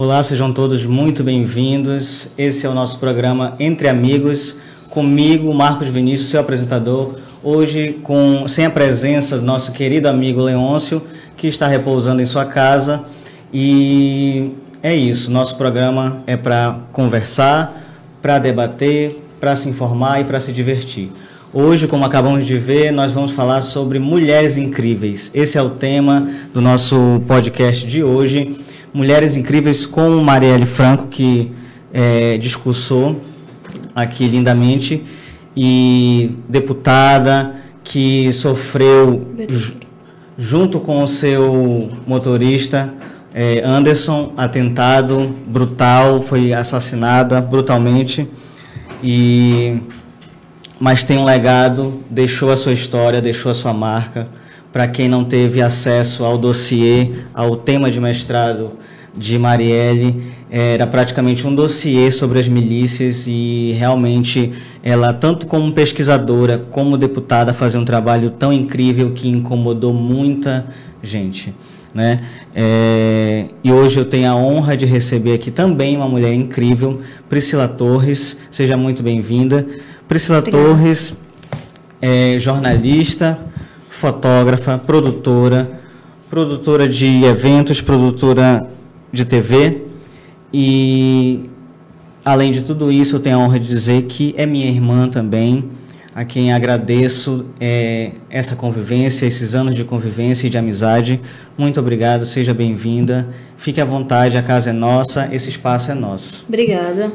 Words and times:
Olá, 0.00 0.22
sejam 0.22 0.50
todos 0.50 0.86
muito 0.86 1.22
bem-vindos. 1.22 2.28
Esse 2.38 2.64
é 2.64 2.68
o 2.70 2.72
nosso 2.72 2.98
programa 2.98 3.54
Entre 3.60 3.86
Amigos, 3.86 4.56
comigo, 4.88 5.52
Marcos 5.52 5.88
Vinícius, 5.88 6.30
seu 6.30 6.40
apresentador. 6.40 7.16
Hoje, 7.42 7.98
com, 8.02 8.48
sem 8.48 8.64
a 8.64 8.70
presença 8.70 9.36
do 9.36 9.44
nosso 9.44 9.72
querido 9.72 10.08
amigo 10.08 10.40
Leôncio, 10.40 11.02
que 11.36 11.48
está 11.48 11.66
repousando 11.66 12.22
em 12.22 12.24
sua 12.24 12.46
casa. 12.46 13.04
E 13.52 14.52
é 14.82 14.96
isso, 14.96 15.30
nosso 15.30 15.56
programa 15.56 16.22
é 16.26 16.34
para 16.34 16.78
conversar, 16.92 18.00
para 18.22 18.38
debater, 18.38 19.14
para 19.38 19.54
se 19.54 19.68
informar 19.68 20.22
e 20.22 20.24
para 20.24 20.40
se 20.40 20.50
divertir. 20.50 21.12
Hoje, 21.52 21.86
como 21.86 22.06
acabamos 22.06 22.46
de 22.46 22.56
ver, 22.56 22.90
nós 22.90 23.12
vamos 23.12 23.32
falar 23.32 23.60
sobre 23.60 23.98
mulheres 23.98 24.56
incríveis. 24.56 25.30
Esse 25.34 25.58
é 25.58 25.62
o 25.62 25.68
tema 25.68 26.26
do 26.54 26.62
nosso 26.62 27.20
podcast 27.26 27.86
de 27.86 28.02
hoje. 28.02 28.56
Mulheres 28.92 29.36
incríveis 29.36 29.86
com 29.86 30.22
Marielle 30.22 30.66
Franco, 30.66 31.06
que 31.06 31.52
é, 31.92 32.36
discursou 32.38 33.20
aqui 33.94 34.26
lindamente, 34.26 35.04
e 35.56 36.36
deputada 36.48 37.54
que 37.84 38.32
sofreu, 38.32 39.34
junto 40.36 40.80
com 40.80 41.02
o 41.02 41.06
seu 41.06 41.90
motorista, 42.06 42.92
é, 43.32 43.62
Anderson, 43.64 44.32
atentado 44.36 45.34
brutal, 45.46 46.20
foi 46.20 46.52
assassinada 46.52 47.40
brutalmente. 47.40 48.28
E 49.02 49.80
mas 50.80 51.04
tem 51.04 51.18
um 51.18 51.24
legado, 51.24 52.02
deixou 52.08 52.50
a 52.50 52.56
sua 52.56 52.72
história, 52.72 53.20
deixou 53.20 53.52
a 53.52 53.54
sua 53.54 53.74
marca. 53.74 54.26
Para 54.72 54.86
quem 54.86 55.08
não 55.08 55.24
teve 55.24 55.60
acesso 55.60 56.24
ao 56.24 56.38
dossiê, 56.38 57.10
ao 57.34 57.56
tema 57.56 57.90
de 57.90 58.00
mestrado 58.00 58.72
de 59.16 59.38
Marielle, 59.38 60.32
era 60.50 60.86
praticamente 60.86 61.46
um 61.46 61.54
dossiê 61.54 62.10
sobre 62.10 62.38
as 62.38 62.48
milícias 62.48 63.26
e 63.26 63.72
realmente 63.78 64.52
ela, 64.82 65.12
tanto 65.12 65.46
como 65.46 65.72
pesquisadora 65.72 66.58
como 66.70 66.96
deputada, 66.96 67.52
fazia 67.52 67.78
um 67.80 67.84
trabalho 67.84 68.30
tão 68.30 68.52
incrível 68.52 69.10
que 69.12 69.28
incomodou 69.28 69.92
muita 69.92 70.66
gente. 71.02 71.54
Né? 71.92 72.20
É, 72.54 73.46
e 73.64 73.72
hoje 73.72 73.98
eu 73.98 74.04
tenho 74.04 74.30
a 74.30 74.36
honra 74.36 74.76
de 74.76 74.86
receber 74.86 75.34
aqui 75.34 75.50
também 75.50 75.96
uma 75.96 76.08
mulher 76.08 76.32
incrível, 76.32 77.00
Priscila 77.28 77.66
Torres. 77.66 78.36
Seja 78.50 78.76
muito 78.76 79.02
bem-vinda. 79.02 79.66
Priscila 80.08 80.38
Obrigada. 80.38 80.64
Torres 80.64 81.14
é 82.00 82.36
jornalista, 82.38 83.38
fotógrafa, 83.90 84.78
produtora, 84.78 85.68
produtora 86.30 86.88
de 86.88 87.24
eventos, 87.24 87.80
produtora 87.82 88.70
de 89.12 89.24
TV 89.24 89.82
e 90.54 91.50
além 92.24 92.52
de 92.52 92.62
tudo 92.62 92.92
isso 92.92 93.16
eu 93.16 93.20
tenho 93.20 93.36
a 93.36 93.40
honra 93.40 93.58
de 93.58 93.66
dizer 93.66 94.04
que 94.04 94.32
é 94.38 94.46
minha 94.46 94.70
irmã 94.70 95.08
também, 95.08 95.68
a 96.14 96.24
quem 96.24 96.52
agradeço 96.52 97.46
é, 97.60 98.12
essa 98.30 98.54
convivência, 98.54 99.26
esses 99.26 99.56
anos 99.56 99.74
de 99.74 99.82
convivência 99.82 100.46
e 100.46 100.50
de 100.50 100.56
amizade. 100.56 101.20
Muito 101.58 101.80
obrigado, 101.80 102.24
seja 102.24 102.54
bem-vinda. 102.54 103.28
Fique 103.56 103.80
à 103.80 103.84
vontade, 103.84 104.36
a 104.36 104.42
casa 104.42 104.70
é 104.70 104.72
nossa, 104.72 105.28
esse 105.32 105.48
espaço 105.48 105.90
é 105.90 105.94
nosso. 105.94 106.44
Obrigada. 106.48 107.12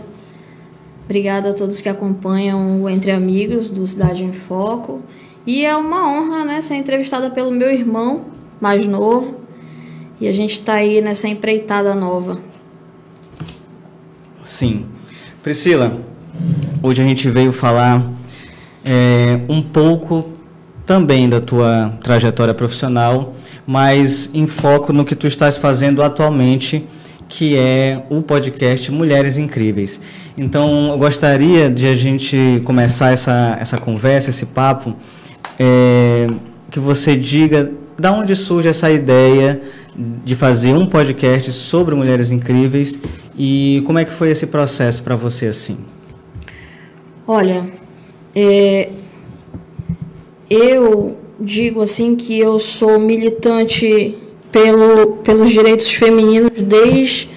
Obrigada 1.05 1.51
a 1.51 1.53
todos 1.53 1.79
que 1.79 1.87
acompanham 1.87 2.81
o 2.81 2.89
Entre 2.89 3.11
Amigos 3.11 3.69
do 3.69 3.87
Cidade 3.87 4.23
em 4.23 4.33
Foco. 4.33 5.01
E 5.45 5.65
é 5.65 5.75
uma 5.75 6.09
honra 6.09 6.43
né, 6.45 6.61
ser 6.61 6.75
entrevistada 6.75 7.29
pelo 7.29 7.51
meu 7.51 7.71
irmão 7.71 8.25
mais 8.59 8.85
novo. 8.87 9.41
E 10.19 10.27
a 10.27 10.31
gente 10.31 10.51
está 10.51 10.75
aí 10.75 11.01
nessa 11.01 11.27
empreitada 11.27 11.93
nova. 11.93 12.39
Sim. 14.43 14.85
Priscila, 15.43 16.01
hoje 16.81 17.03
a 17.03 17.07
gente 17.07 17.29
veio 17.29 17.51
falar 17.51 18.11
é, 18.83 19.41
um 19.47 19.61
pouco 19.61 20.33
também 20.85 21.27
da 21.27 21.41
tua 21.41 21.97
trajetória 22.03 22.53
profissional, 22.53 23.35
mas 23.65 24.29
em 24.33 24.47
foco 24.47 24.93
no 24.93 25.03
que 25.03 25.15
tu 25.15 25.27
estás 25.27 25.57
fazendo 25.57 26.01
atualmente 26.01 26.87
que 27.27 27.57
é 27.57 28.03
o 28.09 28.21
podcast 28.21 28.91
Mulheres 28.91 29.37
Incríveis. 29.37 29.99
Então, 30.37 30.91
eu 30.91 30.97
gostaria 30.97 31.69
de 31.69 31.87
a 31.87 31.95
gente 31.95 32.61
começar 32.63 33.11
essa, 33.11 33.57
essa 33.59 33.77
conversa, 33.77 34.29
esse 34.29 34.45
papo, 34.45 34.95
é, 35.59 36.27
que 36.71 36.79
você 36.79 37.15
diga 37.15 37.71
da 37.97 38.11
onde 38.11 38.35
surge 38.35 38.67
essa 38.67 38.91
ideia 38.91 39.61
de 39.97 40.35
fazer 40.35 40.73
um 40.73 40.85
podcast 40.85 41.51
sobre 41.53 41.95
mulheres 41.95 42.31
incríveis 42.31 42.99
e 43.37 43.81
como 43.85 43.99
é 43.99 44.05
que 44.05 44.11
foi 44.11 44.29
esse 44.31 44.47
processo 44.47 45.01
para 45.03 45.15
você 45.15 45.47
assim? 45.47 45.77
Olha, 47.25 47.65
é, 48.35 48.89
eu 50.49 51.17
digo 51.39 51.81
assim 51.81 52.15
que 52.15 52.37
eu 52.37 52.59
sou 52.59 52.99
militante 52.99 54.17
pelo, 54.51 55.17
pelos 55.17 55.51
direitos 55.51 55.91
femininos 55.91 56.61
desde 56.61 57.29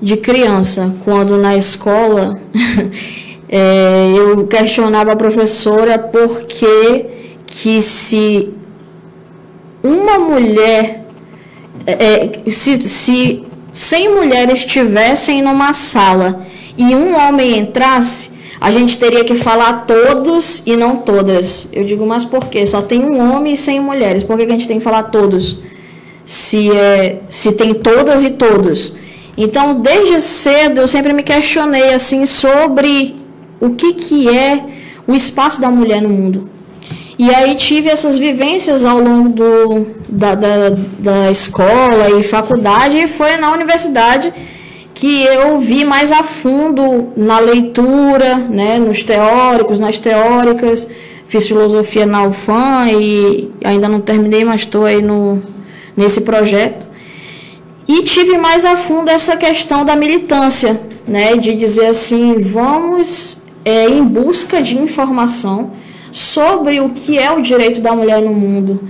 de 0.00 0.16
criança, 0.16 0.94
quando 1.04 1.36
na 1.36 1.56
escola 1.56 2.40
é, 3.48 4.12
eu 4.16 4.46
questionava 4.46 5.12
a 5.12 5.16
professora 5.16 5.98
por 5.98 6.44
que, 6.44 7.06
que 7.46 7.80
se 7.80 8.50
uma 9.82 10.18
mulher, 10.18 11.06
é, 11.86 12.40
é 12.46 12.50
se, 12.50 12.82
se 12.82 13.42
100 13.72 14.14
mulheres 14.14 14.58
estivessem 14.60 15.42
numa 15.42 15.72
sala 15.72 16.46
e 16.76 16.94
um 16.94 17.16
homem 17.16 17.58
entrasse, 17.58 18.30
a 18.60 18.70
gente 18.70 18.98
teria 18.98 19.24
que 19.24 19.34
falar 19.34 19.86
todos 19.86 20.62
e 20.66 20.76
não 20.76 20.96
todas. 20.96 21.68
Eu 21.72 21.84
digo, 21.84 22.04
mas 22.04 22.24
por 22.24 22.46
quê? 22.48 22.66
Só 22.66 22.82
tem 22.82 23.04
um 23.04 23.32
homem 23.32 23.54
e 23.54 23.56
100 23.56 23.80
mulheres. 23.80 24.22
Por 24.24 24.36
que 24.36 24.42
a 24.42 24.48
gente 24.48 24.66
tem 24.66 24.78
que 24.78 24.84
falar 24.84 25.04
todos? 25.04 25.58
se, 26.28 26.70
é, 26.70 27.22
se 27.30 27.52
tem 27.52 27.72
todas 27.72 28.22
e 28.22 28.28
todos. 28.28 28.92
Então, 29.34 29.80
desde 29.80 30.20
cedo, 30.20 30.82
eu 30.82 30.86
sempre 30.86 31.14
me 31.14 31.22
questionei 31.22 31.94
assim 31.94 32.26
sobre 32.26 33.16
o 33.60 33.70
que, 33.70 33.94
que 33.94 34.28
é 34.28 34.64
o 35.06 35.14
espaço 35.14 35.60
da 35.60 35.70
mulher 35.70 36.02
no 36.02 36.08
mundo. 36.08 36.50
E 37.18 37.34
aí 37.34 37.56
tive 37.56 37.88
essas 37.88 38.16
vivências 38.16 38.84
ao 38.84 39.00
longo 39.00 39.30
do, 39.30 39.86
da, 40.08 40.36
da, 40.36 40.70
da 40.98 41.30
escola 41.30 42.10
e 42.18 42.22
faculdade, 42.22 42.96
e 42.98 43.08
foi 43.08 43.36
na 43.36 43.52
universidade 43.52 44.32
que 44.94 45.22
eu 45.24 45.58
vi 45.58 45.84
mais 45.84 46.12
a 46.12 46.22
fundo 46.22 47.12
na 47.16 47.38
leitura, 47.38 48.36
né, 48.36 48.78
nos 48.78 49.02
teóricos, 49.02 49.78
nas 49.78 49.96
teóricas, 49.98 50.88
fiz 51.24 51.46
filosofia 51.46 52.04
na 52.04 52.24
UFAM 52.24 52.88
e 52.90 53.50
ainda 53.64 53.88
não 53.88 54.00
terminei, 54.00 54.44
mas 54.44 54.62
estou 54.62 54.84
aí 54.84 55.00
no, 55.00 55.40
nesse 55.96 56.22
projeto. 56.22 56.88
E 57.86 58.02
tive 58.02 58.38
mais 58.38 58.64
a 58.64 58.76
fundo 58.76 59.08
essa 59.08 59.36
questão 59.36 59.84
da 59.84 59.96
militância, 59.96 60.80
né, 61.06 61.36
de 61.36 61.54
dizer 61.54 61.86
assim, 61.86 62.38
vamos 62.38 63.38
é, 63.68 63.86
em 63.86 64.02
busca 64.02 64.62
de 64.62 64.78
informação 64.78 65.72
sobre 66.10 66.80
o 66.80 66.88
que 66.88 67.18
é 67.18 67.30
o 67.30 67.42
direito 67.42 67.82
da 67.82 67.94
mulher 67.94 68.22
no 68.22 68.32
mundo 68.32 68.88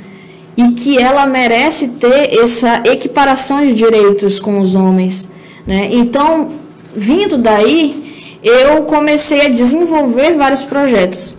e 0.56 0.70
que 0.70 0.96
ela 0.98 1.26
merece 1.26 1.88
ter 2.04 2.38
essa 2.40 2.82
equiparação 2.86 3.66
de 3.66 3.74
direitos 3.74 4.38
com 4.38 4.60
os 4.60 4.76
homens, 4.76 5.32
né? 5.66 5.88
Então, 5.90 6.50
vindo 6.94 7.36
daí, 7.38 8.38
eu 8.42 8.82
comecei 8.84 9.46
a 9.46 9.48
desenvolver 9.48 10.34
vários 10.36 10.62
projetos. 10.62 11.34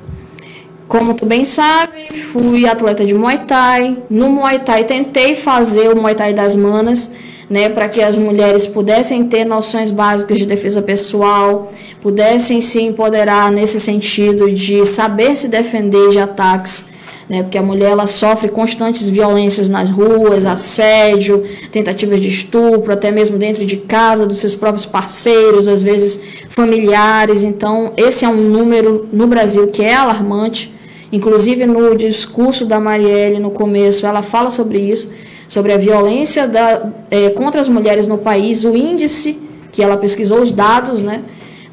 Como 0.89 1.13
tu 1.13 1.25
bem 1.25 1.45
sabe, 1.45 2.13
fui 2.31 2.67
atleta 2.67 3.05
de 3.05 3.13
Muay 3.13 3.45
Thai. 3.45 3.97
No 4.09 4.29
Muay 4.29 4.59
Thai 4.59 4.83
tentei 4.83 5.33
fazer 5.35 5.88
o 5.94 5.95
Muay 5.95 6.16
Thai 6.16 6.33
das 6.33 6.55
manas, 6.57 7.11
né, 7.49 7.67
para 7.67 7.89
que 7.89 8.01
as 8.01 8.15
mulheres 8.15 8.67
pudessem 8.67 9.25
ter 9.25 9.43
noções 9.43 9.89
básicas 9.89 10.37
de 10.37 10.46
defesa 10.46 10.81
pessoal, 10.81 11.72
pudessem 11.99 12.61
se 12.61 12.81
empoderar 12.81 13.51
nesse 13.51 13.79
sentido 13.79 14.51
de 14.51 14.85
saber 14.85 15.35
se 15.35 15.47
defender 15.47 16.09
de 16.09 16.19
ataques, 16.19 16.85
né, 17.28 17.41
porque 17.41 17.57
a 17.57 17.63
mulher 17.63 17.91
ela 17.91 18.05
sofre 18.05 18.49
constantes 18.49 19.07
violências 19.07 19.67
nas 19.67 19.90
ruas, 19.90 20.46
assédio, 20.46 21.43
tentativas 21.72 22.22
de 22.22 22.28
estupro, 22.28 22.93
até 22.93 23.09
mesmo 23.09 23.37
dentro 23.37 23.66
de 23.66 23.78
casa 23.78 24.28
dos 24.28 24.37
seus 24.37 24.55
próprios 24.55 24.85
parceiros, 24.85 25.67
às 25.67 25.81
vezes 25.81 26.19
familiares. 26.49 27.43
Então, 27.43 27.93
esse 27.97 28.25
é 28.25 28.29
um 28.29 28.41
número 28.49 29.07
no 29.11 29.28
Brasil 29.28 29.67
que 29.67 29.84
é 29.84 29.95
alarmante. 29.95 30.73
Inclusive 31.11 31.66
no 31.66 31.95
discurso 31.95 32.66
da 32.66 32.79
Marielle 32.79 33.40
no 33.40 33.49
começo, 33.49 34.05
ela 34.05 34.22
fala 34.22 34.52
sobre 34.52 34.78
isso, 34.78 35.09
sobre 35.49 35.73
a 35.73 35.78
violência 35.78 36.47
da, 36.47 36.90
é, 37.09 37.31
contra 37.31 37.59
as 37.59 37.67
mulheres 37.67 38.07
no 38.07 38.19
país, 38.19 38.63
o 38.63 38.78
índice 38.78 39.37
que 39.72 39.84
ela 39.84 39.97
pesquisou 39.97 40.40
os 40.40 40.51
dados, 40.51 41.01
né, 41.01 41.23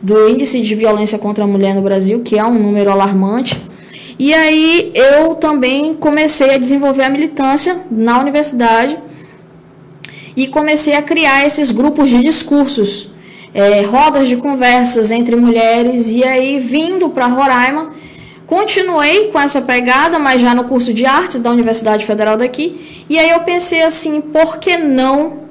do 0.03 0.29
índice 0.29 0.61
de 0.61 0.75
violência 0.75 1.19
contra 1.19 1.45
a 1.45 1.47
mulher 1.47 1.75
no 1.75 1.83
Brasil, 1.83 2.23
que 2.23 2.39
é 2.39 2.45
um 2.45 2.59
número 2.59 2.91
alarmante. 2.91 3.63
E 4.19 4.33
aí 4.33 4.93
eu 4.95 5.35
também 5.35 5.95
comecei 5.95 6.55
a 6.55 6.59
desenvolver 6.59 7.05
a 7.05 7.11
militância 7.11 7.83
na 7.91 8.19
universidade. 8.19 8.99
e 10.39 10.47
comecei 10.47 10.95
a 10.95 11.01
criar 11.01 11.47
esses 11.47 11.71
grupos 11.71 12.11
de 12.11 12.23
discursos, 12.23 13.11
é, 13.55 13.81
rodas 13.81 14.29
de 14.29 14.37
conversas 14.37 15.11
entre 15.11 15.35
mulheres, 15.35 16.13
e 16.13 16.23
aí 16.23 16.59
vindo 16.59 17.09
para 17.09 17.27
Roraima, 17.27 17.91
continuei 18.47 19.29
com 19.29 19.41
essa 19.41 19.61
pegada, 19.61 20.19
mas 20.19 20.41
já 20.41 20.55
no 20.55 20.65
curso 20.65 20.95
de 20.95 21.05
artes 21.05 21.41
da 21.41 21.51
Universidade 21.51 22.07
Federal 22.07 22.37
daqui, 22.37 23.05
e 23.09 23.19
aí 23.19 23.31
eu 23.31 23.41
pensei 23.41 23.83
assim, 23.83 24.21
por 24.21 24.59
que 24.59 24.77
não 24.77 25.47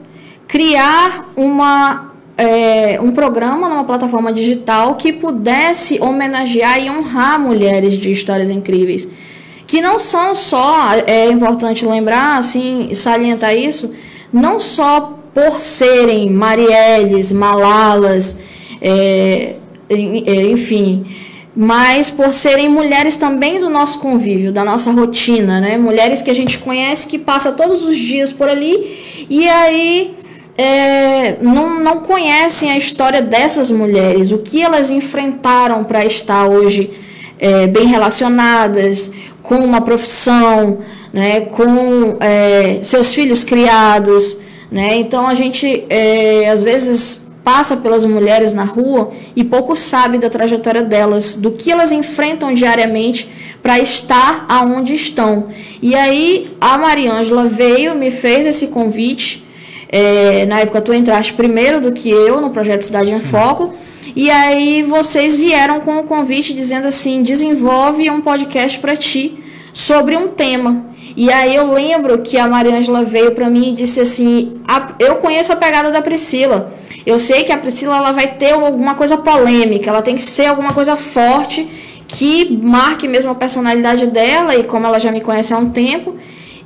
criar 0.47 1.31
uma 1.35 2.13
é, 2.37 2.99
um 3.01 3.11
programa 3.11 3.69
numa 3.69 3.83
plataforma 3.83 4.31
digital 4.31 4.95
que 4.95 5.13
pudesse 5.13 6.01
homenagear 6.01 6.79
e 6.79 6.89
honrar 6.89 7.39
mulheres 7.39 7.93
de 7.93 8.11
histórias 8.11 8.51
incríveis. 8.51 9.07
Que 9.65 9.81
não 9.81 9.97
são 9.97 10.35
só, 10.35 10.91
é 11.07 11.27
importante 11.27 11.85
lembrar, 11.85 12.37
assim, 12.37 12.93
salientar 12.93 13.55
isso, 13.55 13.93
não 14.31 14.59
só 14.59 15.17
por 15.33 15.59
serem 15.59 16.29
Marielles, 16.29 17.31
Malalas, 17.31 18.37
é, 18.81 19.55
é, 19.89 20.45
enfim, 20.45 21.05
mas 21.55 22.11
por 22.11 22.33
serem 22.33 22.67
mulheres 22.67 23.15
também 23.15 23.59
do 23.59 23.69
nosso 23.69 23.99
convívio, 23.99 24.51
da 24.51 24.65
nossa 24.65 24.91
rotina, 24.91 25.61
né? 25.61 25.77
Mulheres 25.77 26.21
que 26.21 26.29
a 26.29 26.33
gente 26.33 26.57
conhece, 26.57 27.07
que 27.07 27.17
passa 27.17 27.51
todos 27.51 27.85
os 27.85 27.97
dias 27.97 28.33
por 28.33 28.49
ali, 28.49 29.25
e 29.29 29.47
aí 29.47 30.13
é, 30.57 31.37
não, 31.41 31.79
não 31.79 31.97
conhecem 32.01 32.71
a 32.71 32.77
história 32.77 33.21
dessas 33.21 33.71
mulheres, 33.71 34.31
o 34.31 34.39
que 34.39 34.61
elas 34.61 34.89
enfrentaram 34.89 35.83
para 35.83 36.03
estar 36.05 36.45
hoje 36.47 36.91
é, 37.39 37.67
bem 37.67 37.85
relacionadas, 37.85 39.13
com 39.41 39.55
uma 39.55 39.79
profissão, 39.79 40.79
né, 41.13 41.41
com 41.41 42.17
é, 42.19 42.79
seus 42.81 43.13
filhos 43.13 43.43
criados. 43.43 44.37
Né? 44.71 44.97
Então 44.97 45.27
a 45.27 45.33
gente 45.33 45.85
é, 45.89 46.49
às 46.49 46.63
vezes 46.63 47.24
passa 47.45 47.77
pelas 47.77 48.03
mulheres 48.03 48.53
na 48.53 48.65
rua 48.65 49.13
e 49.35 49.43
pouco 49.43 49.75
sabe 49.75 50.17
da 50.17 50.29
trajetória 50.29 50.81
delas, 50.81 51.35
do 51.35 51.51
que 51.51 51.71
elas 51.71 51.91
enfrentam 51.93 52.53
diariamente 52.53 53.29
para 53.61 53.79
estar 53.79 54.45
aonde 54.49 54.93
estão. 54.93 55.47
E 55.81 55.95
aí 55.95 56.49
a 56.59 56.77
Mariângela 56.77 57.45
veio, 57.45 57.95
me 57.95 58.11
fez 58.11 58.45
esse 58.45 58.67
convite 58.67 59.45
é, 59.89 60.45
na 60.45 60.59
época 60.59 60.81
tu 60.81 60.93
entraste 60.93 61.33
primeiro 61.33 61.79
do 61.79 61.91
que 61.91 62.09
eu 62.09 62.41
no 62.41 62.49
projeto 62.49 62.81
Cidade 62.81 63.11
em 63.11 63.19
Foco. 63.19 63.73
E 64.15 64.29
aí 64.29 64.83
vocês 64.83 65.37
vieram 65.37 65.79
com 65.79 65.97
o 65.99 66.03
convite 66.03 66.53
dizendo 66.53 66.87
assim: 66.87 67.23
desenvolve 67.23 68.09
um 68.09 68.21
podcast 68.21 68.79
para 68.79 68.95
ti 68.95 69.37
sobre 69.71 70.17
um 70.17 70.27
tema. 70.27 70.87
E 71.15 71.31
aí 71.31 71.55
eu 71.55 71.71
lembro 71.71 72.17
que 72.19 72.37
a 72.37 72.47
Mariângela 72.47 73.03
veio 73.03 73.31
para 73.31 73.49
mim 73.49 73.69
e 73.69 73.73
disse 73.73 74.01
assim: 74.01 74.55
eu 74.99 75.15
conheço 75.15 75.53
a 75.53 75.55
pegada 75.55 75.91
da 75.91 76.01
Priscila. 76.01 76.73
Eu 77.05 77.19
sei 77.19 77.43
que 77.43 77.51
a 77.51 77.57
Priscila 77.57 77.97
ela 77.97 78.11
vai 78.11 78.35
ter 78.35 78.53
alguma 78.53 78.95
coisa 78.95 79.17
polêmica, 79.17 79.89
ela 79.89 80.01
tem 80.01 80.15
que 80.15 80.21
ser 80.21 80.47
alguma 80.47 80.73
coisa 80.73 80.95
forte 80.95 81.67
que 82.07 82.59
marque 82.63 83.07
mesmo 83.07 83.31
a 83.31 83.35
personalidade 83.35 84.07
dela 84.07 84.55
e 84.55 84.63
como 84.63 84.87
ela 84.87 84.99
já 84.99 85.11
me 85.11 85.21
conhece 85.21 85.53
há 85.53 85.57
um 85.57 85.69
tempo. 85.69 86.15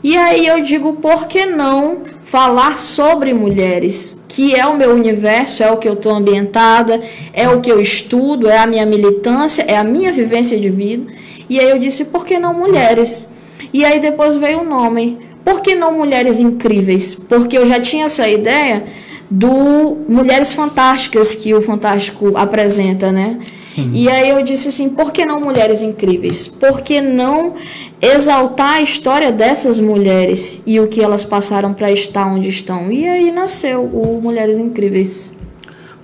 E 0.01 0.15
aí 0.15 0.47
eu 0.47 0.61
digo, 0.61 0.93
por 0.93 1.27
que 1.27 1.45
não 1.45 2.03
falar 2.23 2.77
sobre 2.77 3.33
mulheres, 3.33 4.23
que 4.27 4.55
é 4.55 4.65
o 4.65 4.77
meu 4.77 4.93
universo, 4.93 5.63
é 5.63 5.71
o 5.71 5.77
que 5.77 5.89
eu 5.89 5.93
estou 5.93 6.13
ambientada, 6.13 7.01
é 7.33 7.49
o 7.49 7.59
que 7.59 7.71
eu 7.71 7.81
estudo, 7.81 8.47
é 8.47 8.59
a 8.59 8.67
minha 8.67 8.85
militância, 8.85 9.63
é 9.63 9.75
a 9.75 9.83
minha 9.83 10.11
vivência 10.11 10.57
de 10.57 10.69
vida. 10.69 11.11
E 11.49 11.59
aí 11.59 11.69
eu 11.69 11.79
disse, 11.79 12.05
por 12.05 12.25
que 12.25 12.37
não 12.37 12.53
mulheres? 12.53 13.27
E 13.73 13.83
aí 13.83 13.99
depois 13.99 14.37
veio 14.37 14.61
o 14.61 14.63
nome, 14.63 15.17
por 15.43 15.61
que 15.61 15.75
não 15.75 15.97
mulheres 15.97 16.39
incríveis? 16.39 17.15
Porque 17.15 17.57
eu 17.57 17.65
já 17.65 17.79
tinha 17.79 18.05
essa 18.05 18.29
ideia 18.29 18.83
do 19.29 19.97
Mulheres 20.07 20.53
Fantásticas 20.53 21.35
que 21.35 21.53
o 21.53 21.61
Fantástico 21.61 22.35
apresenta, 22.35 23.11
né? 23.11 23.39
Sim. 23.75 23.91
E 23.93 24.09
aí 24.09 24.29
eu 24.29 24.43
disse 24.43 24.69
assim, 24.69 24.89
por 24.89 25.11
que 25.11 25.25
não 25.25 25.39
mulheres 25.39 25.81
incríveis? 25.81 26.47
Por 26.47 26.81
que 26.81 26.99
não 26.99 27.53
exaltar 28.01 28.75
a 28.75 28.81
história 28.81 29.31
dessas 29.31 29.79
mulheres 29.79 30.61
e 30.65 30.79
o 30.79 30.87
que 30.87 31.01
elas 31.01 31.23
passaram 31.23 31.73
para 31.73 31.91
estar 31.91 32.25
onde 32.25 32.49
estão? 32.49 32.91
E 32.91 33.07
aí 33.07 33.31
nasceu 33.31 33.83
o 33.83 34.19
Mulheres 34.21 34.57
Incríveis. 34.57 35.33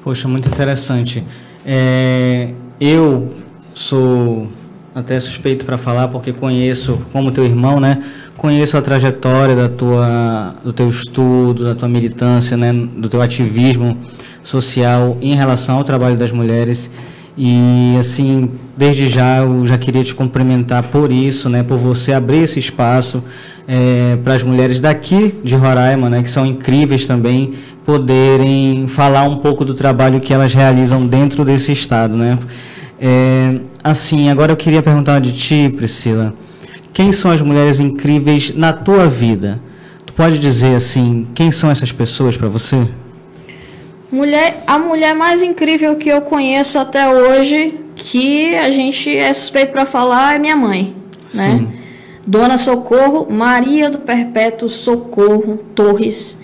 Poxa, 0.03 0.27
muito 0.27 0.47
interessante. 0.47 1.23
É, 1.65 2.49
eu 2.79 3.33
sou 3.73 4.47
até 4.93 5.19
suspeito 5.19 5.65
para 5.65 5.77
falar 5.77 6.07
porque 6.07 6.31
conheço, 6.31 6.99
como 7.11 7.31
teu 7.31 7.43
irmão, 7.43 7.79
né? 7.79 8.03
Conheço 8.37 8.77
a 8.77 8.81
trajetória 8.81 9.55
da 9.55 9.69
tua, 9.69 10.55
do 10.63 10.73
teu 10.73 10.89
estudo, 10.89 11.63
da 11.63 11.73
tua 11.73 11.87
militância, 11.87 12.55
né? 12.55 12.71
Do 12.73 13.07
teu 13.07 13.21
ativismo 13.21 13.97
social 14.43 15.17
em 15.21 15.35
relação 15.35 15.77
ao 15.77 15.83
trabalho 15.83 16.17
das 16.17 16.31
mulheres. 16.31 16.89
E 17.37 17.95
assim, 17.99 18.49
desde 18.77 19.09
já 19.09 19.39
eu 19.39 19.67
já 19.67 19.77
queria 19.77 20.03
te 20.03 20.15
cumprimentar 20.15 20.83
por 20.83 21.11
isso, 21.11 21.49
né, 21.49 21.63
por 21.63 21.77
você 21.77 22.13
abrir 22.13 22.43
esse 22.43 22.59
espaço 22.59 23.21
é, 23.67 24.17
para 24.23 24.35
as 24.35 24.43
mulheres 24.43 24.79
daqui 24.79 25.35
de 25.43 25.53
Roraima, 25.53 26.09
né, 26.09 26.23
que 26.23 26.31
são 26.31 26.45
incríveis 26.45 27.05
também, 27.05 27.53
poderem 27.85 28.87
falar 28.87 29.23
um 29.23 29.35
pouco 29.37 29.65
do 29.65 29.73
trabalho 29.73 30.21
que 30.21 30.33
elas 30.33 30.53
realizam 30.53 31.05
dentro 31.05 31.43
desse 31.43 31.73
estado, 31.73 32.15
né. 32.15 32.39
É, 33.01 33.59
assim, 33.83 34.29
agora 34.29 34.53
eu 34.53 34.55
queria 34.55 34.81
perguntar 34.81 35.19
de 35.19 35.33
ti, 35.33 35.73
Priscila, 35.75 36.33
quem 36.95 37.11
são 37.11 37.29
as 37.29 37.41
mulheres 37.41 37.81
incríveis 37.81 38.55
na 38.55 38.71
tua 38.71 39.05
vida? 39.05 39.61
Tu 40.05 40.13
pode 40.13 40.39
dizer 40.39 40.75
assim, 40.75 41.27
quem 41.35 41.51
são 41.51 41.69
essas 41.69 41.91
pessoas 41.91 42.37
para 42.37 42.47
você? 42.47 42.87
Mulher, 44.09 44.63
a 44.65 44.79
mulher 44.79 45.13
mais 45.13 45.43
incrível 45.43 45.97
que 45.97 46.07
eu 46.07 46.21
conheço 46.21 46.79
até 46.79 47.09
hoje, 47.09 47.73
que 47.97 48.55
a 48.55 48.71
gente 48.71 49.13
é 49.13 49.33
suspeito 49.33 49.73
para 49.73 49.85
falar, 49.85 50.35
é 50.35 50.39
minha 50.39 50.55
mãe, 50.55 50.95
né? 51.33 51.57
Sim. 51.57 51.67
Dona 52.25 52.57
Socorro, 52.57 53.27
Maria 53.29 53.89
do 53.89 53.97
Perpétuo 53.97 54.69
Socorro 54.69 55.57
Torres. 55.75 56.37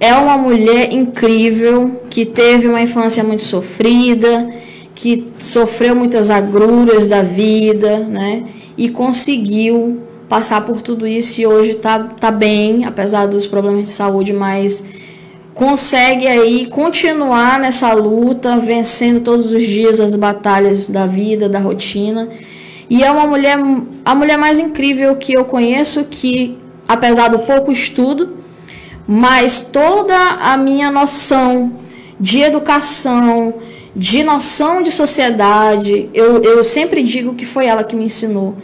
É 0.00 0.14
uma 0.14 0.38
mulher 0.38 0.90
incrível 0.90 2.00
que 2.08 2.24
teve 2.24 2.66
uma 2.66 2.80
infância 2.80 3.22
muito 3.22 3.42
sofrida, 3.42 4.50
que 4.96 5.28
sofreu 5.38 5.94
muitas 5.94 6.30
agruras 6.30 7.06
da 7.06 7.22
vida, 7.22 7.98
né? 7.98 8.44
E 8.78 8.88
conseguiu 8.88 10.02
passar 10.26 10.62
por 10.62 10.80
tudo 10.80 11.06
isso 11.06 11.40
e 11.40 11.46
hoje 11.46 11.74
tá, 11.74 11.98
tá 11.98 12.30
bem, 12.30 12.86
apesar 12.86 13.26
dos 13.26 13.46
problemas 13.46 13.82
de 13.82 13.88
saúde, 13.88 14.32
mas 14.32 14.84
consegue 15.54 16.26
aí 16.26 16.66
continuar 16.66 17.60
nessa 17.60 17.92
luta, 17.92 18.58
vencendo 18.58 19.20
todos 19.20 19.52
os 19.52 19.62
dias 19.62 20.00
as 20.00 20.16
batalhas 20.16 20.88
da 20.88 21.06
vida, 21.06 21.46
da 21.46 21.58
rotina. 21.58 22.30
E 22.88 23.04
é 23.04 23.10
uma 23.10 23.26
mulher, 23.26 23.58
a 24.02 24.14
mulher 24.14 24.38
mais 24.38 24.58
incrível 24.58 25.14
que 25.16 25.36
eu 25.36 25.44
conheço, 25.44 26.04
que 26.04 26.56
apesar 26.88 27.28
do 27.28 27.40
pouco 27.40 27.70
estudo, 27.70 28.36
mas 29.06 29.60
toda 29.60 30.16
a 30.16 30.56
minha 30.56 30.90
noção 30.90 31.76
de 32.18 32.40
educação, 32.40 33.54
de 33.96 34.22
noção 34.22 34.82
de 34.82 34.90
sociedade, 34.90 36.10
eu, 36.12 36.42
eu 36.42 36.62
sempre 36.62 37.02
digo 37.02 37.34
que 37.34 37.46
foi 37.46 37.64
ela 37.64 37.82
que 37.82 37.96
me 37.96 38.04
ensinou. 38.04 38.54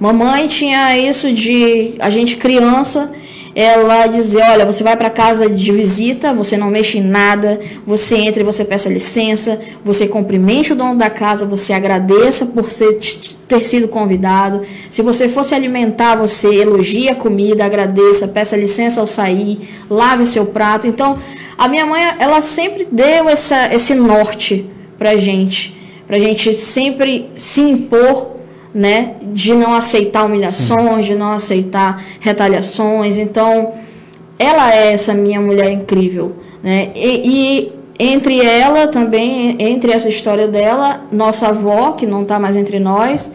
Mamãe 0.00 0.48
tinha 0.48 0.98
isso 0.98 1.32
de 1.32 1.94
a 2.00 2.10
gente 2.10 2.36
criança 2.36 3.12
ela 3.54 4.06
dizer, 4.06 4.42
olha, 4.42 4.64
você 4.64 4.82
vai 4.82 4.96
para 4.96 5.10
casa 5.10 5.48
de 5.48 5.72
visita, 5.72 6.32
você 6.32 6.56
não 6.56 6.70
mexe 6.70 6.98
em 6.98 7.02
nada, 7.02 7.60
você 7.84 8.16
entra 8.16 8.42
e 8.42 8.44
você 8.44 8.64
peça 8.64 8.88
licença, 8.88 9.60
você 9.84 10.06
cumprimente 10.06 10.72
o 10.72 10.76
dono 10.76 10.94
da 10.94 11.10
casa, 11.10 11.44
você 11.44 11.72
agradeça 11.72 12.46
por 12.46 12.70
ser, 12.70 12.98
ter 13.48 13.64
sido 13.64 13.88
convidado. 13.88 14.62
Se 14.88 15.02
você 15.02 15.28
fosse 15.28 15.54
alimentar, 15.54 16.16
você 16.16 16.48
elogie 16.48 17.08
a 17.08 17.14
comida, 17.14 17.64
agradeça, 17.64 18.28
peça 18.28 18.56
licença 18.56 19.00
ao 19.00 19.06
sair, 19.06 19.68
lave 19.88 20.24
seu 20.24 20.46
prato. 20.46 20.86
Então, 20.86 21.18
a 21.58 21.68
minha 21.68 21.84
mãe, 21.84 22.02
ela 22.18 22.40
sempre 22.40 22.86
deu 22.90 23.28
essa, 23.28 23.72
esse 23.74 23.94
norte 23.94 24.70
pra 25.00 25.16
gente, 25.16 25.74
pra 26.06 26.18
gente 26.18 26.52
sempre 26.52 27.30
se 27.34 27.62
impor 27.62 28.32
né, 28.74 29.14
de 29.32 29.54
não 29.54 29.74
aceitar 29.74 30.26
humilhações, 30.26 31.06
Sim. 31.06 31.12
de 31.12 31.18
não 31.18 31.32
aceitar 31.32 32.04
retaliações. 32.20 33.16
Então, 33.16 33.72
ela 34.38 34.74
é 34.74 34.92
essa 34.92 35.14
minha 35.14 35.40
mulher 35.40 35.72
incrível, 35.72 36.36
né? 36.62 36.90
E, 36.94 37.22
e 37.24 37.72
entre 37.98 38.44
ela 38.44 38.88
também, 38.88 39.56
entre 39.58 39.90
essa 39.90 40.10
história 40.10 40.46
dela, 40.46 41.06
nossa 41.10 41.48
avó, 41.48 41.92
que 41.92 42.06
não 42.06 42.20
está 42.20 42.38
mais 42.38 42.54
entre 42.54 42.78
nós, 42.78 43.32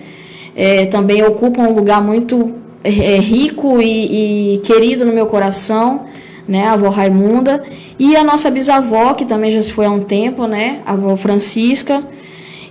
é, 0.55 0.85
também 0.85 1.23
ocupa 1.23 1.61
um 1.63 1.73
lugar 1.73 2.01
muito 2.01 2.53
é, 2.83 3.17
rico 3.17 3.81
e, 3.81 4.53
e, 4.53 4.57
querido 4.59 5.03
no 5.03 5.11
meu 5.11 5.25
coração, 5.25 6.05
né? 6.47 6.67
A 6.67 6.73
avó 6.73 6.89
Raimunda. 6.89 7.63
E 7.97 8.15
a 8.15 8.23
nossa 8.23 8.49
bisavó, 8.49 9.13
que 9.13 9.25
também 9.25 9.51
já 9.51 9.61
se 9.61 9.71
foi 9.71 9.85
há 9.85 9.91
um 9.91 10.01
tempo, 10.01 10.47
né? 10.47 10.81
A 10.85 10.93
avó 10.93 11.15
Francisca. 11.15 12.03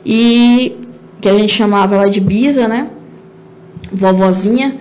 E 0.04 0.76
que 1.20 1.28
a 1.28 1.34
gente 1.34 1.52
chamava 1.52 1.96
ela 1.96 2.10
de 2.10 2.20
Bisa, 2.20 2.68
né? 2.68 2.88
Vovozinha. 3.90 4.76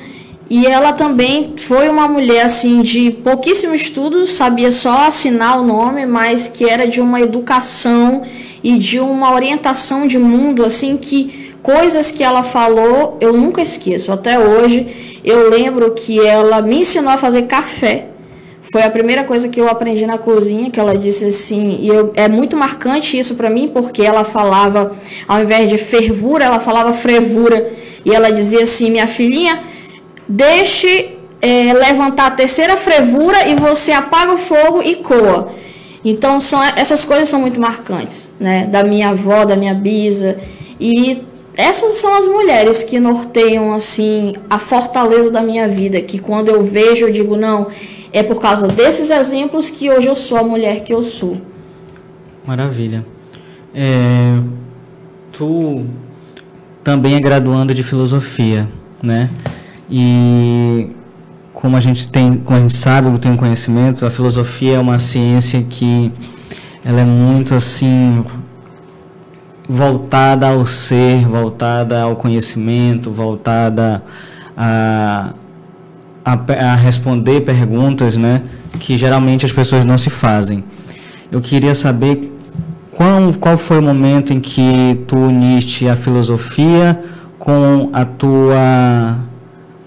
E 0.50 0.68
ela 0.68 0.94
também 0.94 1.54
foi 1.58 1.90
uma 1.90 2.08
mulher 2.08 2.46
assim 2.46 2.82
de 2.82 3.10
pouquíssimo 3.10 3.74
estudo, 3.74 4.28
sabia 4.28 4.72
só 4.72 5.08
assinar 5.08 5.60
o 5.60 5.66
nome, 5.66 6.06
mas 6.06 6.48
que 6.48 6.70
era 6.70 6.86
de 6.88 7.02
uma 7.02 7.22
educação 7.22 8.24
e 8.64 8.78
de 8.78 9.00
uma 9.00 9.34
orientação 9.34 10.06
de 10.06 10.20
mundo 10.20 10.64
assim 10.64 10.96
que 10.98 11.56
coisas 11.64 12.12
que 12.12 12.24
ela 12.24 12.44
falou 12.44 13.18
eu 13.20 13.34
nunca 13.34 13.62
esqueço. 13.62 14.12
Até 14.12 14.38
hoje 14.38 15.20
eu 15.24 15.50
lembro 15.50 15.92
que 15.94 16.20
ela 16.20 16.62
me 16.62 16.82
ensinou 16.82 17.12
a 17.12 17.18
fazer 17.18 17.44
café. 17.44 18.10
Foi 18.74 18.82
a 18.82 18.89
primeira 18.89 19.24
coisa 19.24 19.50
que 19.50 19.62
eu 19.62 19.70
aprendi 19.70 20.03
na 20.08 20.18
cozinha, 20.18 20.72
que 20.72 20.80
ela 20.80 20.98
disse 20.98 21.25
assim, 21.25 21.77
e 21.80 21.88
eu, 21.88 22.12
é 22.15 22.27
muito 22.27 22.58
marcante 22.58 23.15
isso 23.20 23.36
para 23.36 23.48
mim, 23.48 23.68
porque 23.68 24.01
ela 24.01 24.24
falava, 24.24 24.92
ao 25.27 25.44
invés 25.44 25.70
de 25.70 25.77
fervura, 25.77 26.46
ela 26.46 26.60
falava 26.60 26.92
frevura. 26.92 27.72
E 28.03 28.10
ela 28.10 28.32
dizia 28.32 28.63
assim: 28.63 28.89
minha 28.89 29.06
filhinha, 29.06 29.62
deixe 30.27 31.20
é, 31.39 31.72
levantar 31.72 32.25
a 32.25 32.32
terceira 32.32 32.75
frevura 32.75 33.48
e 33.48 33.53
você 33.53 33.92
apaga 33.92 34.34
o 34.34 34.38
fogo 34.38 34.82
e 34.82 34.96
coa. 34.96 35.50
Então 36.03 36.42
são 36.42 36.60
essas 36.75 37.06
coisas 37.06 37.30
são 37.30 37.42
muito 37.42 37.62
marcantes, 37.62 38.32
né? 38.39 38.65
Da 38.65 38.84
minha 38.84 39.10
avó, 39.10 39.46
da 39.46 39.56
minha 39.56 39.75
bisa 39.75 40.39
e 40.80 41.22
essas 41.56 41.94
são 41.94 42.15
as 42.15 42.25
mulheres 42.25 42.82
que 42.82 43.00
norteiam 43.00 43.72
assim 43.72 44.34
a 44.50 44.58
fortaleza 44.58 45.30
da 45.30 45.44
minha 45.44 45.68
vida, 45.68 46.01
que 46.01 46.18
quando 46.18 46.50
eu 46.50 46.63
vejo 46.63 47.06
eu 47.06 47.13
digo 47.13 47.38
não, 47.38 47.68
é 48.13 48.22
por 48.22 48.39
causa 48.39 48.67
desses 48.67 49.10
exemplos 49.10 49.70
que 49.70 49.89
hoje 49.89 50.08
eu 50.08 50.15
sou 50.15 50.38
a 50.38 50.43
mulher 50.43 50.84
que 50.84 50.93
eu 50.93 51.01
sou. 51.01 51.41
Maravilha. 52.48 53.03
É, 53.74 54.39
tu 55.32 55.86
também 56.84 57.15
é 57.15 57.20
graduando 57.20 57.74
de 57.74 57.82
filosofia, 57.82 58.70
né? 59.01 59.29
E 59.89 60.91
como 61.53 61.75
a 61.75 61.79
gente 61.79 62.08
tem, 62.08 62.38
como 62.38 62.60
a 62.60 62.62
gente 62.62 62.77
sabe, 62.77 63.17
tem 63.17 63.32
um 63.32 63.38
conhecimento, 63.38 64.05
a 64.05 64.12
filosofia 64.12 64.75
é 64.75 64.79
uma 64.79 65.00
ciência 65.00 65.65
que 65.67 66.12
ela 66.86 67.01
é 67.01 67.05
muito 67.05 67.55
assim 67.55 68.24
voltada 69.67 70.48
ao 70.48 70.65
ser, 70.65 71.25
voltada 71.25 72.01
ao 72.01 72.15
conhecimento, 72.15 73.10
voltada 73.10 74.03
a, 74.55 75.34
a, 76.24 76.34
a 76.34 76.75
responder 76.75 77.42
perguntas, 77.42 78.18
né, 78.18 78.44
que 78.80 78.98
geralmente 78.98 79.46
as 79.46 79.51
pessoas 79.51 79.86
não 79.86 79.98
se 79.98 80.10
fazem. 80.10 80.63
Eu 81.32 81.42
queria 81.42 81.74
saber 81.74 82.32
qual, 82.92 83.34
qual 83.39 83.58
foi 83.58 83.80
o 83.80 83.82
momento 83.82 84.32
em 84.32 84.39
que 84.39 85.01
tu 85.08 85.18
uniste 85.18 85.88
a 85.88 85.96
filosofia 85.96 87.03
com 87.39 87.89
a 87.92 88.06
tua 88.06 89.18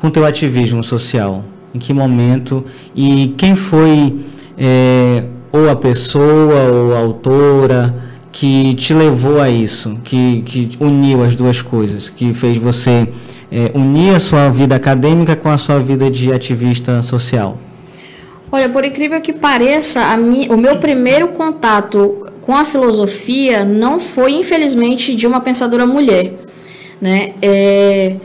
com 0.00 0.10
teu 0.10 0.26
ativismo 0.26 0.82
social? 0.82 1.44
Em 1.74 1.78
que 1.78 1.92
momento 1.92 2.64
e 2.94 3.34
quem 3.36 3.54
foi 3.54 4.20
é, 4.58 5.24
ou 5.52 5.70
a 5.70 5.76
pessoa 5.76 6.62
ou 6.72 6.94
a 6.94 6.98
autora 6.98 7.94
que 8.32 8.74
te 8.74 8.92
levou 8.92 9.40
a 9.40 9.48
isso, 9.48 9.98
que, 10.04 10.42
que 10.42 10.70
uniu 10.78 11.22
as 11.22 11.34
duas 11.34 11.62
coisas, 11.62 12.10
que 12.10 12.34
fez 12.34 12.58
você 12.58 13.08
é, 13.50 13.70
unir 13.74 14.14
a 14.14 14.20
sua 14.20 14.48
vida 14.48 14.74
acadêmica 14.74 15.36
com 15.36 15.48
a 15.48 15.58
sua 15.58 15.78
vida 15.78 16.10
de 16.10 16.32
ativista 16.32 17.02
social? 17.02 17.58
Olha, 18.50 18.68
por 18.68 18.84
incrível 18.84 19.20
que 19.20 19.32
pareça, 19.32 20.16
mi, 20.16 20.48
o 20.48 20.56
meu 20.56 20.76
primeiro 20.76 21.28
contato 21.28 22.26
com 22.42 22.56
a 22.56 22.64
filosofia 22.64 23.64
não 23.64 23.98
foi, 23.98 24.32
infelizmente, 24.32 25.14
de 25.14 25.26
uma 25.26 25.40
pensadora 25.40 25.84
mulher. 25.84 26.34
Né? 27.00 27.34
É, 27.42 28.16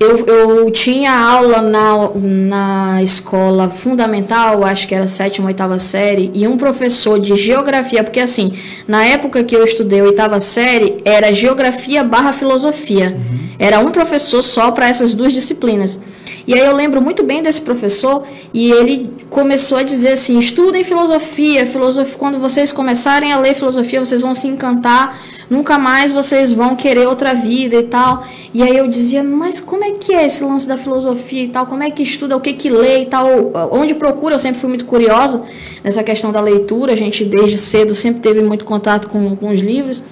eu, 0.00 0.16
eu 0.26 0.70
tinha 0.70 1.12
aula 1.12 1.60
na, 1.60 2.10
na 2.14 3.02
escola 3.02 3.68
fundamental, 3.68 4.64
acho 4.64 4.88
que 4.88 4.94
era 4.94 5.06
sétima, 5.06 5.48
oitava 5.48 5.78
série, 5.78 6.30
e 6.32 6.48
um 6.48 6.56
professor 6.56 7.20
de 7.20 7.36
geografia, 7.36 8.02
porque 8.02 8.18
assim, 8.18 8.54
na 8.88 9.04
época 9.04 9.44
que 9.44 9.54
eu 9.54 9.62
estudei 9.62 10.00
oitava 10.00 10.40
série, 10.40 11.02
era 11.04 11.34
geografia 11.34 12.02
barra 12.02 12.32
filosofia. 12.32 13.14
Uhum. 13.14 13.50
Era 13.58 13.78
um 13.78 13.90
professor 13.90 14.40
só 14.40 14.70
para 14.70 14.88
essas 14.88 15.14
duas 15.14 15.34
disciplinas. 15.34 16.00
E 16.46 16.54
aí 16.54 16.60
eu 16.64 16.74
lembro 16.74 17.02
muito 17.02 17.22
bem 17.22 17.42
desse 17.42 17.60
professor 17.60 18.24
e 18.54 18.70
ele 18.72 19.12
começou 19.28 19.76
a 19.76 19.82
dizer 19.82 20.12
assim: 20.12 20.38
estudem 20.38 20.82
filosofia, 20.82 21.66
filosofia. 21.66 22.16
Quando 22.18 22.38
vocês 22.38 22.72
começarem 22.72 23.32
a 23.32 23.38
ler 23.38 23.54
filosofia, 23.54 24.02
vocês 24.02 24.22
vão 24.22 24.34
se 24.34 24.48
encantar 24.48 25.14
nunca 25.50 25.76
mais 25.76 26.12
vocês 26.12 26.52
vão 26.52 26.76
querer 26.76 27.08
outra 27.08 27.34
vida 27.34 27.74
e 27.74 27.82
tal. 27.82 28.24
E 28.54 28.62
aí 28.62 28.76
eu 28.76 28.86
dizia, 28.86 29.22
mas 29.24 29.58
como 29.58 29.84
é 29.84 29.90
que 29.90 30.14
é 30.14 30.24
esse 30.24 30.44
lance 30.44 30.68
da 30.68 30.76
filosofia 30.76 31.42
e 31.42 31.48
tal? 31.48 31.66
Como 31.66 31.82
é 31.82 31.90
que 31.90 32.02
estuda, 32.04 32.36
o 32.36 32.40
que 32.40 32.52
que 32.52 32.70
lê 32.70 33.02
e 33.02 33.06
tal? 33.06 33.26
Onde 33.72 33.94
procura? 33.94 34.36
Eu 34.36 34.38
sempre 34.38 34.60
fui 34.60 34.68
muito 34.68 34.84
curiosa 34.84 35.44
nessa 35.82 36.04
questão 36.04 36.30
da 36.30 36.40
leitura. 36.40 36.92
A 36.92 36.96
gente 36.96 37.24
desde 37.24 37.58
cedo 37.58 37.94
sempre 37.94 38.20
teve 38.22 38.40
muito 38.40 38.64
contato 38.64 39.08
com, 39.08 39.34
com 39.34 39.48
os 39.50 39.60
livros. 39.60 40.02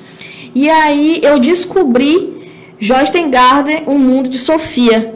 E 0.54 0.68
aí 0.68 1.20
eu 1.22 1.38
descobri 1.38 2.50
Joyce 2.80 3.22
Gardner, 3.28 3.84
O 3.86 3.96
Mundo 3.96 4.28
de 4.28 4.38
Sofia. 4.38 5.14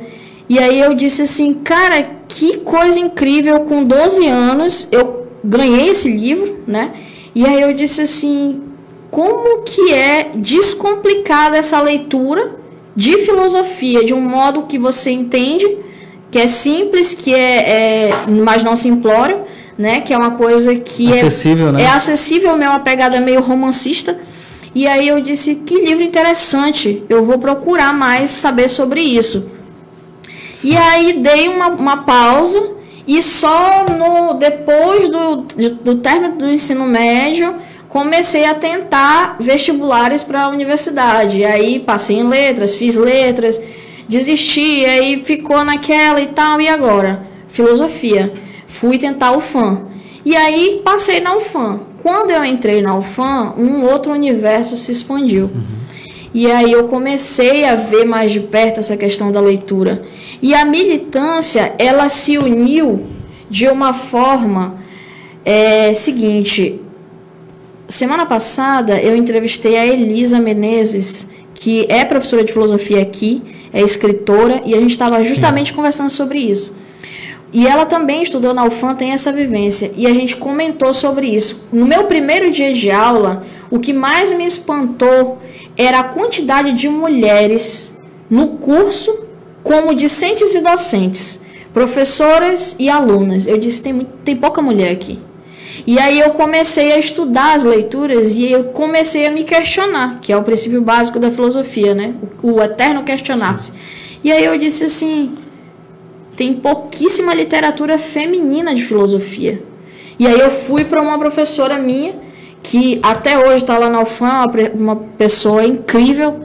E 0.48 0.58
aí 0.58 0.78
eu 0.78 0.94
disse 0.94 1.22
assim, 1.22 1.54
cara, 1.54 2.02
que 2.28 2.58
coisa 2.58 2.98
incrível, 2.98 3.60
com 3.60 3.84
12 3.84 4.26
anos 4.26 4.88
eu 4.92 5.26
ganhei 5.42 5.88
esse 5.88 6.08
livro, 6.08 6.62
né? 6.66 6.92
E 7.34 7.46
aí 7.46 7.60
eu 7.62 7.72
disse 7.72 8.02
assim, 8.02 8.60
como 9.12 9.60
que 9.60 9.92
é 9.92 10.30
descomplicada 10.34 11.58
essa 11.58 11.78
leitura 11.82 12.56
de 12.96 13.18
filosofia 13.18 14.02
de 14.02 14.14
um 14.14 14.22
modo 14.22 14.62
que 14.62 14.78
você 14.78 15.10
entende, 15.10 15.66
que 16.30 16.38
é 16.38 16.46
simples, 16.46 17.12
que 17.12 17.34
é, 17.34 18.08
é 18.08 18.10
mas 18.42 18.64
não 18.64 18.74
simplório, 18.74 19.42
né? 19.76 20.00
Que 20.00 20.14
é 20.14 20.16
uma 20.16 20.30
coisa 20.30 20.74
que 20.76 21.12
é 21.12 21.20
acessível, 21.20 21.68
é, 21.68 21.72
né? 21.72 21.82
é 21.82 21.88
acessível, 21.88 22.52
é 22.52 22.68
uma 22.70 22.80
pegada 22.80 23.20
meio 23.20 23.42
romancista. 23.42 24.18
E 24.74 24.86
aí 24.86 25.08
eu 25.08 25.20
disse 25.20 25.56
que 25.56 25.74
livro 25.74 26.02
interessante, 26.02 27.04
eu 27.06 27.22
vou 27.22 27.38
procurar 27.38 27.92
mais 27.92 28.30
saber 28.30 28.68
sobre 28.68 29.02
isso. 29.02 29.46
Sim. 30.56 30.70
E 30.70 30.76
aí 30.78 31.12
dei 31.20 31.48
uma, 31.48 31.68
uma 31.68 31.96
pausa 31.98 32.66
e 33.06 33.20
só 33.20 33.84
no 33.90 34.32
depois 34.38 35.10
do, 35.10 35.42
do 35.82 35.96
término 35.96 36.36
do 36.36 36.48
ensino 36.48 36.86
médio 36.86 37.54
comecei 37.92 38.46
a 38.46 38.54
tentar 38.54 39.36
vestibulares 39.38 40.22
para 40.22 40.44
a 40.44 40.48
universidade. 40.48 41.40
E 41.40 41.44
aí 41.44 41.78
passei 41.78 42.16
em 42.16 42.26
letras, 42.26 42.74
fiz 42.74 42.96
letras, 42.96 43.62
desisti, 44.08 44.82
aí 44.86 45.22
ficou 45.22 45.62
naquela 45.62 46.18
e 46.18 46.28
tal. 46.28 46.58
E 46.58 46.68
agora? 46.68 47.26
Filosofia. 47.48 48.32
Fui 48.66 48.96
tentar 48.96 49.32
o 49.32 49.40
FAM. 49.40 49.88
E 50.24 50.34
aí 50.34 50.80
passei 50.82 51.20
na 51.20 51.36
UFAM. 51.36 51.80
Quando 52.02 52.30
eu 52.30 52.42
entrei 52.42 52.80
na 52.80 52.96
UFAM, 52.96 53.54
um 53.58 53.84
outro 53.84 54.10
universo 54.10 54.74
se 54.74 54.90
expandiu. 54.90 55.50
Uhum. 55.54 55.62
E 56.32 56.50
aí 56.50 56.72
eu 56.72 56.88
comecei 56.88 57.66
a 57.66 57.74
ver 57.74 58.06
mais 58.06 58.32
de 58.32 58.40
perto 58.40 58.80
essa 58.80 58.96
questão 58.96 59.30
da 59.30 59.40
leitura. 59.40 60.02
E 60.40 60.54
a 60.54 60.64
militância, 60.64 61.74
ela 61.78 62.08
se 62.08 62.38
uniu 62.38 63.06
de 63.50 63.68
uma 63.68 63.92
forma 63.92 64.78
é, 65.44 65.92
seguinte, 65.92 66.80
Semana 67.92 68.24
passada 68.24 68.98
eu 68.98 69.14
entrevistei 69.14 69.76
a 69.76 69.86
Elisa 69.86 70.40
Menezes, 70.40 71.28
que 71.54 71.84
é 71.90 72.06
professora 72.06 72.42
de 72.42 72.50
filosofia 72.50 73.02
aqui, 73.02 73.42
é 73.70 73.82
escritora, 73.82 74.62
e 74.64 74.74
a 74.74 74.78
gente 74.78 74.92
estava 74.92 75.22
justamente 75.22 75.68
Sim. 75.68 75.74
conversando 75.74 76.08
sobre 76.08 76.38
isso. 76.38 76.74
E 77.52 77.66
ela 77.66 77.84
também 77.84 78.22
estudou 78.22 78.54
na 78.54 78.64
UFAM, 78.64 78.94
tem 78.94 79.12
essa 79.12 79.30
vivência. 79.30 79.92
E 79.94 80.06
a 80.06 80.12
gente 80.14 80.36
comentou 80.36 80.94
sobre 80.94 81.26
isso. 81.26 81.64
No 81.70 81.84
meu 81.84 82.04
primeiro 82.04 82.50
dia 82.50 82.72
de 82.72 82.90
aula, 82.90 83.44
o 83.70 83.78
que 83.78 83.92
mais 83.92 84.32
me 84.32 84.46
espantou 84.46 85.42
era 85.76 85.98
a 85.98 86.04
quantidade 86.04 86.72
de 86.72 86.88
mulheres 86.88 87.94
no 88.30 88.56
curso, 88.56 89.26
como 89.62 89.94
discentes 89.94 90.54
e 90.54 90.62
docentes, 90.62 91.42
professoras 91.74 92.74
e 92.78 92.88
alunas. 92.88 93.46
Eu 93.46 93.58
disse: 93.58 93.82
tem, 93.82 94.06
tem 94.24 94.34
pouca 94.34 94.62
mulher 94.62 94.92
aqui. 94.92 95.18
E 95.86 95.98
aí 95.98 96.20
eu 96.20 96.30
comecei 96.30 96.92
a 96.92 96.98
estudar 96.98 97.54
as 97.54 97.64
leituras 97.64 98.36
e 98.36 98.50
eu 98.50 98.64
comecei 98.64 99.26
a 99.26 99.30
me 99.30 99.44
questionar, 99.44 100.20
que 100.20 100.32
é 100.32 100.36
o 100.36 100.42
princípio 100.42 100.80
básico 100.82 101.18
da 101.18 101.30
filosofia, 101.30 101.94
né? 101.94 102.14
O, 102.42 102.52
o 102.52 102.62
eterno 102.62 103.02
questionar-se. 103.02 103.72
E 104.22 104.30
aí 104.30 104.44
eu 104.44 104.56
disse 104.56 104.84
assim: 104.84 105.34
tem 106.36 106.54
pouquíssima 106.54 107.34
literatura 107.34 107.98
feminina 107.98 108.74
de 108.74 108.82
filosofia. 108.82 109.62
E 110.18 110.26
aí 110.26 110.38
eu 110.38 110.50
fui 110.50 110.84
para 110.84 111.02
uma 111.02 111.18
professora 111.18 111.78
minha, 111.78 112.14
que 112.62 113.00
até 113.02 113.38
hoje 113.38 113.56
está 113.56 113.76
lá 113.78 113.88
na 113.88 114.02
UFAM, 114.02 114.46
uma 114.78 114.96
pessoa 114.96 115.64
incrível, 115.64 116.40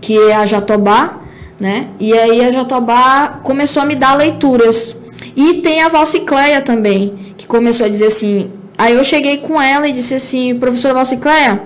que 0.00 0.18
é 0.18 0.34
a 0.34 0.46
Jatobá, 0.46 1.20
né? 1.58 1.88
E 2.00 2.16
aí 2.16 2.42
a 2.44 2.50
Jatobá 2.50 3.40
começou 3.42 3.82
a 3.82 3.86
me 3.86 3.94
dar 3.94 4.14
leituras. 4.14 4.98
E 5.36 5.54
tem 5.54 5.82
a 5.82 5.88
Valcicleia 5.88 6.62
também, 6.62 7.34
que 7.36 7.46
começou 7.46 7.86
a 7.86 7.88
dizer 7.88 8.06
assim: 8.06 8.50
Aí 8.80 8.94
eu 8.94 9.04
cheguei 9.04 9.36
com 9.36 9.60
ela 9.60 9.86
e 9.86 9.92
disse 9.92 10.14
assim, 10.14 10.58
professora 10.58 10.94
Valcicléia, 10.94 11.60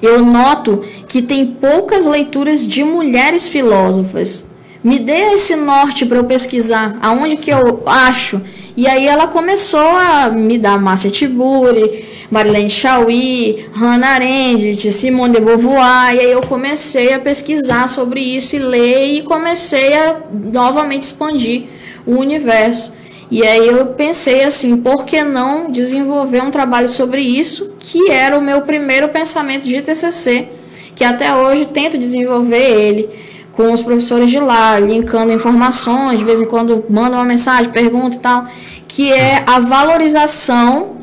eu 0.00 0.24
noto 0.24 0.82
que 1.06 1.20
tem 1.20 1.44
poucas 1.44 2.06
leituras 2.06 2.66
de 2.66 2.82
mulheres 2.82 3.46
filósofas. 3.46 4.46
me 4.82 4.98
dê 4.98 5.34
esse 5.34 5.54
norte 5.54 6.06
para 6.06 6.16
eu 6.16 6.24
pesquisar, 6.24 6.96
aonde 7.02 7.36
que 7.36 7.50
eu 7.50 7.82
acho. 7.84 8.40
E 8.74 8.86
aí 8.86 9.06
ela 9.06 9.26
começou 9.26 9.78
a 9.78 10.30
me 10.30 10.56
dar 10.56 10.80
Márcia 10.80 11.10
Tiburi, 11.10 12.06
Marilene 12.30 12.70
Chauí, 12.70 13.66
Hannah 13.74 14.12
Arendt, 14.14 14.90
Simone 14.90 15.34
de 15.34 15.40
Beauvoir, 15.42 16.14
e 16.14 16.20
aí 16.20 16.32
eu 16.32 16.40
comecei 16.40 17.12
a 17.12 17.18
pesquisar 17.18 17.86
sobre 17.86 18.22
isso 18.22 18.56
e 18.56 18.60
ler 18.60 19.08
e 19.08 19.22
comecei 19.24 19.92
a 19.92 20.22
novamente 20.32 21.02
expandir 21.02 21.64
o 22.06 22.14
universo. 22.16 22.96
E 23.30 23.46
aí 23.46 23.66
eu 23.66 23.86
pensei 23.88 24.42
assim, 24.42 24.78
por 24.78 25.04
que 25.04 25.22
não 25.22 25.70
desenvolver 25.70 26.42
um 26.42 26.50
trabalho 26.50 26.88
sobre 26.88 27.20
isso, 27.20 27.74
que 27.78 28.10
era 28.10 28.38
o 28.38 28.42
meu 28.42 28.62
primeiro 28.62 29.08
pensamento 29.08 29.66
de 29.66 29.82
TCC, 29.82 30.48
que 30.96 31.04
até 31.04 31.34
hoje 31.34 31.66
tento 31.66 31.98
desenvolver 31.98 32.56
ele 32.56 33.08
com 33.52 33.72
os 33.72 33.82
professores 33.82 34.30
de 34.30 34.38
lá, 34.38 34.78
linkando 34.78 35.32
informações, 35.32 36.18
de 36.18 36.24
vez 36.24 36.40
em 36.40 36.46
quando 36.46 36.84
manda 36.88 37.16
uma 37.16 37.24
mensagem, 37.24 37.70
pergunta 37.70 38.16
e 38.16 38.20
tal, 38.20 38.46
que 38.86 39.12
é 39.12 39.42
a 39.46 39.58
valorização 39.58 40.97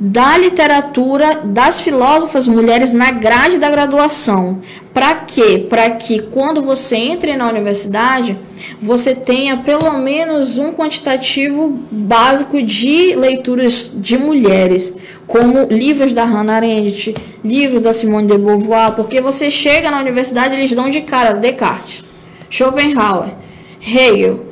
da 0.00 0.38
literatura 0.38 1.42
das 1.44 1.78
filósofas 1.78 2.48
mulheres 2.48 2.94
na 2.94 3.10
grade 3.10 3.58
da 3.58 3.70
graduação. 3.70 4.58
Para 4.94 5.14
quê? 5.14 5.66
Para 5.68 5.90
que 5.90 6.20
quando 6.20 6.62
você 6.62 6.96
entre 6.96 7.36
na 7.36 7.46
universidade, 7.46 8.38
você 8.80 9.14
tenha 9.14 9.58
pelo 9.58 9.92
menos 9.98 10.56
um 10.56 10.72
quantitativo 10.72 11.78
básico 11.90 12.62
de 12.62 13.14
leituras 13.14 13.92
de 13.94 14.16
mulheres, 14.16 14.96
como 15.26 15.66
livros 15.70 16.14
da 16.14 16.24
Hannah 16.24 16.56
Arendt, 16.56 17.14
livros 17.44 17.82
da 17.82 17.92
Simone 17.92 18.26
de 18.26 18.38
Beauvoir, 18.38 18.92
porque 18.92 19.20
você 19.20 19.50
chega 19.50 19.90
na 19.90 20.00
universidade 20.00 20.54
eles 20.54 20.74
dão 20.74 20.88
de 20.88 21.02
cara 21.02 21.34
Descartes, 21.34 22.02
Schopenhauer, 22.48 23.34
Hegel, 23.80 24.46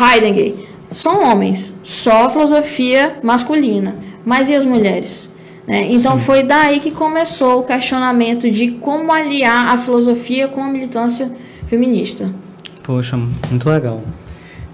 Heidegger, 0.00 0.54
são 0.90 1.22
homens, 1.22 1.74
só 1.82 2.30
filosofia 2.30 3.18
masculina. 3.22 4.05
Mas 4.26 4.48
e 4.48 4.54
as 4.56 4.64
mulheres? 4.64 5.32
Né? 5.68 5.86
Então 5.92 6.18
Sim. 6.18 6.24
foi 6.24 6.42
daí 6.42 6.80
que 6.80 6.90
começou 6.90 7.60
o 7.60 7.62
questionamento 7.62 8.50
de 8.50 8.72
como 8.72 9.12
aliar 9.12 9.68
a 9.68 9.78
filosofia 9.78 10.48
com 10.48 10.60
a 10.60 10.66
militância 10.66 11.32
feminista. 11.66 12.34
Poxa, 12.82 13.16
muito 13.16 13.70
legal. 13.70 14.02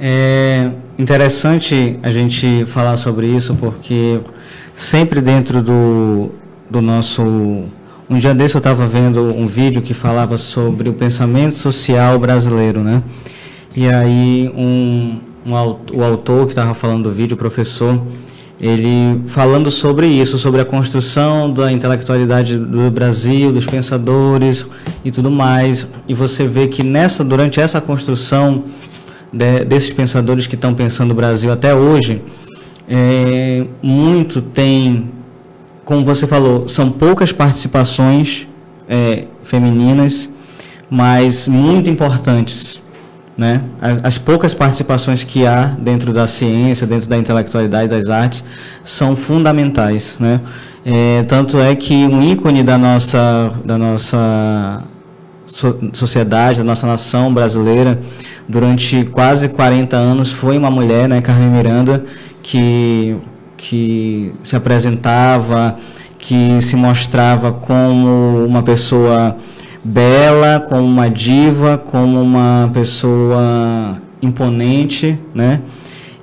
É 0.00 0.70
interessante 0.98 1.98
a 2.02 2.10
gente 2.10 2.64
falar 2.66 2.96
sobre 2.96 3.26
isso 3.26 3.54
porque 3.54 4.20
sempre 4.74 5.20
dentro 5.20 5.62
do, 5.62 6.30
do 6.70 6.80
nosso. 6.80 7.22
Um 8.08 8.18
dia 8.18 8.34
desse 8.34 8.54
eu 8.54 8.58
estava 8.58 8.86
vendo 8.86 9.34
um 9.34 9.46
vídeo 9.46 9.82
que 9.82 9.94
falava 9.94 10.38
sobre 10.38 10.88
o 10.88 10.94
pensamento 10.94 11.56
social 11.56 12.18
brasileiro, 12.18 12.82
né? 12.82 13.02
E 13.76 13.88
aí 13.88 14.50
um, 14.56 15.20
um 15.46 15.52
o 15.52 16.02
autor 16.02 16.46
que 16.46 16.52
estava 16.52 16.74
falando 16.74 17.04
do 17.04 17.10
vídeo, 17.10 17.34
o 17.34 17.38
professor, 17.38 18.02
ele 18.62 19.20
falando 19.26 19.72
sobre 19.72 20.06
isso, 20.06 20.38
sobre 20.38 20.60
a 20.60 20.64
construção 20.64 21.52
da 21.52 21.72
intelectualidade 21.72 22.56
do 22.56 22.88
Brasil, 22.92 23.50
dos 23.50 23.66
pensadores 23.66 24.64
e 25.04 25.10
tudo 25.10 25.32
mais. 25.32 25.88
E 26.06 26.14
você 26.14 26.46
vê 26.46 26.68
que 26.68 26.84
nessa, 26.84 27.24
durante 27.24 27.60
essa 27.60 27.80
construção 27.80 28.62
de, 29.32 29.64
desses 29.64 29.92
pensadores 29.92 30.46
que 30.46 30.54
estão 30.54 30.72
pensando 30.74 31.10
o 31.10 31.14
Brasil 31.14 31.50
até 31.50 31.74
hoje, 31.74 32.22
é, 32.88 33.66
muito 33.82 34.40
tem, 34.40 35.10
como 35.84 36.04
você 36.04 36.24
falou, 36.24 36.68
são 36.68 36.88
poucas 36.88 37.32
participações 37.32 38.46
é, 38.88 39.24
femininas, 39.42 40.30
mas 40.88 41.48
muito 41.48 41.90
importantes 41.90 42.81
né? 43.36 43.62
As, 43.80 44.04
as, 44.04 44.18
poucas 44.18 44.54
participações 44.54 45.24
que 45.24 45.46
há 45.46 45.64
dentro 45.78 46.12
da 46.12 46.26
ciência, 46.26 46.86
dentro 46.86 47.08
da 47.08 47.16
intelectualidade 47.16 47.88
das 47.88 48.08
artes, 48.08 48.44
são 48.84 49.16
fundamentais. 49.16 50.16
Né? 50.20 50.40
É, 50.84 51.22
tanto 51.24 51.58
é 51.58 51.74
que 51.74 51.94
um 51.94 52.22
ícone 52.22 52.62
da 52.62 52.76
nossa, 52.76 53.52
da 53.64 53.78
nossa 53.78 54.82
so, 55.46 55.78
sociedade, 55.92 56.58
da 56.58 56.64
nossa 56.64 56.86
nação 56.86 57.32
brasileira, 57.32 57.98
durante 58.48 59.04
quase 59.04 59.48
40 59.48 59.96
anos, 59.96 60.32
foi 60.32 60.58
uma 60.58 60.70
mulher, 60.70 61.08
né, 61.08 61.20
Carmen 61.22 61.48
Miranda, 61.48 62.04
que, 62.42 63.16
que 63.56 64.32
se 64.42 64.56
apresentava, 64.56 65.76
que 66.18 66.60
se 66.60 66.76
mostrava 66.76 67.52
como 67.52 68.44
uma 68.44 68.62
pessoa 68.62 69.36
bela, 69.84 70.60
como 70.60 70.84
uma 70.84 71.08
diva, 71.08 71.76
como 71.76 72.20
uma 72.20 72.70
pessoa 72.72 74.00
imponente, 74.20 75.18
né? 75.34 75.60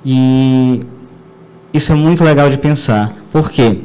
E 0.04 0.80
isso 1.72 1.92
é 1.92 1.94
muito 1.94 2.24
legal 2.24 2.48
de 2.48 2.58
pensar. 2.58 3.12
Por 3.30 3.50
quê? 3.50 3.78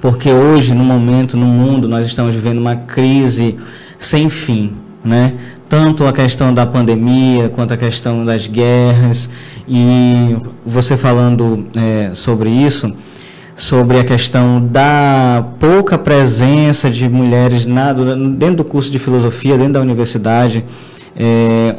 Porque 0.00 0.30
hoje, 0.30 0.74
no 0.74 0.84
momento, 0.84 1.36
no 1.36 1.46
mundo, 1.46 1.88
nós 1.88 2.06
estamos 2.06 2.34
vivendo 2.34 2.58
uma 2.58 2.76
crise 2.76 3.56
sem 3.98 4.28
fim, 4.28 4.74
né? 5.04 5.34
Tanto 5.68 6.06
a 6.06 6.12
questão 6.12 6.52
da 6.52 6.64
pandemia, 6.64 7.48
quanto 7.48 7.74
a 7.74 7.76
questão 7.76 8.24
das 8.24 8.46
guerras. 8.46 9.28
E 9.68 10.36
você 10.64 10.96
falando 10.96 11.66
é, 11.76 12.10
sobre 12.14 12.48
isso, 12.48 12.92
sobre 13.58 13.98
a 13.98 14.04
questão 14.04 14.64
da 14.64 15.44
pouca 15.58 15.98
presença 15.98 16.88
de 16.88 17.08
mulheres 17.08 17.66
na, 17.66 17.92
dentro 17.92 18.58
do 18.58 18.64
curso 18.64 18.90
de 18.90 19.00
filosofia, 19.00 19.58
dentro 19.58 19.74
da 19.74 19.80
universidade. 19.80 20.64
É, 21.16 21.74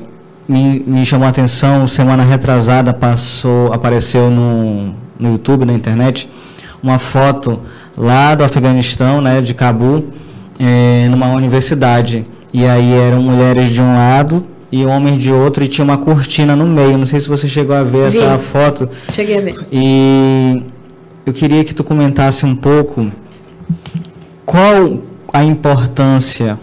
me, 0.48 0.84
me, 0.86 1.06
chamou 1.06 1.26
a 1.26 1.30
atenção, 1.30 1.88
semana 1.88 2.22
retrasada 2.22 2.94
passou, 2.94 3.72
apareceu 3.72 4.30
no, 4.30 4.94
no 5.18 5.32
YouTube, 5.32 5.64
na 5.64 5.72
internet, 5.72 6.30
uma 6.84 7.00
foto 7.00 7.62
lá 7.96 8.36
do 8.36 8.44
Afeganistão, 8.44 9.22
né, 9.22 9.42
de 9.42 9.54
Cabul, 9.54 10.10
é, 10.60 11.08
numa 11.08 11.28
universidade. 11.28 12.26
E 12.54 12.66
aí 12.66 12.92
eram 12.92 13.22
mulheres 13.22 13.70
de 13.70 13.82
um 13.82 13.96
lado 13.96 14.44
e 14.70 14.86
homens 14.86 15.18
de 15.18 15.32
outro 15.32 15.64
e 15.64 15.68
tinha 15.68 15.86
uma 15.86 15.98
cortina 15.98 16.58
no 16.58 16.66
meio. 16.66 16.98
Não 16.98 17.06
sei 17.06 17.22
se 17.22 17.30
você 17.30 17.48
chegou 17.48 17.74
a 17.74 17.84
ver 17.84 18.10
Vi. 18.10 18.18
essa 18.18 18.38
foto. 18.38 18.90
Cheguei 19.14 19.38
a 19.38 19.42
ver. 19.42 19.56
E 19.72 20.62
eu 21.26 21.34
queria 21.34 21.64
que 21.64 21.74
tu 21.74 21.84
comentasse 21.84 22.46
um 22.46 22.56
pouco 22.56 23.12
qual 24.46 25.04
a 25.32 25.44
importância 25.44 26.58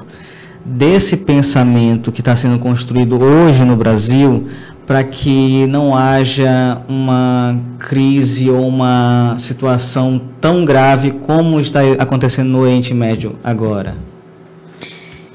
desse 0.65 1.19
pensamento 1.19 2.11
que 2.11 2.21
está 2.21 2.35
sendo 2.35 2.59
construído 2.59 3.23
hoje 3.23 3.65
no 3.65 3.77
Brasil 3.77 4.49
para 4.87 5.03
que 5.03 5.67
não 5.67 5.97
haja 5.97 6.81
uma 6.89 7.59
crise 7.79 8.51
ou 8.51 8.67
uma 8.67 9.37
situação 9.39 10.21
tão 10.41 10.65
grave 10.65 11.11
como 11.11 11.61
está 11.61 11.81
acontecendo 11.99 12.49
no 12.51 12.61
Oriente 12.61 12.95
Médio 12.95 13.37
agora? 13.43 13.97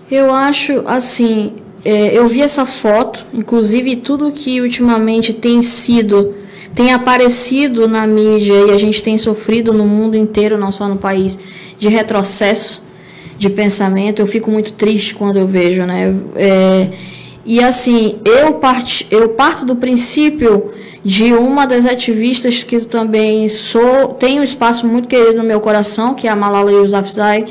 Eu 0.10 0.34
acho 0.34 0.84
assim, 0.86 1.54
é, 1.84 2.18
eu 2.18 2.28
vi 2.28 2.42
essa 2.42 2.66
foto, 2.66 3.26
inclusive 3.34 3.98
tudo 3.98 4.32
que 4.32 4.62
ultimamente 4.62 5.34
tem 5.34 5.62
sido 5.62 6.34
tem 6.74 6.94
aparecido 6.94 7.88
na 7.88 8.08
mídia 8.08 8.54
e 8.68 8.72
a 8.72 8.78
gente 8.78 9.04
tem 9.04 9.18
sofrido 9.18 9.74
no 9.74 9.86
mundo 9.86 10.16
inteiro, 10.16 10.58
não 10.58 10.72
só 10.72 10.88
no 10.88 10.98
país, 10.98 11.38
de 11.78 11.90
retrocesso 11.90 12.84
de 13.38 13.50
pensamento. 13.50 14.20
Eu 14.20 14.28
fico 14.28 14.50
muito 14.50 14.74
triste 14.74 15.16
quando 15.16 15.38
eu 15.38 15.48
vejo, 15.48 15.84
né? 15.84 16.16
É, 16.36 16.90
e 17.46 17.62
assim, 17.62 18.20
eu, 18.24 18.54
part, 18.54 19.08
eu 19.10 19.30
parto 19.30 19.66
do 19.66 19.76
princípio 19.76 20.72
de 21.04 21.34
uma 21.34 21.66
das 21.66 21.86
ativistas 21.86 22.64
que 22.64 22.80
também 22.82 23.50
sou, 23.50 24.10
tem 24.10 24.40
um 24.40 24.44
espaço 24.44 24.86
muito 24.86 25.08
querido 25.08 25.40
no 25.40 25.44
meu 25.44 25.60
coração, 25.60 26.14
que 26.14 26.28
é 26.28 26.30
a 26.30 26.36
Malala 26.36 26.72
Yousafzai, 26.72 27.48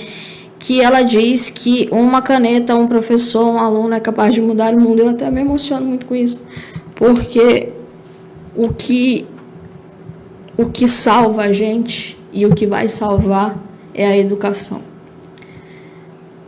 que 0.59 0.80
ela 0.80 1.02
diz 1.02 1.50
que 1.50 1.88
uma 1.90 2.22
caneta, 2.22 2.76
um 2.76 2.87
professor, 2.87 3.44
um 3.46 3.59
aluno 3.59 3.94
é 3.94 4.00
capaz 4.00 4.33
de 4.33 4.40
mudar 4.40 4.72
o 4.72 4.80
mundo. 4.80 5.00
Eu 5.00 5.09
até 5.09 5.28
me 5.30 5.40
emociono 5.40 5.85
muito 5.85 6.06
com 6.06 6.14
isso, 6.14 6.40
porque 6.94 7.70
o 8.54 8.72
que 8.72 9.26
o 10.56 10.68
que 10.68 10.86
salva 10.86 11.44
a 11.44 11.52
gente 11.52 12.18
e 12.32 12.44
o 12.44 12.54
que 12.54 12.66
vai 12.66 12.86
salvar 12.86 13.58
é 13.94 14.06
a 14.06 14.16
educação. 14.16 14.82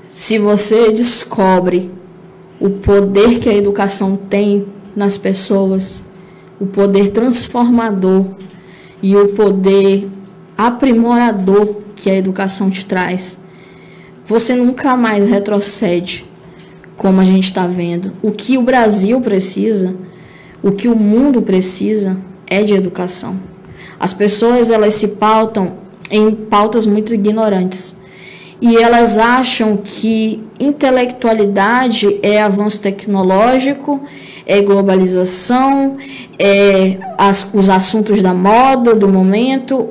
Se 0.01 0.39
você 0.39 0.93
descobre 0.93 1.91
o 2.61 2.69
poder 2.69 3.39
que 3.39 3.49
a 3.49 3.55
educação 3.55 4.17
tem 4.17 4.67
nas 4.95 5.17
pessoas, 5.17 6.05
o 6.61 6.67
poder 6.67 7.09
transformador 7.09 8.27
e 9.03 9.17
o 9.17 9.29
poder 9.29 10.09
aprimorador 10.57 11.77
que 11.97 12.11
a 12.11 12.15
educação 12.15 12.71
te 12.71 12.85
traz, 12.85 13.41
você 14.25 14.55
nunca 14.55 14.97
mais 14.97 15.31
retrocede, 15.31 16.25
como 16.97 17.21
a 17.21 17.25
gente 17.25 17.45
está 17.45 17.67
vendo. 17.67 18.13
O 18.23 18.31
que 18.31 18.59
o 18.59 18.63
Brasil 18.63 19.21
precisa 19.21 19.97
o 20.63 20.73
que 20.73 20.89
o 20.89 20.95
mundo 20.95 21.43
precisa 21.43 22.17
é 22.47 22.63
de 22.63 22.75
educação. 22.75 23.37
As 23.99 24.13
pessoas 24.13 24.71
elas 24.71 24.95
se 24.95 25.09
pautam 25.09 25.75
em 26.11 26.31
pautas 26.35 26.87
muito 26.87 27.15
ignorantes. 27.15 27.97
e 28.61 28.77
elas 28.77 29.19
acham 29.19 29.77
que 29.77 30.41
intelectualidade 30.61 32.21
é 32.23 32.41
avanço 32.41 32.81
tecnológico, 32.81 34.01
é 34.47 34.61
globalização, 34.63 35.97
é 36.39 36.97
as, 37.19 37.51
os 37.53 37.69
assuntos 37.69 38.23
da 38.23 38.33
moda 38.33 38.95
do 38.95 39.09
momento. 39.09 39.89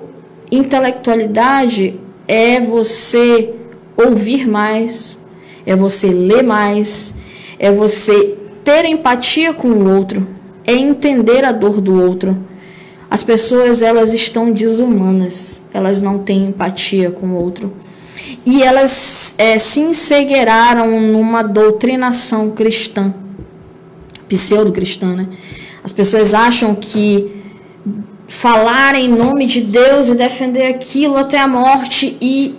Intelectualidade 0.50 2.00
é 2.26 2.62
você 2.62 3.54
ouvir 3.98 4.48
mais, 4.48 5.20
é 5.66 5.76
você 5.76 6.08
ler 6.08 6.42
mais, 6.42 7.14
é 7.60 7.74
você 7.74 8.38
ter 8.64 8.86
empatia 8.86 9.54
com 9.54 9.68
o 9.68 9.94
outro, 9.94 10.26
é 10.65 10.74
entender 10.74 11.43
a 11.43 11.52
dor 11.52 11.82
do 11.82 12.02
outro. 12.02 12.38
As 13.10 13.24
pessoas 13.24 13.82
elas 13.82 14.13
estão 14.13 14.52
desumanas, 14.52 15.62
elas 15.74 16.02
não 16.02 16.19
têm 16.19 16.45
empatia 16.45 17.12
com 17.12 17.28
o 17.28 17.36
outro. 17.36 17.74
E 18.45 18.63
elas 18.63 19.36
é, 19.38 19.60
se 19.60 19.82
ensegueiraram 19.82 21.00
numa 21.02 21.41
doutrinação 21.41 22.52
cristã, 22.52 23.13
pseudo-cristã, 24.28 25.15
né? 25.15 25.28
As 25.84 25.91
pessoas 25.91 26.34
acham 26.34 26.74
que 26.76 27.41
falar 28.28 28.95
em 28.95 29.10
nome 29.10 29.45
de 29.45 29.62
Deus 29.62 30.08
e 30.08 30.15
defender 30.15 30.67
aquilo 30.67 31.17
até 31.17 31.38
a 31.38 31.47
morte 31.47 32.17
e 32.21 32.56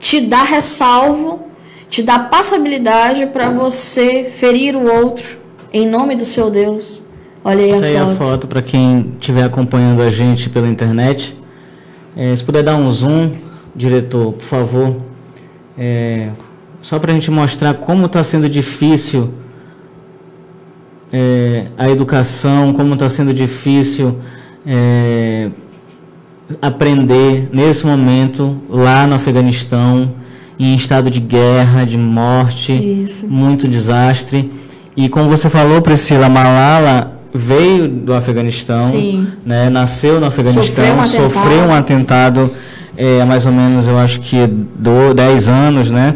te 0.00 0.20
dar 0.20 0.42
ressalvo, 0.42 1.46
te 1.88 2.02
dá 2.02 2.18
passabilidade 2.18 3.26
para 3.26 3.48
você 3.50 4.24
ferir 4.24 4.74
o 4.74 4.92
outro 4.92 5.38
em 5.72 5.86
nome 5.86 6.16
do 6.16 6.24
seu 6.24 6.50
Deus. 6.50 7.01
Olha 7.44 7.64
aí 7.64 7.72
a 7.72 7.74
Essa 7.74 7.82
foto. 7.82 7.86
Aí 7.86 7.96
a 7.96 8.06
foto 8.14 8.46
para 8.46 8.62
quem 8.62 9.12
estiver 9.18 9.42
acompanhando 9.42 10.00
a 10.00 10.10
gente 10.10 10.48
pela 10.48 10.68
internet. 10.68 11.36
É, 12.16 12.34
se 12.34 12.44
puder 12.44 12.62
dar 12.62 12.76
um 12.76 12.90
zoom, 12.90 13.32
diretor, 13.74 14.32
por 14.32 14.44
favor. 14.44 14.96
É, 15.76 16.30
só 16.80 16.98
para 16.98 17.10
a 17.10 17.14
gente 17.14 17.30
mostrar 17.30 17.74
como 17.74 18.06
está 18.06 18.22
sendo 18.22 18.48
difícil 18.48 19.30
é, 21.12 21.66
a 21.76 21.90
educação, 21.90 22.72
como 22.72 22.94
está 22.94 23.10
sendo 23.10 23.34
difícil 23.34 24.18
é, 24.64 25.50
aprender 26.60 27.48
nesse 27.52 27.86
momento 27.86 28.56
lá 28.68 29.06
no 29.06 29.14
Afeganistão, 29.14 30.14
em 30.58 30.74
estado 30.74 31.10
de 31.10 31.18
guerra, 31.20 31.84
de 31.84 31.98
morte, 31.98 32.72
Isso. 32.72 33.26
muito 33.26 33.66
desastre. 33.66 34.50
E 34.96 35.08
como 35.08 35.28
você 35.28 35.48
falou, 35.48 35.80
Priscila, 35.80 36.28
Malala 36.28 37.21
veio 37.32 37.88
do 37.88 38.14
Afeganistão, 38.14 38.82
Sim. 38.82 39.26
né, 39.44 39.70
nasceu 39.70 40.20
no 40.20 40.26
Afeganistão, 40.26 40.64
Sofreu 40.64 40.94
um 40.94 41.00
atentado. 41.00 41.30
sofreu 41.30 41.64
um 41.64 41.74
atentado 41.74 42.50
é, 42.96 43.24
mais 43.24 43.46
ou 43.46 43.52
menos, 43.52 43.88
eu 43.88 43.98
acho 43.98 44.20
que 44.20 44.46
do, 44.46 45.14
10 45.14 45.48
anos, 45.48 45.90
né? 45.90 46.14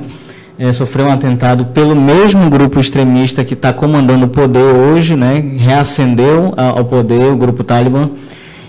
É, 0.58 0.72
sofreu 0.72 1.06
um 1.06 1.10
atentado 1.12 1.66
pelo 1.66 1.94
mesmo 1.94 2.48
grupo 2.48 2.80
extremista 2.80 3.44
que 3.44 3.54
está 3.54 3.72
comandando 3.72 4.24
o 4.24 4.28
poder 4.28 4.74
hoje, 4.74 5.14
né? 5.14 5.42
Reacendeu 5.58 6.54
ao 6.56 6.84
poder 6.84 7.30
o 7.32 7.36
grupo 7.36 7.62
Talibã 7.62 8.08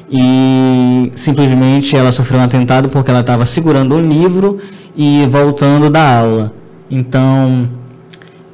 e 0.10 1.12
simplesmente 1.16 1.96
ela 1.96 2.12
sofreu 2.12 2.40
um 2.40 2.44
atentado 2.44 2.90
porque 2.90 3.10
ela 3.10 3.22
estava 3.22 3.46
segurando 3.46 3.96
um 3.96 4.02
livro 4.02 4.58
e 4.96 5.26
voltando 5.30 5.90
da 5.90 6.20
aula. 6.20 6.54
Então, 6.90 7.70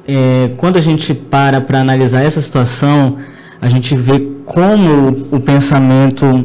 é, 0.06 0.50
quando 0.56 0.76
a 0.76 0.80
gente 0.80 1.14
para 1.14 1.60
para 1.60 1.80
analisar 1.80 2.22
essa 2.22 2.40
situação, 2.40 3.16
a 3.64 3.68
gente 3.70 3.96
vê 3.96 4.20
como 4.44 5.26
o, 5.32 5.40
pensamento, 5.40 6.44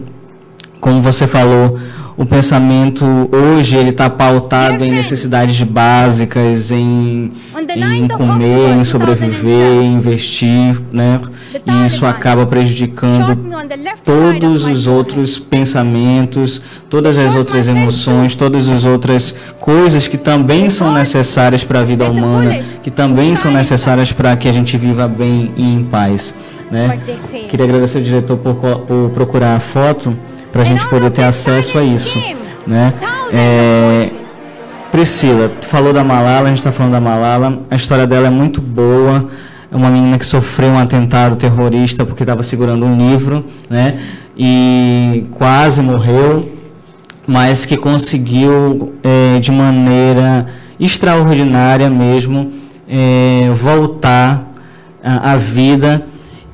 como 0.80 1.02
você 1.02 1.28
falou, 1.28 1.78
o 2.20 2.26
pensamento 2.26 3.30
hoje 3.32 3.78
ele 3.78 3.92
está 3.92 4.10
pautado 4.10 4.84
em 4.84 4.92
necessidades 4.92 5.64
básicas, 5.64 6.70
em, 6.70 7.32
em 7.78 8.08
comer, 8.10 8.78
em 8.78 8.84
sobreviver, 8.84 9.82
em 9.82 9.94
investir, 9.94 10.82
né? 10.92 11.22
E 11.66 11.86
isso 11.86 12.06
acaba 12.06 12.46
prejudicando 12.46 13.40
todos 14.04 14.66
os 14.66 14.86
outros 14.86 15.40
pensamentos, 15.40 16.62
todas 16.90 17.18
as 17.18 17.36
outras 17.36 17.70
emoções, 17.70 18.36
todas 18.36 18.68
as 18.68 18.84
outras 18.84 19.34
coisas 19.58 20.10
que 20.10 20.18
também 20.18 20.70
são 20.70 20.92
necessárias 20.92 21.64
para 21.64 21.80
a 21.80 21.84
vida 21.86 22.04
humana, 22.04 22.62
que 22.84 22.92
também 22.92 23.34
são 23.38 23.50
necessárias 23.50 24.12
para 24.12 24.36
que 24.36 24.50
a 24.50 24.52
gente 24.52 24.76
viva 24.76 25.08
bem 25.08 25.54
e 25.56 25.74
em 25.74 25.86
paz, 25.86 26.36
né? 26.70 27.00
Queria 27.48 27.66
agradecer 27.66 28.00
ao 28.00 28.04
diretor 28.04 28.36
por, 28.36 28.56
por 28.56 29.10
procurar 29.12 29.56
a 29.56 29.60
foto 29.62 30.14
para 30.52 30.62
a 30.64 30.66
gente 30.66 30.86
poder 30.88 31.12
ter 31.12 31.24
acesso 31.24 31.78
a 31.78 31.84
isso, 31.84 32.18
né? 32.66 32.94
É, 33.32 34.10
Priscila, 34.92 35.50
tu 35.62 35.68
falou 35.68 35.94
da 35.94 36.04
Malala, 36.04 36.46
a 36.46 36.48
gente 36.48 36.58
está 36.58 36.72
falando 36.72 36.94
da 36.94 37.00
Malala, 37.00 37.60
a 37.70 37.76
história 37.76 38.08
dela 38.08 38.28
é 38.28 38.32
muito 38.32 38.60
boa. 38.60 39.30
É 39.72 39.76
uma 39.76 39.90
menina 39.90 40.18
que 40.18 40.26
sofreu 40.26 40.72
um 40.72 40.80
atentado 40.80 41.36
terrorista 41.36 42.04
porque 42.04 42.24
estava 42.24 42.42
segurando 42.42 42.86
um 42.88 42.98
livro, 42.98 43.46
né? 43.70 44.00
E 44.36 45.28
quase 45.32 45.80
morreu, 45.84 46.50
mas 47.28 47.68
que 47.68 47.78
conseguiu, 47.78 48.96
é, 49.04 49.40
de 49.40 49.52
maneira 49.52 50.48
extraordinária 50.80 51.88
mesmo, 51.88 52.52
é, 52.90 53.52
voltar 53.54 54.52
à 55.04 55.36
vida 55.36 56.04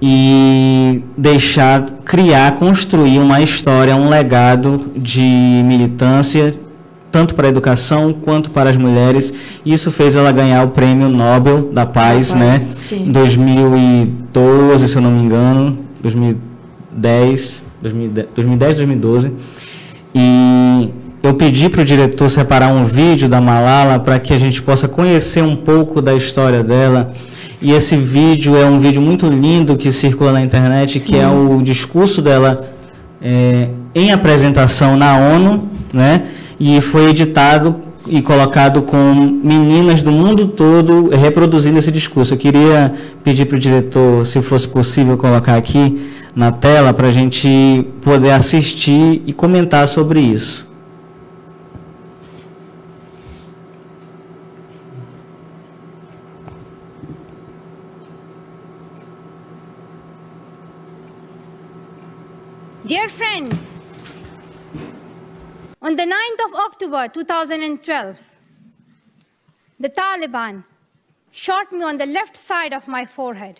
e 0.01 1.03
deixar, 1.17 1.83
criar, 2.03 2.55
construir 2.55 3.19
uma 3.19 3.41
história, 3.41 3.95
um 3.95 4.09
legado 4.09 4.91
de 4.95 5.21
militância, 5.65 6.53
tanto 7.11 7.33
para 7.33 7.47
a 7.47 7.49
educação 7.49 8.11
quanto 8.13 8.51
para 8.51 8.69
as 8.69 8.77
mulheres. 8.77 9.33
Isso 9.65 9.89
fez 9.89 10.15
ela 10.15 10.31
ganhar 10.31 10.63
o 10.63 10.69
Prêmio 10.69 11.07
Nobel 11.07 11.71
da 11.71 11.85
Paz, 11.85 12.33
Da 12.33 12.39
né? 12.39 12.51
Paz, 12.59 12.71
sim. 12.79 13.03
Em 13.07 13.11
2012, 13.11 14.87
se 14.89 14.95
eu 14.97 15.01
não 15.01 15.11
me 15.11 15.23
engano, 15.23 15.77
2010, 16.01 17.65
2010, 17.81 18.27
2010 18.35 18.77
2012. 18.77 19.31
E 20.13 20.89
eu 21.23 21.33
pedi 21.33 21.69
para 21.69 21.81
o 21.81 21.85
diretor 21.85 22.29
separar 22.29 22.67
um 22.67 22.85
vídeo 22.85 23.27
da 23.27 23.41
Malala 23.41 23.97
para 23.97 24.19
que 24.19 24.33
a 24.33 24.37
gente 24.37 24.61
possa 24.61 24.87
conhecer 24.87 25.41
um 25.41 25.55
pouco 25.55 26.01
da 26.01 26.13
história 26.13 26.61
dela. 26.61 27.11
E 27.65 27.71
esse 27.71 27.97
vídeo 27.97 28.55
é 28.55 28.63
um 28.63 28.79
vídeo 28.79 29.01
muito 29.01 29.27
lindo 29.27 29.75
que 29.75 29.91
circula 29.91 30.31
na 30.31 30.39
internet, 30.39 30.99
que 30.99 31.17
é 31.17 31.27
o 31.27 31.63
discurso 31.63 32.21
dela 32.21 32.63
é, 33.19 33.69
em 33.95 34.11
apresentação 34.11 34.95
na 34.95 35.17
ONU, 35.17 35.67
né? 35.91 36.25
E 36.59 36.79
foi 36.79 37.09
editado 37.09 37.77
e 38.07 38.21
colocado 38.21 38.83
com 38.83 39.15
meninas 39.43 40.03
do 40.03 40.11
mundo 40.11 40.49
todo 40.49 41.09
reproduzindo 41.09 41.79
esse 41.79 41.91
discurso. 41.91 42.35
Eu 42.35 42.37
queria 42.37 42.93
pedir 43.23 43.45
para 43.45 43.55
o 43.57 43.59
diretor, 43.59 44.27
se 44.27 44.43
fosse 44.43 44.67
possível, 44.67 45.17
colocar 45.17 45.57
aqui 45.57 46.11
na 46.35 46.51
tela 46.51 46.93
para 46.93 47.07
a 47.07 47.11
gente 47.11 47.83
poder 47.99 48.29
assistir 48.29 49.23
e 49.25 49.33
comentar 49.33 49.87
sobre 49.87 50.19
isso. 50.19 50.67
Dear 62.87 63.09
friends, 63.09 63.73
on 65.81 65.95
the 65.95 66.03
9th 66.03 66.45
of 66.45 66.53
October 66.53 67.07
2012, 67.07 68.19
the 69.79 69.89
Taliban 69.89 70.63
shot 71.31 71.71
me 71.71 71.81
on 71.81 71.97
the 71.97 72.05
left 72.05 72.37
side 72.37 72.73
of 72.75 72.87
my 72.87 73.03
forehead. 73.03 73.59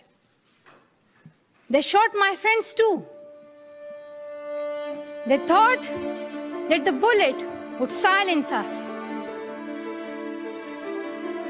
They 1.71 1.81
shot 1.81 2.11
my 2.13 2.35
friends 2.35 2.71
too. 2.71 3.03
They 5.25 5.39
thought 5.39 5.81
that 6.69 6.85
the 6.85 6.91
bullet 6.91 7.43
would 7.79 7.91
silence 7.91 8.51
us, 8.51 8.91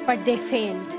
but 0.05 0.23
they 0.23 0.37
failed. 0.37 0.93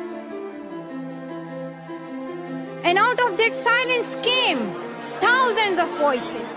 And 2.84 2.98
out 2.98 3.18
of 3.18 3.38
that 3.38 3.54
silence 3.54 4.14
came 4.22 4.74
thousands 5.20 5.78
of 5.78 5.88
voices. 5.96 6.55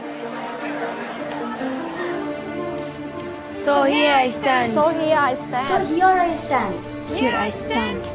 So 3.70 3.84
here 3.84 4.16
I 4.16 4.30
stand. 4.32 4.74
So 4.74 4.90
here 4.90 5.16
I 5.16 5.36
stand. 5.36 5.68
So 5.68 5.86
here 5.86 6.06
I 6.06 6.34
stand. 6.34 6.74
Here 7.10 7.36
I 7.36 7.50
stand, 7.50 8.08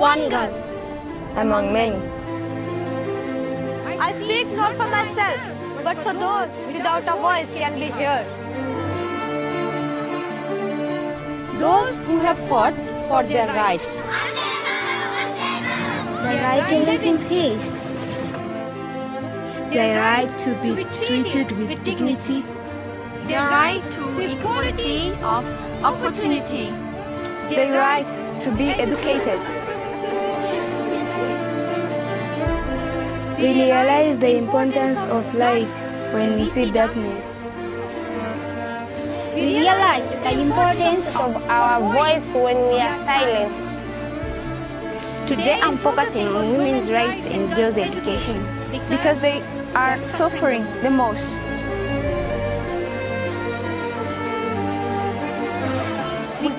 one 0.00 0.30
girl 0.30 0.54
among 1.36 1.70
many. 1.70 2.00
I 4.06 4.14
speak 4.14 4.46
not 4.56 4.74
for 4.74 4.88
myself, 4.88 5.38
but 5.84 5.98
so 5.98 6.14
those 6.14 6.48
without 6.72 7.02
a 7.14 7.16
voice 7.20 7.52
can 7.52 7.78
be 7.78 7.92
heard. 8.00 8.24
Those 11.60 11.94
who 12.06 12.18
have 12.20 12.38
fought 12.48 12.74
for 13.10 13.22
their 13.22 13.48
rights. 13.48 13.96
The 16.24 16.34
right 16.48 16.66
to 16.70 16.78
live 16.90 17.02
in 17.02 17.18
peace. 17.28 17.70
Their 19.76 20.00
right 20.00 20.38
to 20.38 20.54
be 20.62 20.84
treated 21.04 21.52
with 21.52 21.82
dignity. 21.84 22.44
Their 23.28 23.46
right 23.48 23.82
to 23.92 24.20
equality 24.20 25.10
of 25.22 25.44
opportunity, 25.82 26.66
their 27.50 27.72
right 27.72 28.06
to 28.40 28.50
be 28.52 28.68
educated. 28.70 29.40
We 33.38 33.52
realize 33.52 34.18
the 34.18 34.36
importance 34.36 34.98
of 34.98 35.34
light 35.34 35.72
when 36.14 36.36
we 36.36 36.44
see 36.44 36.70
darkness. 36.70 37.26
We 39.34 39.58
realize 39.58 40.08
the 40.22 40.40
importance 40.40 41.06
Of 41.16 41.36
our 41.48 41.80
voice 41.92 42.32
when 42.32 42.56
we 42.68 42.78
are 42.80 42.96
silenced. 43.04 43.74
Today 45.26 45.58
I'm 45.60 45.76
focusing 45.76 46.28
on 46.28 46.56
women's 46.56 46.90
rights 46.90 47.26
and 47.26 47.52
girls' 47.54 47.76
education. 47.76 48.38
because 48.88 49.18
they 49.20 49.42
are 49.74 49.98
suffering 49.98 50.64
the 50.82 50.90
most. 50.90 51.36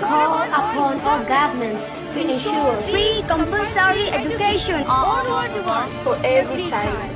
Call 0.07 0.41
upon 0.47 1.01
all 1.01 1.23
governments 1.25 2.03
to 2.13 2.19
ensure 2.23 2.75
free 2.87 3.21
compulsory 3.27 4.07
education 4.09 4.83
all 4.87 5.27
over 5.27 5.47
the 5.53 5.61
world 5.67 5.91
For 6.03 6.15
every 6.23 6.67
child. 6.67 7.11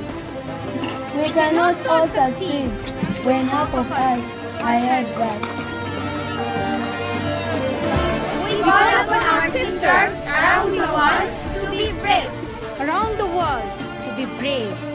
We 1.16 1.28
cannot 1.32 1.86
all 1.86 2.06
succeed 2.08 2.68
when 3.24 3.46
half 3.46 3.72
of 3.74 3.90
us 3.90 4.22
are 4.60 4.78
held 4.86 5.08
back. 5.16 5.42
We 8.44 8.60
call 8.60 8.88
upon 9.02 9.22
our 9.32 9.50
sisters 9.50 10.12
around 10.28 10.70
the 10.76 10.88
world 10.96 11.30
to 11.64 11.70
be 11.70 11.88
brave. 12.00 12.30
Around 12.80 13.18
the 13.18 13.26
world 13.26 13.68
to 14.04 14.10
be 14.16 14.26
brave. 14.38 14.92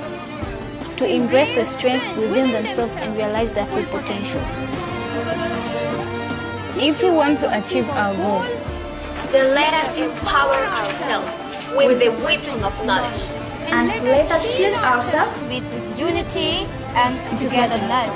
to 0.98 1.06
embrace 1.06 1.52
the 1.52 1.64
strength 1.64 2.18
within 2.18 2.52
themselves 2.52 2.96
and 2.96 3.16
realize 3.16 3.52
their 3.52 3.68
full 3.68 3.86
potential. 3.86 4.42
If 6.80 7.02
we 7.02 7.10
want 7.10 7.40
to 7.40 7.58
achieve 7.58 7.90
our 7.90 8.14
goal, 8.16 8.44
Then 9.32 9.56
let 9.56 9.74
us 9.74 9.98
empower 9.98 10.56
ourselves 10.56 11.28
with 11.76 12.00
the 12.00 12.12
weapon 12.24 12.64
of 12.64 12.74
knowledge. 12.86 13.28
And 13.74 13.90
let 14.06 14.32
us 14.32 14.56
shield 14.56 14.76
ourselves 14.76 15.34
With 15.50 15.66
unity 15.98 16.64
and 16.96 17.18
togetherness. 17.38 18.14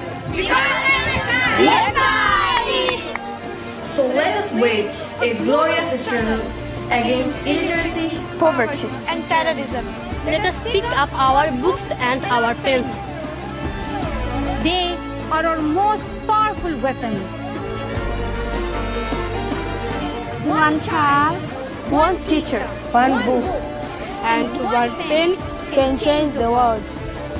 So 3.81 4.07
let 4.07 4.37
us 4.37 4.51
wage 4.53 4.95
a 5.21 5.35
glorious 5.43 5.99
struggle 6.01 6.39
against 6.87 7.45
illiteracy, 7.45 8.09
Poverty. 8.39 8.87
And 9.07 9.23
terrorism. 9.25 9.85
Let 10.25 10.45
us 10.45 10.59
pick 10.61 10.85
up 10.97 11.11
our 11.13 11.51
books 11.59 11.89
and 11.97 12.23
our 12.25 12.53
pens. 12.55 12.87
They 14.63 14.95
are 15.31 15.45
our 15.45 15.59
most 15.59 16.11
powerful 16.27 16.77
weapons. 16.79 17.40
One 20.45 20.79
child, 20.81 21.37
one 21.91 22.17
teacher, 22.25 22.65
one 22.91 23.23
book, 23.25 23.43
and 24.23 24.47
one 24.63 24.89
pen 25.07 25.35
can 25.71 25.97
change 25.97 26.33
the 26.33 26.51
world. 26.51 26.83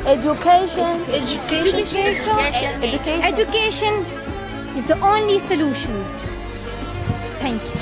Education, 0.05 1.01
Education, 1.09 2.29
education. 2.29 3.23
education 3.23 3.93
is 4.77 4.85
the 4.85 4.99
only 5.01 5.39
solution. 5.39 6.03
Thank 7.39 7.63
you. 7.63 7.81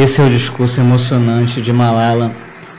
Esse 0.00 0.20
é 0.20 0.24
o 0.24 0.30
discurso 0.30 0.78
emocionante 0.78 1.60
de 1.60 1.72
Malala 1.72 2.30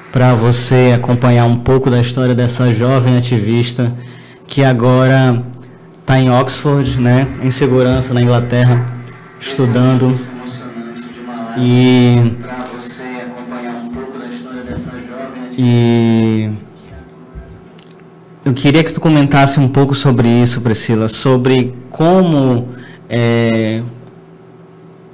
para 0.10 0.34
você 0.34 0.93
acompanhar 0.95 1.43
um 1.47 1.58
pouco 1.58 1.89
da 1.89 1.99
história 1.99 2.34
dessa 2.34 2.71
jovem 2.71 3.17
ativista 3.17 3.93
que 4.47 4.63
agora 4.63 5.43
está 5.99 6.17
em 6.17 6.32
Oxford, 6.32 6.97
né, 6.97 7.27
em 7.43 7.51
segurança 7.51 8.13
na 8.13 8.21
Inglaterra, 8.21 8.88
estudando. 9.38 10.17
E 11.58 12.38
e 15.58 16.49
eu 18.45 18.53
queria 18.53 18.82
que 18.82 18.93
tu 18.93 19.01
comentasse 19.01 19.60
um 19.60 19.67
pouco 19.67 19.93
sobre 19.93 20.25
isso, 20.25 20.62
Priscila, 20.62 21.10
sobre 21.10 21.75
como 21.89 22.69
é, 23.10 23.84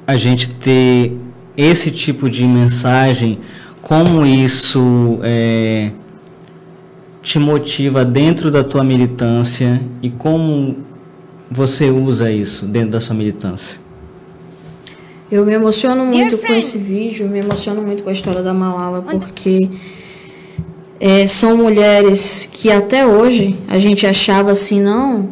a 0.05 0.15
gente 0.15 0.53
ter 0.53 1.24
esse 1.57 1.91
tipo 1.91 2.29
de 2.29 2.45
mensagem, 2.47 3.39
como 3.81 4.25
isso 4.25 5.19
é, 5.23 5.91
te 7.21 7.39
motiva 7.39 8.03
dentro 8.05 8.49
da 8.51 8.63
tua 8.63 8.83
militância 8.83 9.81
e 10.01 10.09
como 10.09 10.77
você 11.49 11.89
usa 11.89 12.31
isso 12.31 12.65
dentro 12.65 12.89
da 12.91 12.99
sua 12.99 13.15
militância. 13.15 13.79
Eu 15.31 15.45
me 15.45 15.53
emociono 15.53 16.05
muito 16.05 16.37
com 16.37 16.53
esse 16.53 16.77
vídeo, 16.77 17.27
me 17.27 17.39
emociono 17.39 17.81
muito 17.81 18.03
com 18.03 18.09
a 18.09 18.13
história 18.13 18.41
da 18.43 18.53
Malala, 18.53 19.01
porque 19.01 19.69
é, 20.99 21.25
são 21.27 21.57
mulheres 21.57 22.47
que 22.51 22.71
até 22.71 23.05
hoje 23.05 23.57
a 23.67 23.77
gente 23.79 24.05
achava 24.05 24.51
assim, 24.51 24.79
não, 24.81 25.29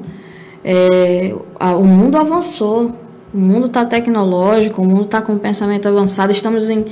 é, 0.64 1.34
a- 1.60 1.76
o 1.78 1.84
mundo 1.86 2.18
avançou, 2.18 3.00
o 3.34 3.38
mundo 3.38 3.66
está 3.68 3.86
tecnológico, 3.86 4.82
o 4.82 4.86
mundo 4.86 5.04
está 5.06 5.22
com 5.22 5.38
pensamento 5.38 5.88
avançado, 5.88 6.32
estamos 6.32 6.70
em 6.70 6.86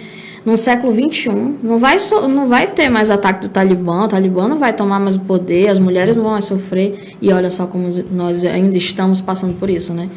no 0.43 0.57
século 0.57 0.91
21, 0.91 1.57
não 1.61 1.77
vai, 1.77 1.99
so- 1.99 2.27
não 2.27 2.47
vai 2.47 2.65
ter 2.65 2.89
mais 2.89 3.11
ataque 3.11 3.41
do 3.41 3.49
Talibã, 3.49 4.05
o 4.05 4.07
Talibã 4.07 4.47
não 4.47 4.57
vai 4.57 4.73
tomar 4.73 4.99
mais 4.99 5.15
o 5.15 5.19
poder, 5.19 5.67
as 5.69 5.77
mulheres 5.77 6.15
não 6.15 6.23
vão 6.23 6.31
mais 6.31 6.45
sofrer, 6.45 7.15
e 7.21 7.31
olha 7.31 7.51
só 7.51 7.67
como 7.67 7.87
nós 8.09 8.43
ainda 8.43 8.75
estamos 8.75 9.21
passando 9.21 9.53
por 9.59 9.69
isso, 9.69 9.93
né? 9.93 10.09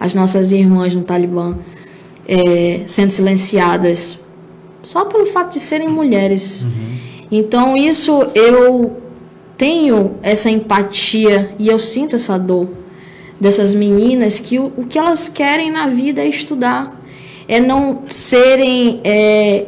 As 0.00 0.14
nossas 0.14 0.50
irmãs 0.50 0.96
no 0.96 1.04
Talibã 1.04 1.54
é, 2.26 2.80
sendo 2.86 3.12
silenciadas 3.12 4.18
só 4.82 5.04
pelo 5.04 5.24
fato 5.26 5.52
de 5.52 5.60
serem 5.60 5.88
mulheres. 5.88 6.66
Então, 7.30 7.76
isso 7.76 8.20
eu 8.34 8.96
tenho 9.56 10.14
essa 10.22 10.50
empatia 10.50 11.54
e 11.56 11.68
eu 11.68 11.78
sinto 11.78 12.16
essa 12.16 12.36
dor 12.36 12.68
dessas 13.40 13.74
meninas 13.74 14.38
que 14.38 14.58
o, 14.58 14.72
o 14.76 14.86
que 14.86 14.98
elas 14.98 15.28
querem 15.28 15.70
na 15.70 15.88
vida 15.88 16.22
é 16.22 16.28
estudar, 16.28 17.00
é 17.46 17.60
não 17.60 18.02
serem 18.08 19.00
é, 19.04 19.66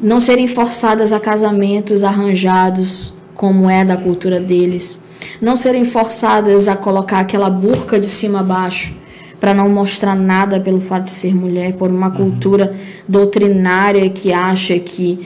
não 0.00 0.20
serem 0.20 0.48
forçadas 0.48 1.12
a 1.12 1.20
casamentos 1.20 2.02
arranjados 2.02 3.12
como 3.34 3.68
é 3.68 3.84
da 3.84 3.96
cultura 3.96 4.40
deles, 4.40 5.00
não 5.40 5.56
serem 5.56 5.84
forçadas 5.84 6.68
a 6.68 6.76
colocar 6.76 7.20
aquela 7.20 7.50
burca 7.50 7.98
de 7.98 8.06
cima 8.06 8.40
a 8.40 8.42
baixo 8.42 8.94
para 9.38 9.54
não 9.54 9.68
mostrar 9.68 10.14
nada 10.14 10.60
pelo 10.60 10.80
fato 10.80 11.04
de 11.04 11.10
ser 11.10 11.34
mulher, 11.34 11.72
por 11.72 11.88
uma 11.88 12.10
cultura 12.10 12.74
doutrinária 13.08 14.08
que 14.10 14.32
acha 14.32 14.78
que 14.78 15.18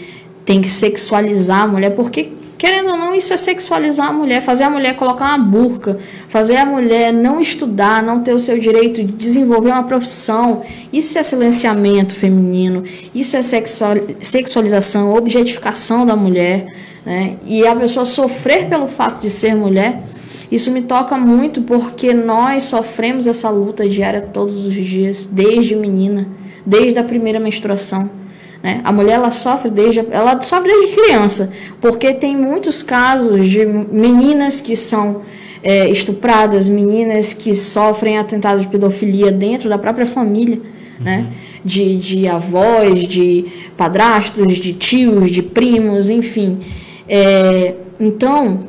tem 0.45 0.61
que 0.61 0.69
sexualizar 0.69 1.63
a 1.63 1.67
mulher, 1.67 1.91
porque 1.91 2.31
querendo 2.65 2.93
ou 2.93 2.97
não, 2.97 3.15
isso 3.15 3.31
é 3.35 3.37
sexualizar 3.37 4.09
a 4.09 4.13
mulher, 4.13 4.41
fazer 4.41 4.65
a 4.65 4.71
mulher 4.71 4.97
colocar 4.97 5.27
uma 5.27 5.37
burca, 5.37 5.99
fazer 6.31 6.57
a 6.57 6.65
mulher 6.65 7.13
não 7.13 7.39
estudar, 7.39 8.03
não 8.03 8.23
ter 8.23 8.33
o 8.33 8.39
seu 8.39 8.59
direito 8.59 9.05
de 9.05 9.13
desenvolver 9.13 9.69
uma 9.69 9.83
profissão. 9.83 10.63
Isso 10.91 11.19
é 11.19 11.23
silenciamento 11.23 12.15
feminino, 12.15 12.83
isso 13.15 13.37
é 13.37 13.43
sexual, 13.43 13.97
sexualização, 14.19 15.13
objetificação 15.13 16.07
da 16.07 16.17
mulher, 16.17 16.75
né? 17.05 17.37
E 17.45 17.67
a 17.67 17.77
pessoa 17.77 18.07
sofrer 18.07 18.67
pelo 18.67 18.89
fato 18.89 19.21
de 19.21 19.29
ser 19.29 19.55
mulher, 19.55 20.03
isso 20.51 20.71
me 20.71 20.81
toca 20.81 21.19
muito 21.19 21.61
porque 21.61 22.15
nós 22.15 22.65
sofremos 22.65 23.27
essa 23.27 23.51
luta 23.51 23.87
diária 23.87 24.23
todos 24.23 24.65
os 24.65 24.75
dias, 24.75 25.27
desde 25.27 25.77
menina, 25.77 26.27
desde 26.65 26.99
a 26.99 27.05
primeira 27.05 27.39
menstruação. 27.39 28.24
Né? 28.65 28.81
A 28.83 28.91
mulher 28.91 29.17
ela 29.17 29.31
sofre 29.31 29.71
desde 29.71 30.01
ela 30.11 30.41
sofre 30.41 30.73
desde 30.73 30.97
criança, 30.97 31.53
porque 31.83 32.15
tem 32.15 32.35
muitos 32.35 32.83
casos 32.83 33.47
de 33.47 33.67
meninas 33.67 34.63
que 34.63 34.75
são 34.75 35.21
é, 35.63 35.91
estupradas, 35.91 36.67
meninas 36.67 37.35
que 37.35 37.55
sofrem 37.55 38.17
atentados 38.17 38.63
de 38.63 38.69
pedofilia 38.69 39.31
dentro 39.31 39.69
da 39.69 39.77
própria 39.77 40.07
família, 40.07 40.63
né? 40.99 41.31
De, 41.63 41.99
de 41.99 42.27
avós, 42.27 43.07
de 43.07 43.45
padrastos, 43.77 44.57
de 44.57 44.73
tios, 44.73 45.31
de 45.31 45.43
primos, 45.43 46.09
enfim. 46.09 46.59
É, 47.07 47.75
então, 48.01 48.61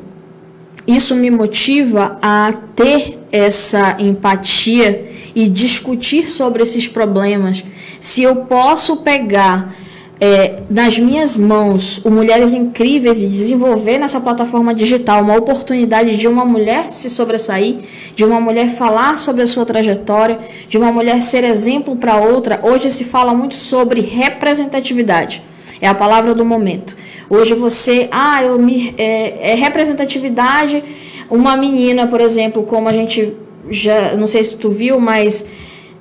isso 0.86 1.14
me 1.14 1.30
motiva 1.30 2.18
a 2.20 2.52
ter 2.74 3.18
essa 3.32 3.96
empatia 3.98 5.10
e 5.34 5.48
discutir 5.48 6.28
sobre 6.28 6.62
esses 6.62 6.86
problemas. 6.86 7.64
Se 7.98 8.22
eu 8.22 8.36
posso 8.36 8.98
pegar 8.98 9.74
é, 10.18 10.62
nas 10.70 10.98
minhas 10.98 11.36
mãos 11.36 12.00
o 12.04 12.10
Mulheres 12.10 12.54
Incríveis 12.54 13.22
e 13.22 13.26
desenvolver 13.26 13.98
nessa 13.98 14.20
plataforma 14.20 14.74
digital 14.74 15.22
uma 15.22 15.36
oportunidade 15.36 16.16
de 16.16 16.26
uma 16.26 16.44
mulher 16.44 16.90
se 16.90 17.10
sobressair, 17.10 17.80
de 18.14 18.24
uma 18.24 18.40
mulher 18.40 18.68
falar 18.68 19.18
sobre 19.18 19.42
a 19.42 19.46
sua 19.46 19.66
trajetória, 19.66 20.38
de 20.68 20.78
uma 20.78 20.90
mulher 20.90 21.20
ser 21.20 21.44
exemplo 21.44 21.96
para 21.96 22.16
outra. 22.16 22.60
Hoje 22.62 22.90
se 22.90 23.04
fala 23.04 23.34
muito 23.34 23.54
sobre 23.54 24.00
representatividade. 24.00 25.42
É 25.80 25.86
a 25.86 25.94
palavra 25.94 26.34
do 26.34 26.44
momento. 26.44 26.96
Hoje 27.28 27.54
você, 27.54 28.08
ah, 28.10 28.42
eu 28.42 28.58
me, 28.58 28.94
é, 28.96 29.52
é 29.52 29.54
representatividade. 29.54 30.82
Uma 31.28 31.56
menina, 31.56 32.06
por 32.06 32.22
exemplo, 32.22 32.62
como 32.62 32.88
a 32.88 32.92
gente 32.92 33.36
já, 33.68 34.16
não 34.16 34.26
sei 34.26 34.42
se 34.42 34.56
tu 34.56 34.70
viu, 34.70 34.98
mas 34.98 35.44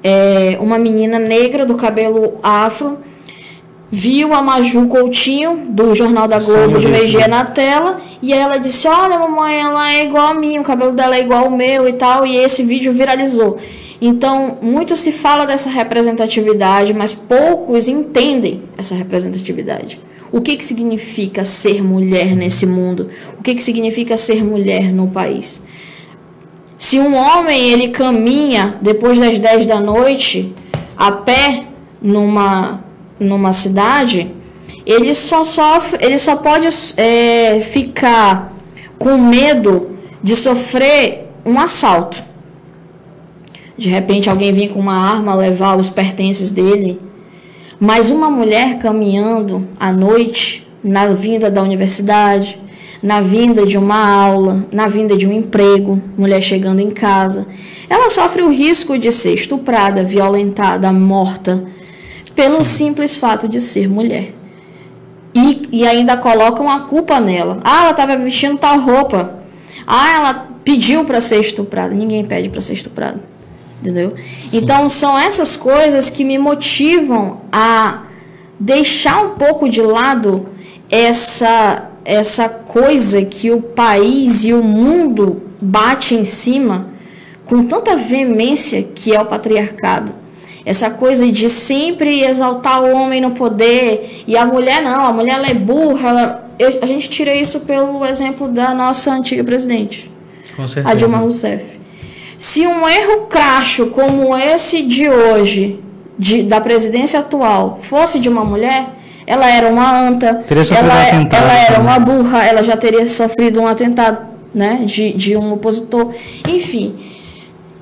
é, 0.01 0.57
uma 0.61 0.77
menina 0.77 1.19
negra 1.19 1.65
do 1.65 1.75
cabelo 1.75 2.35
afro 2.41 2.99
viu 3.95 4.33
a 4.33 4.41
Maju 4.41 4.87
Coutinho, 4.89 5.67
do 5.69 5.95
Jornal 5.95 6.27
da 6.27 6.37
Globo, 6.37 6.79
de 6.79 6.87
meio-dia 6.89 7.29
na 7.29 7.45
tela, 7.45 7.97
e 8.21 8.33
ela 8.33 8.57
disse, 8.57 8.89
olha 8.89 9.17
mamãe, 9.17 9.57
ela 9.57 9.93
é 9.93 10.03
igual 10.03 10.27
a 10.27 10.33
mim, 10.33 10.59
o 10.59 10.63
cabelo 10.63 10.91
dela 10.91 11.15
é 11.15 11.21
igual 11.21 11.45
ao 11.45 11.49
meu 11.49 11.87
e 11.87 11.93
tal, 11.93 12.25
e 12.25 12.35
esse 12.35 12.61
vídeo 12.61 12.91
viralizou. 12.91 13.55
Então, 14.01 14.57
muito 14.61 14.97
se 14.97 15.13
fala 15.13 15.45
dessa 15.45 15.69
representatividade, 15.69 16.93
mas 16.93 17.13
poucos 17.13 17.87
entendem 17.87 18.63
essa 18.77 18.93
representatividade. 18.95 20.01
O 20.29 20.41
que, 20.41 20.57
que 20.57 20.65
significa 20.65 21.45
ser 21.45 21.81
mulher 21.81 22.35
nesse 22.35 22.65
mundo? 22.65 23.09
O 23.39 23.41
que, 23.41 23.55
que 23.55 23.63
significa 23.63 24.17
ser 24.17 24.43
mulher 24.43 24.91
no 24.91 25.07
país? 25.07 25.63
Se 26.77 26.99
um 26.99 27.15
homem 27.15 27.69
ele 27.71 27.87
caminha 27.87 28.75
depois 28.81 29.17
das 29.17 29.39
10 29.39 29.65
da 29.65 29.79
noite 29.79 30.53
a 30.97 31.13
pé 31.13 31.67
numa 32.01 32.84
numa 33.19 33.53
cidade, 33.53 34.33
ele 34.85 35.13
só 35.13 35.43
sofre, 35.43 35.99
ele 36.05 36.19
só 36.19 36.35
pode 36.35 36.67
é, 36.97 37.59
ficar 37.61 38.53
com 38.99 39.17
medo 39.17 39.97
de 40.21 40.35
sofrer 40.35 41.27
um 41.45 41.59
assalto. 41.59 42.23
De 43.77 43.89
repente 43.89 44.29
alguém 44.29 44.53
vem 44.53 44.69
com 44.69 44.79
uma 44.79 44.95
arma 44.95 45.35
levar 45.35 45.77
os 45.77 45.89
pertences 45.89 46.51
dele. 46.51 46.99
Mas 47.79 48.09
uma 48.09 48.29
mulher 48.29 48.77
caminhando 48.77 49.67
à 49.77 49.91
noite, 49.91 50.65
na 50.83 51.07
vinda 51.07 51.51
da 51.51 51.61
universidade, 51.61 52.59
na 53.03 53.19
vinda 53.21 53.65
de 53.65 53.77
uma 53.77 53.97
aula, 53.97 54.65
na 54.71 54.87
vinda 54.87 55.17
de 55.17 55.27
um 55.27 55.33
emprego, 55.33 56.01
mulher 56.17 56.41
chegando 56.41 56.79
em 56.79 56.89
casa, 56.89 57.45
ela 57.89 58.09
sofre 58.09 58.41
o 58.41 58.49
risco 58.49 58.97
de 58.97 59.11
ser 59.11 59.33
estuprada, 59.33 60.03
violentada, 60.03 60.91
morta, 60.91 61.63
pelo 62.35 62.63
Sim. 62.63 62.85
simples 62.85 63.15
fato 63.15 63.47
de 63.47 63.61
ser 63.61 63.87
mulher. 63.87 64.33
E, 65.33 65.67
e 65.71 65.87
ainda 65.87 66.15
colocam 66.15 66.69
a 66.69 66.81
culpa 66.81 67.19
nela. 67.19 67.59
Ah, 67.63 67.81
ela 67.81 67.91
estava 67.91 68.15
vestindo 68.17 68.57
tal 68.57 68.79
roupa. 68.79 69.39
Ah, 69.85 70.13
ela 70.13 70.47
pediu 70.63 71.03
para 71.05 71.19
ser 71.19 71.39
estuprada. 71.39 71.93
Ninguém 71.93 72.25
pede 72.25 72.49
para 72.49 72.61
ser 72.61 72.73
estuprada. 72.73 73.19
Entendeu? 73.81 74.15
Sim. 74.15 74.49
Então, 74.53 74.89
são 74.89 75.17
essas 75.19 75.55
coisas 75.55 76.09
que 76.09 76.23
me 76.23 76.37
motivam 76.37 77.41
a 77.51 78.03
deixar 78.59 79.23
um 79.23 79.29
pouco 79.31 79.69
de 79.69 79.81
lado 79.81 80.47
essa 80.89 81.91
essa 82.05 82.47
coisa 82.47 83.25
que 83.25 83.49
o 83.49 83.59
país 83.59 84.45
e 84.45 84.53
o 84.53 84.61
mundo 84.61 85.41
bate 85.59 86.13
em 86.13 86.23
cima 86.23 86.89
com 87.45 87.65
tanta 87.65 87.95
veemência 87.95 88.83
que 88.83 89.13
é 89.13 89.19
o 89.19 89.25
patriarcado. 89.25 90.13
Essa 90.65 90.89
coisa 90.89 91.31
de 91.31 91.47
sempre 91.47 92.23
exaltar 92.23 92.83
o 92.83 92.91
homem 92.91 93.21
no 93.21 93.31
poder 93.31 94.23
e 94.25 94.35
a 94.35 94.45
mulher 94.45 94.81
não, 94.81 95.05
a 95.05 95.13
mulher 95.13 95.35
ela 95.35 95.47
é 95.47 95.53
burra. 95.53 96.09
Ela, 96.09 96.49
eu, 96.57 96.79
a 96.81 96.85
gente 96.87 97.07
tira 97.07 97.35
isso 97.35 97.61
pelo 97.61 98.03
exemplo 98.03 98.47
da 98.47 98.73
nossa 98.73 99.11
antiga 99.11 99.43
presidente, 99.43 100.11
a 100.83 100.93
Dilma 100.95 101.19
Rousseff. 101.19 101.79
Se 102.37 102.65
um 102.65 102.87
erro 102.89 103.27
cracho 103.27 103.87
como 103.87 104.35
esse 104.35 104.81
de 104.81 105.07
hoje, 105.07 105.79
de, 106.17 106.43
da 106.43 106.59
presidência 106.59 107.19
atual, 107.19 107.79
fosse 107.81 108.19
de 108.19 108.27
uma 108.27 108.43
mulher, 108.43 108.89
ela 109.27 109.49
era 109.49 109.69
uma 109.69 110.07
anta, 110.07 110.43
ela, 110.75 111.07
é, 111.07 111.13
um 111.15 111.29
ela 111.31 111.53
era 111.53 111.79
uma 111.79 111.99
burra, 111.99 112.43
ela 112.43 112.63
já 112.63 112.75
teria 112.75 113.05
sofrido 113.05 113.61
um 113.61 113.67
atentado 113.67 114.27
né, 114.53 114.81
de, 114.85 115.13
de 115.13 115.35
um 115.35 115.53
opositor. 115.53 116.13
Enfim, 116.47 116.95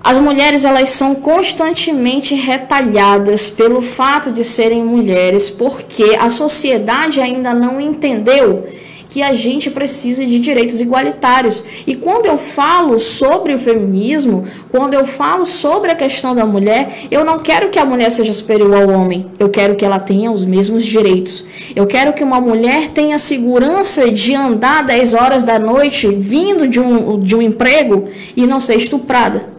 as 0.04 0.18
mulheres 0.18 0.66
elas 0.66 0.90
são 0.90 1.16
constantemente 1.16 2.36
retalhadas 2.36 3.50
pelo 3.50 3.82
fato 3.82 4.32
de 4.32 4.44
serem 4.44 4.84
mulheres, 4.84 5.50
porque 5.50 6.18
a 6.20 6.30
sociedade 6.30 7.22
ainda 7.22 7.54
não 7.54 7.80
entendeu 7.80 8.68
que 9.14 9.22
a 9.22 9.32
gente 9.32 9.70
precisa 9.70 10.26
de 10.26 10.40
direitos 10.40 10.82
igualitários. 10.82 11.64
E 11.86 11.94
quando 11.94 12.26
eu 12.26 12.36
falo 12.36 12.98
sobre 12.98 13.54
o 13.54 13.60
feminismo, 13.60 14.44
quando 14.72 14.96
eu 14.96 15.06
falo 15.06 15.46
sobre 15.46 15.92
a 15.92 15.96
questão 15.96 16.34
da 16.34 16.48
mulher, 16.48 17.06
eu 17.12 17.24
não 17.24 17.38
quero 17.38 17.70
que 17.70 17.78
a 17.78 17.86
mulher 17.86 18.12
seja 18.12 18.34
superior 18.34 18.74
ao 18.74 18.90
homem. 18.90 19.28
Eu 19.38 19.50
quero 19.50 19.76
que 19.76 19.86
ela 19.86 20.00
tenha 20.00 20.32
os 20.32 20.44
mesmos 20.44 20.84
direitos. 20.84 21.46
Eu 21.76 21.86
quero 21.86 22.14
que 22.14 22.24
uma 22.24 22.42
mulher 22.42 22.90
tenha 22.90 23.20
segurança 23.20 24.10
de 24.10 24.34
andar 24.34 24.84
10 24.84 25.14
horas 25.14 25.44
da 25.44 25.60
noite 25.60 26.08
vindo 26.08 26.68
de 26.68 26.80
um, 26.80 27.20
de 27.20 27.36
um 27.36 27.42
emprego 27.42 28.10
e 28.36 28.48
não 28.48 28.60
ser 28.60 28.78
estuprada. 28.78 29.53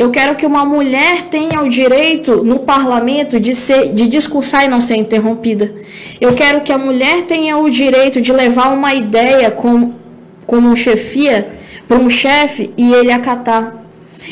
Eu 0.00 0.10
quero 0.10 0.34
que 0.34 0.46
uma 0.46 0.64
mulher 0.64 1.24
tenha 1.24 1.60
o 1.60 1.68
direito 1.68 2.42
no 2.42 2.60
parlamento 2.60 3.38
de, 3.38 3.54
ser, 3.54 3.92
de 3.92 4.06
discursar 4.06 4.64
e 4.64 4.68
não 4.68 4.80
ser 4.80 4.96
interrompida. 4.96 5.74
Eu 6.18 6.32
quero 6.32 6.62
que 6.62 6.72
a 6.72 6.78
mulher 6.78 7.24
tenha 7.24 7.58
o 7.58 7.68
direito 7.68 8.18
de 8.18 8.32
levar 8.32 8.72
uma 8.72 8.94
ideia 8.94 9.50
com, 9.50 9.92
como 10.46 10.70
um 10.70 10.74
chefia 10.74 11.52
para 11.86 11.98
um 11.98 12.08
chefe 12.08 12.70
e 12.78 12.94
ele 12.94 13.12
acatar. 13.12 13.84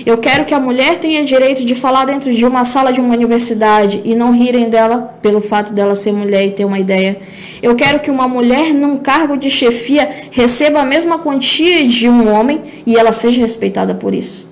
Eu 0.06 0.16
quero 0.16 0.46
que 0.46 0.54
a 0.54 0.58
mulher 0.58 0.96
tenha 0.96 1.22
direito 1.22 1.62
de 1.62 1.74
falar 1.74 2.06
dentro 2.06 2.32
de 2.32 2.46
uma 2.46 2.64
sala 2.64 2.90
de 2.90 2.98
uma 2.98 3.14
universidade 3.14 4.00
e 4.06 4.14
não 4.14 4.32
rirem 4.32 4.70
dela 4.70 5.18
pelo 5.20 5.42
fato 5.42 5.74
dela 5.74 5.94
ser 5.94 6.12
mulher 6.12 6.46
e 6.46 6.50
ter 6.50 6.64
uma 6.64 6.78
ideia. 6.78 7.20
Eu 7.62 7.76
quero 7.76 8.00
que 8.00 8.10
uma 8.10 8.26
mulher 8.26 8.72
num 8.72 8.96
cargo 8.96 9.36
de 9.36 9.50
chefia 9.50 10.08
receba 10.30 10.80
a 10.80 10.84
mesma 10.86 11.18
quantia 11.18 11.86
de 11.86 12.08
um 12.08 12.32
homem 12.32 12.62
e 12.86 12.96
ela 12.96 13.12
seja 13.12 13.42
respeitada 13.42 13.94
por 13.94 14.14
isso 14.14 14.47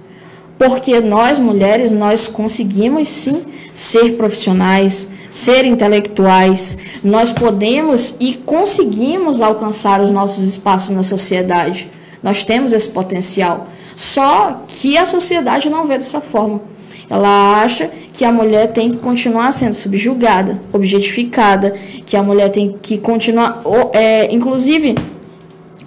porque 0.58 1.00
nós 1.00 1.38
mulheres 1.38 1.92
nós 1.92 2.28
conseguimos 2.28 3.08
sim 3.08 3.42
ser 3.74 4.16
profissionais, 4.16 5.08
ser 5.30 5.64
intelectuais, 5.64 6.78
nós 7.02 7.32
podemos 7.32 8.16
e 8.18 8.34
conseguimos 8.34 9.40
alcançar 9.40 10.00
os 10.00 10.10
nossos 10.10 10.44
espaços 10.44 10.90
na 10.90 11.02
sociedade. 11.02 11.90
Nós 12.22 12.42
temos 12.42 12.72
esse 12.72 12.88
potencial. 12.88 13.68
Só 13.94 14.62
que 14.66 14.96
a 14.96 15.06
sociedade 15.06 15.68
não 15.68 15.86
vê 15.86 15.96
dessa 15.96 16.20
forma. 16.20 16.62
Ela 17.08 17.62
acha 17.62 17.90
que 18.12 18.24
a 18.24 18.32
mulher 18.32 18.72
tem 18.72 18.90
que 18.90 18.96
continuar 18.96 19.52
sendo 19.52 19.74
subjugada, 19.74 20.60
objetificada, 20.72 21.72
que 22.04 22.16
a 22.16 22.22
mulher 22.22 22.48
tem 22.50 22.76
que 22.82 22.98
continuar. 22.98 23.62
É, 23.92 24.32
inclusive, 24.34 24.94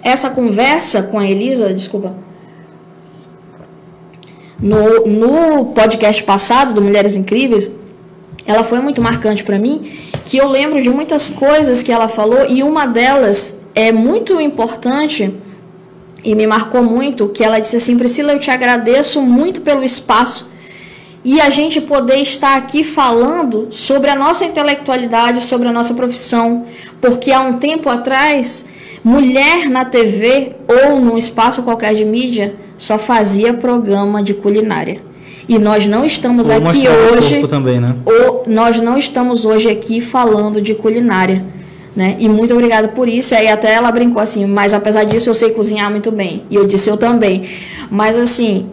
essa 0.02 0.30
conversa 0.30 1.02
com 1.02 1.18
a 1.18 1.26
Elisa, 1.26 1.74
desculpa, 1.74 2.14
no, 4.60 5.06
no 5.06 5.66
podcast 5.66 6.22
passado 6.22 6.74
do 6.74 6.82
Mulheres 6.82 7.14
Incríveis, 7.14 7.70
ela 8.46 8.62
foi 8.62 8.80
muito 8.80 9.00
marcante 9.00 9.42
para 9.44 9.58
mim, 9.58 9.90
que 10.24 10.36
eu 10.36 10.48
lembro 10.48 10.82
de 10.82 10.90
muitas 10.90 11.30
coisas 11.30 11.82
que 11.82 11.92
ela 11.92 12.08
falou 12.08 12.46
e 12.48 12.62
uma 12.62 12.86
delas 12.86 13.60
é 13.74 13.90
muito 13.92 14.40
importante 14.40 15.34
e 16.22 16.34
me 16.34 16.46
marcou 16.46 16.82
muito, 16.82 17.28
que 17.28 17.42
ela 17.42 17.58
disse 17.58 17.76
assim: 17.76 17.96
"Priscila, 17.96 18.32
eu 18.32 18.38
te 18.38 18.50
agradeço 18.50 19.22
muito 19.22 19.62
pelo 19.62 19.82
espaço 19.82 20.50
e 21.24 21.40
a 21.40 21.50
gente 21.50 21.80
poder 21.80 22.16
estar 22.16 22.56
aqui 22.56 22.82
falando 22.82 23.68
sobre 23.70 24.10
a 24.10 24.16
nossa 24.16 24.44
intelectualidade, 24.44 25.40
sobre 25.40 25.68
a 25.68 25.72
nossa 25.72 25.94
profissão, 25.94 26.66
porque 27.00 27.30
há 27.30 27.40
um 27.40 27.54
tempo 27.54 27.88
atrás 27.88 28.66
Mulher 29.02 29.68
na 29.68 29.84
TV 29.84 30.56
ou 30.68 31.00
num 31.00 31.16
espaço 31.16 31.62
qualquer 31.62 31.94
de 31.94 32.04
mídia 32.04 32.54
só 32.76 32.98
fazia 32.98 33.54
programa 33.54 34.22
de 34.22 34.34
culinária. 34.34 35.00
E 35.48 35.58
nós 35.58 35.86
não 35.86 36.04
estamos 36.04 36.48
ou 36.48 36.54
aqui 36.54 36.84
hoje. 36.88 37.46
Também, 37.48 37.80
né? 37.80 37.96
Ou 38.04 38.44
nós 38.46 38.80
não 38.80 38.96
estamos 38.96 39.44
hoje 39.44 39.68
aqui 39.68 40.00
falando 40.00 40.60
de 40.60 40.74
culinária. 40.74 41.44
Né? 41.96 42.16
E 42.20 42.28
muito 42.28 42.54
obrigada 42.54 42.88
por 42.88 43.08
isso. 43.08 43.34
E 43.34 43.36
aí 43.36 43.48
até 43.48 43.74
ela 43.74 43.90
brincou 43.90 44.22
assim, 44.22 44.46
mas 44.46 44.72
apesar 44.72 45.04
disso 45.04 45.28
eu 45.28 45.34
sei 45.34 45.50
cozinhar 45.50 45.90
muito 45.90 46.12
bem. 46.12 46.44
E 46.50 46.54
eu 46.54 46.66
disse 46.66 46.88
eu 46.88 46.96
também. 46.96 47.42
Mas 47.90 48.16
assim, 48.16 48.68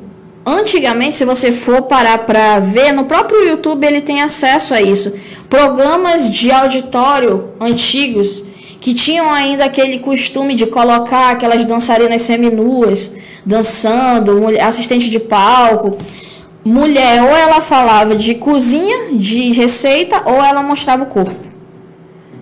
antigamente, 0.46 1.18
se 1.18 1.26
você 1.26 1.52
for 1.52 1.84
parar 1.84 2.20
para 2.20 2.60
ver, 2.60 2.92
no 2.92 3.06
próprio 3.06 3.44
YouTube 3.44 3.86
ele 3.86 4.02
tem 4.02 4.22
acesso 4.22 4.74
a 4.74 4.82
isso. 4.82 5.14
Programas 5.50 6.30
de 6.30 6.52
auditório 6.52 7.50
antigos 7.60 8.44
que 8.80 8.94
tinham 8.94 9.32
ainda 9.32 9.66
aquele 9.66 10.00
costume 10.00 10.54
de 10.56 10.66
colocar 10.68 11.32
aquelas 11.32 11.66
dançarinas 11.66 12.22
seminuas 12.22 13.14
dançando, 13.46 14.48
assistente 14.62 15.10
de 15.10 15.20
palco. 15.20 15.98
Mulher, 16.64 17.24
ou 17.24 17.30
ela 17.30 17.62
falava 17.62 18.16
de 18.16 18.36
cozinha, 18.36 19.14
de 19.14 19.54
receita, 19.54 20.22
ou 20.26 20.44
ela 20.44 20.62
mostrava 20.62 21.04
o 21.04 21.08
corpo. 21.08 21.57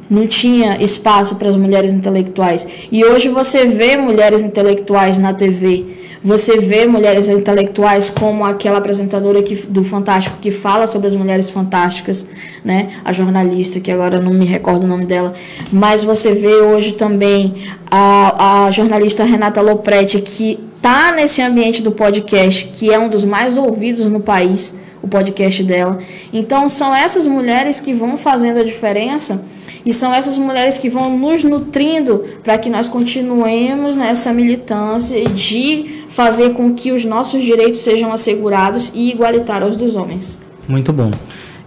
Não 0.09 0.27
tinha 0.27 0.81
espaço 0.81 1.35
para 1.35 1.49
as 1.49 1.55
mulheres 1.55 1.93
intelectuais. 1.93 2.67
E 2.91 3.03
hoje 3.03 3.29
você 3.29 3.65
vê 3.65 3.97
mulheres 3.97 4.43
intelectuais 4.43 5.17
na 5.17 5.33
TV. 5.33 5.85
Você 6.23 6.57
vê 6.57 6.87
mulheres 6.87 7.29
intelectuais 7.29 8.09
como 8.09 8.43
aquela 8.43 8.79
apresentadora 8.79 9.43
que, 9.43 9.55
do 9.67 9.83
Fantástico 9.83 10.37
que 10.41 10.49
fala 10.49 10.87
sobre 10.87 11.07
as 11.07 11.15
mulheres 11.15 11.49
fantásticas, 11.49 12.27
né? 12.63 12.89
A 13.03 13.13
jornalista, 13.13 13.79
que 13.79 13.91
agora 13.91 14.19
não 14.19 14.33
me 14.33 14.45
recordo 14.45 14.85
o 14.85 14.87
nome 14.87 15.05
dela. 15.05 15.33
Mas 15.71 16.03
você 16.03 16.33
vê 16.33 16.55
hoje 16.55 16.93
também 16.93 17.53
a, 17.89 18.65
a 18.65 18.71
jornalista 18.71 19.23
Renata 19.23 19.61
Lopretti, 19.61 20.19
que 20.19 20.59
está 20.75 21.11
nesse 21.11 21.41
ambiente 21.41 21.81
do 21.81 21.91
podcast, 21.91 22.65
que 22.73 22.91
é 22.91 22.97
um 22.97 23.09
dos 23.09 23.23
mais 23.23 23.57
ouvidos 23.57 24.05
no 24.07 24.19
país, 24.19 24.75
o 25.01 25.07
podcast 25.07 25.63
dela. 25.63 25.99
Então, 26.33 26.69
são 26.69 26.95
essas 26.95 27.27
mulheres 27.27 27.79
que 27.79 27.93
vão 27.93 28.17
fazendo 28.17 28.59
a 28.59 28.63
diferença 28.63 29.43
e 29.85 29.93
são 29.93 30.13
essas 30.13 30.37
mulheres 30.37 30.77
que 30.77 30.89
vão 30.89 31.17
nos 31.17 31.43
nutrindo 31.43 32.23
para 32.43 32.57
que 32.57 32.69
nós 32.69 32.89
continuemos 32.89 33.95
nessa 33.95 34.33
militância 34.33 35.23
de 35.25 36.05
fazer 36.09 36.53
com 36.53 36.73
que 36.73 36.91
os 36.91 37.05
nossos 37.05 37.43
direitos 37.43 37.81
sejam 37.81 38.11
assegurados 38.11 38.91
e 38.95 39.11
igualitários 39.11 39.69
aos 39.69 39.77
dos 39.77 39.95
homens. 39.95 40.39
Muito 40.67 40.91
bom. 40.91 41.11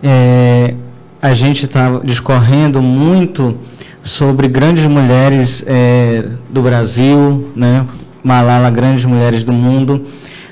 É, 0.03 0.75
a 1.23 1.33
gente 1.35 1.65
está 1.65 2.01
discorrendo 2.03 2.83
muito 2.83 3.57
sobre 4.03 4.49
grandes 4.49 4.87
mulheres 4.87 5.65
é, 5.67 6.25
do 6.49 6.63
Brasil, 6.63 7.51
né? 7.55 7.87
Malala, 8.23 8.69
grandes 8.71 9.05
mulheres 9.05 9.45
do 9.45 9.53
mundo 9.53 10.05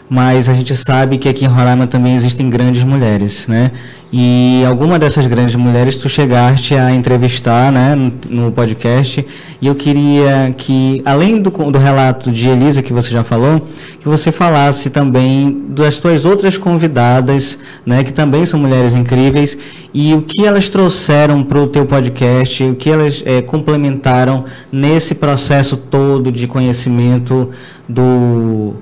mas 0.09 0.49
a 0.49 0.55
gente 0.55 0.75
sabe 0.77 1.19
que 1.19 1.29
aqui 1.29 1.45
em 1.45 1.49
Roraima 1.49 1.87
também 1.87 2.15
existem 2.15 2.49
grandes 2.49 2.85
mulheres, 2.85 3.47
né? 3.49 3.73
E 4.13 4.63
alguma 4.65 5.01
dessas 5.01 5.27
grandes 5.27 5.57
mulheres 5.57 5.97
tu 5.97 6.09
chegaste 6.09 6.75
a 6.77 6.93
entrevistar, 6.93 7.73
né, 7.73 8.13
no, 8.31 8.53
podcast, 8.53 9.27
e 9.61 9.67
eu 9.67 9.75
queria 9.75 10.55
que, 10.57 11.03
além 11.05 11.43
do, 11.43 11.51
do 11.51 11.79
relato 11.79 12.31
de 12.31 12.49
Elisa 12.49 12.83
que 12.83 12.93
você 12.93 13.11
já 13.11 13.25
falou, 13.25 13.67
que 13.99 14.09
você 14.09 14.31
falasse 14.31 14.91
também 14.91 15.65
das 15.71 15.99
tuas 15.99 16.25
outras 16.25 16.57
convidadas, 16.57 17.59
né, 17.85 18.05
que 18.05 18.13
também 18.13 18.47
são 18.47 18.61
mulheres 18.61 18.95
incríveis, 18.95 19.59
e 19.93 20.15
o 20.15 20.23
que 20.23 20.47
elas 20.47 20.69
trouxeram 20.69 21.43
para 21.43 21.59
o 21.59 21.67
teu 21.67 21.85
podcast, 21.85 22.63
o 22.63 22.77
que 22.77 22.89
elas 22.89 23.25
é, 23.27 23.43
complementaram 23.43 24.45
nesse 24.71 25.17
processo 25.17 25.77
todo 25.77 26.31
de 26.31 26.47
conhecimento 26.47 27.51
do 27.89 28.77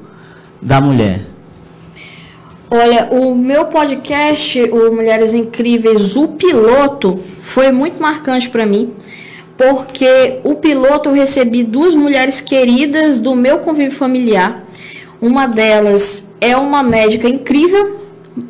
da 0.65 0.81
mulher? 0.81 1.21
Olha, 2.71 3.09
o 3.13 3.35
meu 3.35 3.67
podcast, 3.67 4.61
o 4.65 4.91
Mulheres 4.91 5.35
Incríveis, 5.35 6.17
o 6.17 6.29
piloto, 6.29 7.21
foi 7.39 7.71
muito 7.71 8.03
marcante 8.03 8.49
para 8.49 8.67
mim, 8.67 8.95
porque 9.57 10.41
o 10.43 10.57
piloto 10.57 11.11
eu 11.11 11.15
recebi 11.15 11.63
duas 11.63 11.95
mulheres 11.95 12.41
queridas 12.41 13.21
do 13.21 13.37
meu 13.37 13.59
convívio 13.59 13.93
familiar. 13.93 14.65
Uma 15.21 15.47
delas 15.47 16.33
é 16.41 16.57
uma 16.57 16.83
médica 16.83 17.29
incrível, 17.29 18.01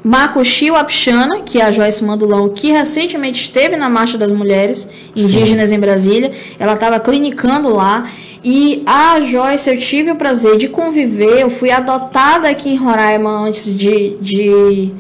Makushio 0.03 0.75
Apshana, 0.75 1.43
que 1.43 1.61
é 1.61 1.65
a 1.65 1.73
Joyce 1.73 2.03
Mandulão, 2.03 2.49
que 2.49 2.73
recentemente 2.73 3.43
esteve 3.43 3.77
na 3.77 3.89
Marcha 3.89 4.17
das 4.17 4.33
Mulheres 4.33 4.89
Indígenas 5.15 5.69
Sim. 5.69 5.77
em 5.77 5.81
Brasília. 5.81 6.33
Ela 6.59 6.73
estava 6.75 6.99
clinicando 6.99 7.69
lá 7.69 8.05
e 8.43 8.83
a 8.87 9.21
Joyce, 9.21 9.71
eu 9.71 9.79
tive 9.79 10.11
o 10.11 10.17
prazer 10.17 10.57
de 10.57 10.69
conviver, 10.69 11.41
eu 11.41 11.51
fui 11.51 11.71
adotada 11.71 12.49
aqui 12.49 12.71
em 12.71 12.77
Roraima 12.77 13.31
antes 13.31 13.77
de, 13.77 14.17
de, 14.21 14.93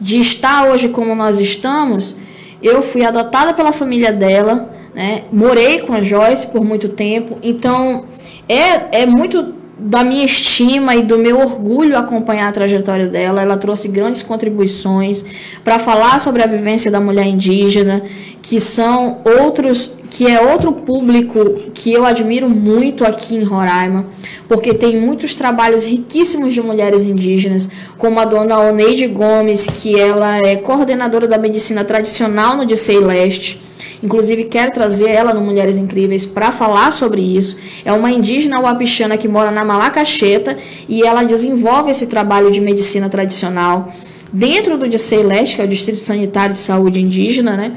de 0.00 0.20
estar 0.20 0.70
hoje 0.70 0.88
como 0.88 1.14
nós 1.14 1.40
estamos. 1.40 2.16
Eu 2.62 2.82
fui 2.82 3.04
adotada 3.04 3.52
pela 3.52 3.72
família 3.72 4.12
dela, 4.12 4.70
né? 4.94 5.24
morei 5.32 5.80
com 5.80 5.92
a 5.92 6.02
Joyce 6.02 6.46
por 6.46 6.64
muito 6.64 6.88
tempo, 6.88 7.38
então 7.42 8.04
é, 8.48 9.02
é 9.02 9.06
muito 9.06 9.63
da 9.78 10.04
minha 10.04 10.24
estima 10.24 10.94
e 10.94 11.02
do 11.02 11.18
meu 11.18 11.38
orgulho 11.38 11.96
acompanhar 11.96 12.48
a 12.48 12.52
trajetória 12.52 13.06
dela. 13.06 13.42
Ela 13.42 13.56
trouxe 13.56 13.88
grandes 13.88 14.22
contribuições 14.22 15.24
para 15.62 15.78
falar 15.78 16.20
sobre 16.20 16.42
a 16.42 16.46
vivência 16.46 16.90
da 16.90 17.00
mulher 17.00 17.26
indígena, 17.26 18.02
que 18.42 18.60
são 18.60 19.18
outros 19.42 19.92
que 20.14 20.28
é 20.28 20.40
outro 20.40 20.72
público 20.72 21.72
que 21.74 21.92
eu 21.92 22.04
admiro 22.04 22.48
muito 22.48 23.04
aqui 23.04 23.34
em 23.34 23.42
Roraima, 23.42 24.06
porque 24.48 24.72
tem 24.72 24.96
muitos 24.96 25.34
trabalhos 25.34 25.84
riquíssimos 25.84 26.54
de 26.54 26.62
mulheres 26.62 27.02
indígenas, 27.02 27.68
como 27.98 28.20
a 28.20 28.24
dona 28.24 28.60
Oneide 28.60 29.08
Gomes, 29.08 29.66
que 29.66 29.98
ela 29.98 30.38
é 30.38 30.54
coordenadora 30.54 31.26
da 31.26 31.36
medicina 31.36 31.82
tradicional 31.82 32.56
no 32.56 32.64
Dicei 32.64 33.00
Leste. 33.00 33.60
Inclusive, 34.04 34.44
quero 34.44 34.70
trazer 34.70 35.08
ela 35.08 35.32
no 35.32 35.40
Mulheres 35.40 35.76
Incríveis 35.76 36.26
para 36.26 36.52
falar 36.52 36.92
sobre 36.92 37.22
isso. 37.22 37.56
É 37.84 37.92
uma 37.92 38.10
indígena 38.10 38.60
wapichana 38.60 39.16
que 39.16 39.26
mora 39.26 39.50
na 39.50 39.64
Malacacheta 39.64 40.58
e 40.88 41.02
ela 41.02 41.24
desenvolve 41.24 41.90
esse 41.90 42.06
trabalho 42.06 42.50
de 42.50 42.60
medicina 42.60 43.08
tradicional 43.08 43.88
dentro 44.32 44.76
do 44.76 44.88
Dicei 44.88 45.22
Leste, 45.22 45.56
que 45.56 45.62
é 45.62 45.64
o 45.64 45.68
Distrito 45.68 45.98
Sanitário 45.98 46.52
de 46.52 46.60
Saúde 46.60 47.00
Indígena, 47.00 47.56
né? 47.56 47.72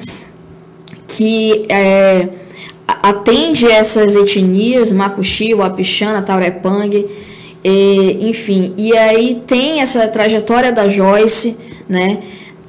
que 1.08 1.66
é, 1.70 2.30
atende 2.88 3.66
essas 3.66 4.16
etnias, 4.16 4.92
Makuxi, 4.92 5.54
Wapixana, 5.54 6.22
Taurepang, 6.22 7.08
e, 7.64 8.30
enfim. 8.30 8.74
E 8.78 8.96
aí 8.96 9.42
tem 9.48 9.82
essa 9.82 10.08
trajetória 10.08 10.72
da 10.72 10.88
Joyce, 10.88 11.58
né? 11.90 12.20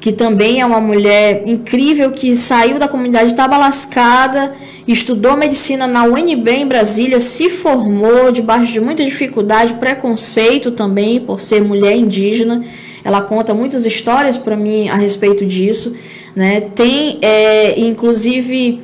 Que 0.00 0.12
também 0.12 0.60
é 0.60 0.66
uma 0.66 0.80
mulher 0.80 1.42
incrível 1.46 2.12
que 2.12 2.36
saiu 2.36 2.78
da 2.78 2.86
comunidade 2.86 3.34
tabalascada, 3.34 4.54
estudou 4.86 5.36
medicina 5.36 5.86
na 5.86 6.04
UNB 6.04 6.48
em 6.50 6.66
Brasília, 6.66 7.18
se 7.18 7.50
formou 7.50 8.30
debaixo 8.30 8.72
de 8.72 8.80
muita 8.80 9.04
dificuldade, 9.04 9.74
preconceito 9.74 10.70
também 10.70 11.20
por 11.20 11.40
ser 11.40 11.62
mulher 11.62 11.96
indígena. 11.96 12.64
Ela 13.04 13.22
conta 13.22 13.52
muitas 13.52 13.84
histórias 13.84 14.38
para 14.38 14.56
mim 14.56 14.88
a 14.88 14.96
respeito 14.96 15.44
disso. 15.44 15.94
Né? 16.34 16.60
Tem, 16.60 17.18
é, 17.20 17.78
inclusive, 17.80 18.80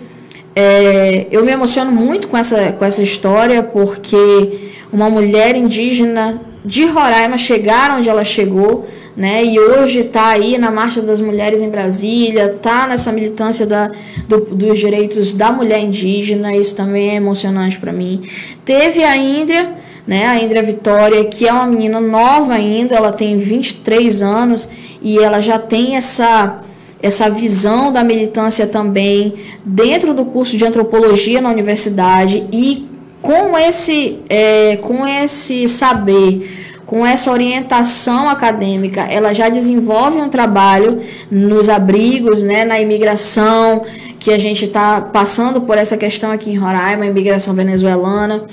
é, 0.54 1.26
eu 1.30 1.44
me 1.44 1.52
emociono 1.52 1.90
muito 1.90 2.28
com 2.28 2.36
essa, 2.36 2.72
com 2.72 2.84
essa 2.84 3.02
história, 3.02 3.62
porque 3.62 4.70
uma 4.92 5.10
mulher 5.10 5.56
indígena 5.56 6.40
de 6.64 6.86
Roraima 6.86 7.36
chegar 7.36 7.90
onde 7.96 8.08
ela 8.08 8.24
chegou, 8.24 8.86
né? 9.16 9.44
E 9.44 9.58
hoje 9.58 10.00
está 10.00 10.28
aí 10.28 10.58
na 10.58 10.70
Marcha 10.70 11.00
das 11.00 11.20
Mulheres 11.20 11.60
em 11.60 11.70
Brasília, 11.70 12.52
está 12.56 12.86
nessa 12.86 13.12
militância 13.12 13.64
da, 13.66 13.90
do, 14.28 14.40
dos 14.40 14.78
direitos 14.78 15.34
da 15.34 15.52
mulher 15.52 15.80
indígena, 15.80 16.54
isso 16.54 16.74
também 16.74 17.10
é 17.10 17.14
emocionante 17.14 17.78
para 17.78 17.92
mim. 17.92 18.22
Teve 18.64 19.04
a 19.04 19.16
Índia, 19.16 19.74
né? 20.06 20.26
A 20.26 20.42
Indra 20.42 20.62
Vitória, 20.62 21.24
que 21.24 21.46
é 21.46 21.52
uma 21.52 21.66
menina 21.66 22.00
nova 22.00 22.54
ainda, 22.54 22.94
ela 22.96 23.12
tem 23.12 23.38
23 23.38 24.22
anos 24.22 24.68
e 25.00 25.18
ela 25.18 25.40
já 25.40 25.58
tem 25.58 25.96
essa 25.96 26.60
essa 27.02 27.28
visão 27.28 27.92
da 27.92 28.02
militância 28.02 28.66
também 28.66 29.34
dentro 29.62 30.14
do 30.14 30.24
curso 30.24 30.56
de 30.56 30.64
antropologia 30.64 31.38
na 31.38 31.50
universidade 31.50 32.48
e 32.50 32.88
com 33.20 33.58
esse, 33.58 34.20
é, 34.28 34.76
com 34.76 35.06
esse 35.06 35.68
saber, 35.68 36.63
com 36.87 37.07
essa 37.07 37.30
orientação 37.30 38.28
acadêmica, 38.28 39.03
ela 39.03 39.32
já 39.32 39.49
desenvolve 39.49 40.18
um 40.18 40.28
trabalho 40.28 41.01
nos 41.30 41.68
abrigos, 41.68 42.43
né, 42.43 42.64
na 42.64 42.80
imigração, 42.80 43.82
que 44.18 44.30
a 44.30 44.39
gente 44.39 44.64
está 44.64 45.01
passando 45.01 45.61
por 45.62 45.78
essa 45.78 45.97
questão 45.97 46.30
aqui 46.30 46.51
em 46.51 46.57
Roraima, 46.57 47.07
imigração 47.07 47.55
venezuelana. 47.55 48.45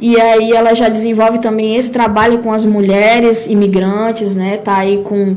E 0.00 0.20
aí 0.20 0.52
ela 0.52 0.74
já 0.74 0.88
desenvolve 0.88 1.38
também 1.38 1.76
esse 1.76 1.90
trabalho 1.90 2.38
com 2.40 2.52
as 2.52 2.64
mulheres 2.64 3.46
imigrantes, 3.46 4.36
né? 4.36 4.58
Tá 4.58 4.76
aí 4.76 4.98
com 4.98 5.36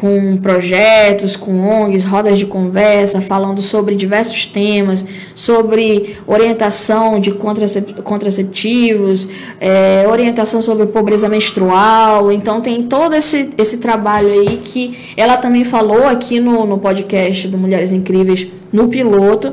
com 0.00 0.38
projetos, 0.38 1.36
com 1.36 1.60
ONGs, 1.60 2.04
rodas 2.04 2.38
de 2.38 2.46
conversa, 2.46 3.20
falando 3.20 3.60
sobre 3.60 3.94
diversos 3.94 4.46
temas, 4.46 5.04
sobre 5.34 6.16
orientação 6.26 7.20
de 7.20 7.32
contraceptivos, 7.32 9.28
é, 9.60 10.06
orientação 10.08 10.62
sobre 10.62 10.86
pobreza 10.86 11.28
menstrual. 11.28 12.32
Então, 12.32 12.62
tem 12.62 12.84
todo 12.84 13.14
esse, 13.14 13.50
esse 13.58 13.76
trabalho 13.76 14.32
aí 14.32 14.56
que 14.64 15.12
ela 15.18 15.36
também 15.36 15.64
falou 15.64 16.06
aqui 16.06 16.40
no, 16.40 16.64
no 16.64 16.78
podcast 16.78 17.46
do 17.46 17.58
Mulheres 17.58 17.92
Incríveis, 17.92 18.46
no 18.72 18.88
piloto. 18.88 19.52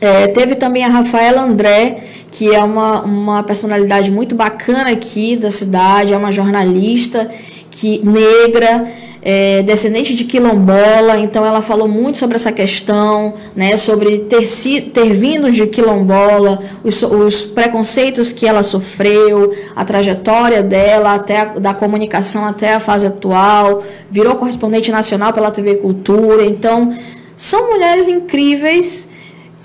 É, 0.00 0.26
teve 0.26 0.56
também 0.56 0.82
a 0.82 0.88
Rafaela 0.88 1.42
André, 1.42 2.02
que 2.32 2.52
é 2.52 2.58
uma, 2.64 3.02
uma 3.02 3.42
personalidade 3.44 4.10
muito 4.10 4.34
bacana 4.34 4.90
aqui 4.90 5.36
da 5.36 5.50
cidade, 5.50 6.14
é 6.14 6.16
uma 6.16 6.32
jornalista 6.32 7.30
que 7.70 8.04
negra 8.04 8.88
é, 9.22 9.62
descendente 9.62 10.14
de 10.14 10.24
quilombola, 10.24 11.18
então 11.18 11.44
ela 11.44 11.60
falou 11.60 11.86
muito 11.86 12.18
sobre 12.18 12.36
essa 12.36 12.50
questão, 12.50 13.34
né, 13.54 13.76
sobre 13.76 14.20
ter, 14.20 14.46
si, 14.46 14.80
ter 14.80 15.12
vindo 15.12 15.50
de 15.50 15.66
quilombola, 15.66 16.58
os, 16.82 17.02
os 17.02 17.44
preconceitos 17.44 18.32
que 18.32 18.46
ela 18.46 18.62
sofreu, 18.62 19.52
a 19.76 19.84
trajetória 19.84 20.62
dela 20.62 21.14
até 21.14 21.40
a, 21.40 21.44
da 21.44 21.74
comunicação 21.74 22.46
até 22.46 22.74
a 22.74 22.80
fase 22.80 23.06
atual, 23.06 23.82
virou 24.10 24.36
correspondente 24.36 24.90
nacional 24.90 25.32
pela 25.32 25.50
TV 25.50 25.76
Cultura, 25.76 26.44
então 26.44 26.94
são 27.36 27.70
mulheres 27.70 28.08
incríveis 28.08 29.08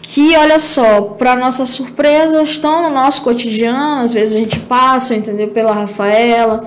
que, 0.01 0.35
olha 0.37 0.59
só, 0.59 1.01
para 1.01 1.35
nossa 1.35 1.65
surpresa, 1.65 2.41
estão 2.41 2.83
no 2.83 2.93
nosso 2.93 3.23
cotidiano. 3.23 4.03
Às 4.03 4.13
vezes 4.13 4.35
a 4.35 4.39
gente 4.39 4.59
passa, 4.59 5.15
entendeu? 5.15 5.47
Pela 5.47 5.73
Rafaela, 5.73 6.63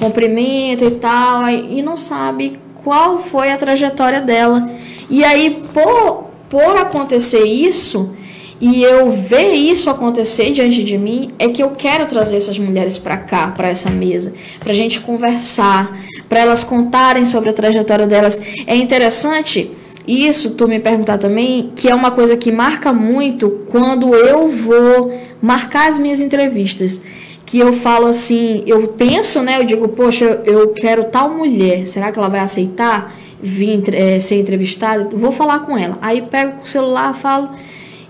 cumprimenta 0.00 0.84
e 0.84 0.90
tal, 0.92 1.48
e 1.48 1.82
não 1.82 1.96
sabe 1.96 2.58
qual 2.82 3.18
foi 3.18 3.52
a 3.52 3.56
trajetória 3.56 4.20
dela. 4.20 4.70
E 5.08 5.24
aí, 5.24 5.62
por, 5.72 6.30
por 6.48 6.76
acontecer 6.76 7.44
isso, 7.44 8.14
e 8.60 8.82
eu 8.82 9.10
ver 9.10 9.54
isso 9.54 9.88
acontecer 9.88 10.50
diante 10.52 10.82
de 10.82 10.98
mim, 10.98 11.30
é 11.38 11.48
que 11.48 11.62
eu 11.62 11.70
quero 11.70 12.06
trazer 12.06 12.36
essas 12.36 12.58
mulheres 12.58 12.98
para 12.98 13.16
cá, 13.16 13.48
para 13.48 13.68
essa 13.68 13.90
mesa, 13.90 14.34
para 14.58 14.72
gente 14.72 15.00
conversar, 15.00 15.96
para 16.28 16.40
elas 16.40 16.62
contarem 16.62 17.24
sobre 17.24 17.50
a 17.50 17.52
trajetória 17.52 18.06
delas. 18.06 18.40
É 18.66 18.76
interessante 18.76 19.70
isso, 20.06 20.50
tu 20.54 20.66
me 20.66 20.78
perguntar 20.78 21.18
também, 21.18 21.72
que 21.74 21.88
é 21.88 21.94
uma 21.94 22.10
coisa 22.10 22.36
que 22.36 22.50
marca 22.50 22.92
muito 22.92 23.64
quando 23.70 24.14
eu 24.14 24.48
vou 24.48 25.12
marcar 25.40 25.88
as 25.88 25.98
minhas 25.98 26.20
entrevistas. 26.20 27.00
Que 27.44 27.58
eu 27.58 27.72
falo 27.72 28.06
assim, 28.06 28.62
eu 28.66 28.88
penso, 28.88 29.42
né? 29.42 29.58
Eu 29.60 29.64
digo, 29.64 29.88
poxa, 29.88 30.40
eu 30.44 30.68
quero 30.68 31.04
tal 31.04 31.30
mulher, 31.30 31.86
será 31.86 32.12
que 32.12 32.18
ela 32.18 32.28
vai 32.28 32.40
aceitar 32.40 33.12
vir 33.42 33.82
é, 33.94 34.20
ser 34.20 34.36
entrevistada? 34.36 35.08
Vou 35.12 35.32
falar 35.32 35.60
com 35.60 35.76
ela. 35.76 35.98
Aí 36.00 36.22
pego 36.22 36.62
o 36.62 36.66
celular, 36.66 37.14
falo. 37.14 37.50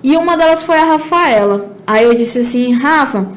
E 0.02 0.16
uma 0.16 0.36
delas 0.36 0.62
foi 0.62 0.76
a 0.76 0.84
Rafaela. 0.84 1.74
Aí 1.86 2.04
eu 2.04 2.14
disse 2.14 2.40
assim, 2.40 2.72
Rafa, 2.72 3.28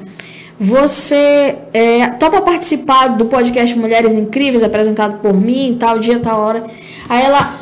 você 0.59 1.55
é, 1.73 2.07
topa 2.19 2.41
participar 2.41 3.09
do 3.09 3.25
podcast 3.25 3.77
Mulheres 3.77 4.13
Incríveis, 4.13 4.63
apresentado 4.63 5.19
por 5.21 5.33
mim, 5.33 5.75
tal 5.79 5.99
dia, 5.99 6.19
tal 6.19 6.39
hora. 6.39 6.65
Aí 7.09 7.23
ela, 7.23 7.59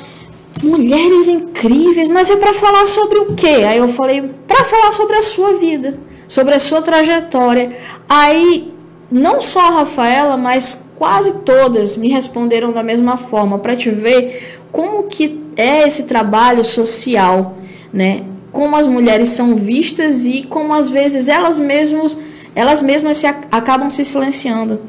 Mulheres 0.63 1.27
incríveis, 1.27 2.07
mas 2.07 2.29
é 2.29 2.35
para 2.35 2.53
falar 2.53 2.85
sobre 2.85 3.17
o 3.17 3.33
quê? 3.33 3.63
Aí 3.65 3.77
eu 3.77 3.87
falei, 3.87 4.29
para 4.47 4.63
falar 4.63 4.91
sobre 4.91 5.15
a 5.15 5.21
sua 5.21 5.53
vida, 5.53 5.97
sobre 6.31 6.55
a 6.55 6.59
sua 6.59 6.81
trajetória. 6.81 7.67
Aí 8.07 8.73
não 9.11 9.41
só 9.41 9.67
a 9.67 9.69
Rafaela, 9.69 10.37
mas 10.37 10.89
quase 10.95 11.39
todas 11.39 11.97
me 11.97 12.07
responderam 12.07 12.71
da 12.71 12.81
mesma 12.81 13.17
forma, 13.17 13.59
para 13.59 13.75
te 13.75 13.89
ver 13.89 14.61
como 14.71 15.03
que 15.03 15.41
é 15.57 15.85
esse 15.85 16.03
trabalho 16.03 16.63
social, 16.63 17.57
né? 17.91 18.23
Como 18.49 18.77
as 18.77 18.87
mulheres 18.87 19.27
são 19.27 19.57
vistas 19.57 20.25
e 20.25 20.43
como 20.43 20.73
às 20.73 20.87
vezes 20.87 21.27
elas 21.27 21.59
mesmas, 21.59 22.17
elas 22.55 22.81
mesmas 22.81 23.17
se 23.17 23.27
acabam 23.27 23.89
se 23.89 24.05
silenciando. 24.05 24.79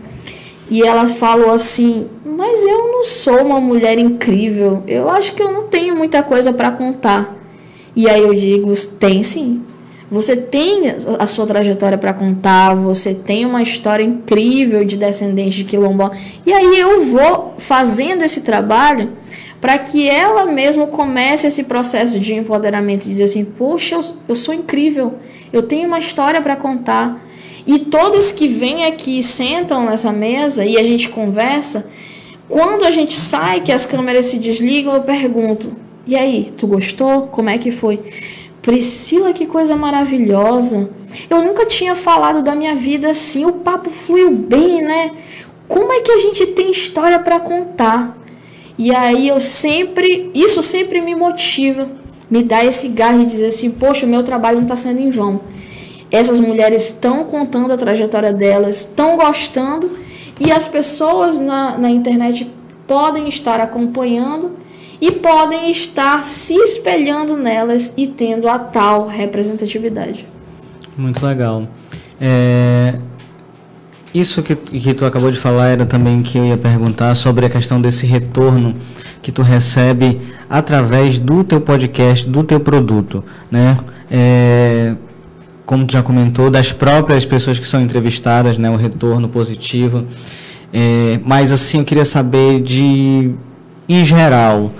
E 0.71 0.81
ela 0.81 1.09
falou 1.09 1.51
assim: 1.51 2.07
Mas 2.25 2.65
eu 2.65 2.79
não 2.79 3.03
sou 3.03 3.43
uma 3.43 3.61
mulher 3.61 3.99
incrível. 3.99 4.85
Eu 4.87 5.11
acho 5.11 5.35
que 5.35 5.43
eu 5.43 5.51
não 5.51 5.65
tenho 5.65 5.97
muita 5.97 6.23
coisa 6.23 6.53
para 6.53 6.71
contar. 6.71 7.37
E 7.97 8.09
aí 8.09 8.23
eu 8.23 8.33
digo: 8.33 8.73
Tem 9.01 9.25
sim. 9.25 9.72
Você 10.13 10.37
tem 10.37 10.95
a 11.19 11.27
sua 11.27 11.47
trajetória 11.47 11.97
para 11.97 12.13
contar, 12.13 12.75
você 12.75 13.15
tem 13.15 13.47
uma 13.47 13.63
história 13.63 14.05
incrível 14.05 14.85
de 14.85 14.99
descendente 14.99 15.57
de 15.57 15.65
quilombola. 15.65 16.13
E 16.45 16.53
aí 16.53 16.79
eu 16.79 17.07
vou 17.07 17.55
fazendo 17.57 18.23
esse 18.23 18.43
trabalho 18.43 19.15
para 19.59 19.79
que 19.79 20.11
ela 20.11 20.45
mesma 20.45 20.87
comece 20.87 21.47
esse 21.47 21.65
processo 21.65 22.21
de 22.21 22.35
empoderamento, 22.35 23.05
dizer 23.09 23.25
assim: 23.25 23.43
"Poxa, 23.43 23.95
eu, 23.95 24.01
eu 24.29 24.37
sou 24.37 24.53
incrível. 24.53 25.15
Eu 25.51 25.63
tenho 25.63 25.89
uma 25.89 25.99
história 25.99 26.43
para 26.43 26.57
contar. 26.57 27.27
E 27.67 27.79
todos 27.79 28.31
que 28.31 28.47
vêm 28.47 28.85
aqui 28.85 29.23
sentam 29.23 29.87
nessa 29.87 30.13
mesa 30.13 30.63
e 30.63 30.77
a 30.77 30.83
gente 30.83 31.09
conversa, 31.09 31.89
quando 32.51 32.85
a 32.85 32.91
gente 32.91 33.15
sai, 33.15 33.63
que 33.63 33.73
as 33.73 33.87
câmeras 33.87 34.27
se 34.27 34.37
desligam, 34.39 34.95
eu 34.95 35.05
pergunto: 35.05 35.75
e 36.07 36.15
aí, 36.17 36.53
tu 36.55 36.67
gostou? 36.67 37.29
Como 37.29 37.49
é 37.49 37.57
que 37.57 37.71
foi? 37.71 38.01
Priscila, 38.63 39.33
que 39.33 39.47
coisa 39.47 39.77
maravilhosa. 39.77 40.89
Eu 41.29 41.43
nunca 41.43 41.67
tinha 41.67 41.95
falado 41.95 42.43
da 42.43 42.55
minha 42.55 42.75
vida 42.75 43.11
assim, 43.11 43.45
o 43.45 43.53
papo 43.53 43.91
fluiu 43.91 44.31
bem, 44.31 44.81
né? 44.81 45.11
Como 45.69 45.93
é 45.93 46.01
que 46.01 46.13
a 46.13 46.19
gente 46.19 46.47
tem 46.47 46.71
história 46.71 47.19
para 47.19 47.41
contar? 47.41 48.17
E 48.79 48.95
aí 48.95 49.29
eu 49.29 49.41
sempre, 49.41 50.31
isso 50.35 50.63
sempre 50.63 51.01
me 51.01 51.15
motiva, 51.15 51.89
me 52.31 52.43
dá 52.43 52.65
esse 52.65 52.89
gás 52.89 53.19
de 53.19 53.27
dizer 53.27 53.47
assim, 53.47 53.71
poxa, 53.71 54.07
o 54.07 54.09
meu 54.09 54.23
trabalho 54.23 54.57
não 54.57 54.65
está 54.65 54.77
sendo 54.77 55.01
em 55.01 55.11
vão 55.11 55.41
essas 56.13 56.39
mulheres 56.39 56.85
estão 56.85 57.25
contando 57.25 57.73
a 57.73 57.77
trajetória 57.77 58.35
delas, 58.35 58.81
estão 58.81 59.17
gostando 59.17 59.91
e 60.39 60.53
as 60.53 60.69
pessoas 60.69 61.39
na, 61.39 61.79
na 61.79 61.91
internet 61.91 62.53
podem 62.87 63.29
estar 63.31 63.59
acompanhando 63.61 64.53
e 65.03 65.11
podem 65.11 65.69
estar 65.69 66.23
se 66.23 66.55
espelhando 66.55 67.37
nelas 67.37 67.93
e 67.97 68.07
tendo 68.07 68.49
a 68.49 68.57
tal 68.57 69.09
representatividade. 69.09 70.25
Muito 70.97 71.27
legal. 71.27 71.67
É, 72.21 72.95
isso 74.15 74.45
que, 74.45 74.55
que 74.55 74.95
tu 74.95 75.05
acabou 75.05 75.29
de 75.33 75.39
falar 75.39 75.71
era 75.71 75.85
também 75.85 76.23
que 76.23 76.39
eu 76.39 76.45
ia 76.45 76.57
perguntar 76.57 77.17
sobre 77.17 77.45
a 77.45 77.51
questão 77.51 77.81
desse 77.81 78.07
retorno 78.07 78.77
que 79.21 79.33
tu 79.33 79.43
recebe 79.43 80.21
através 80.49 81.19
do 81.19 81.43
teu 81.43 81.61
podcast, 81.61 82.29
do 82.29 82.45
teu 82.45 82.61
produto, 82.61 83.25
né? 83.51 83.79
É, 84.09 84.95
como 85.67 85.85
tu 85.85 85.95
já 85.95 86.03
comentou, 86.03 86.49
das 86.49 86.71
próprias 86.71 87.25
pessoas 87.25 87.59
que 87.59 87.67
são 87.67 87.81
entrevistadas, 87.81 88.57
né, 88.57 88.71
o 88.71 88.77
retorno 88.77 89.29
positivo. 89.29 90.05
É, 90.73 91.19
mas 91.25 91.51
assim, 91.51 91.79
eu 91.79 91.85
queria 91.85 92.05
saber 92.05 92.61
de, 92.61 93.35
em 93.89 94.05
geral, 94.05 94.71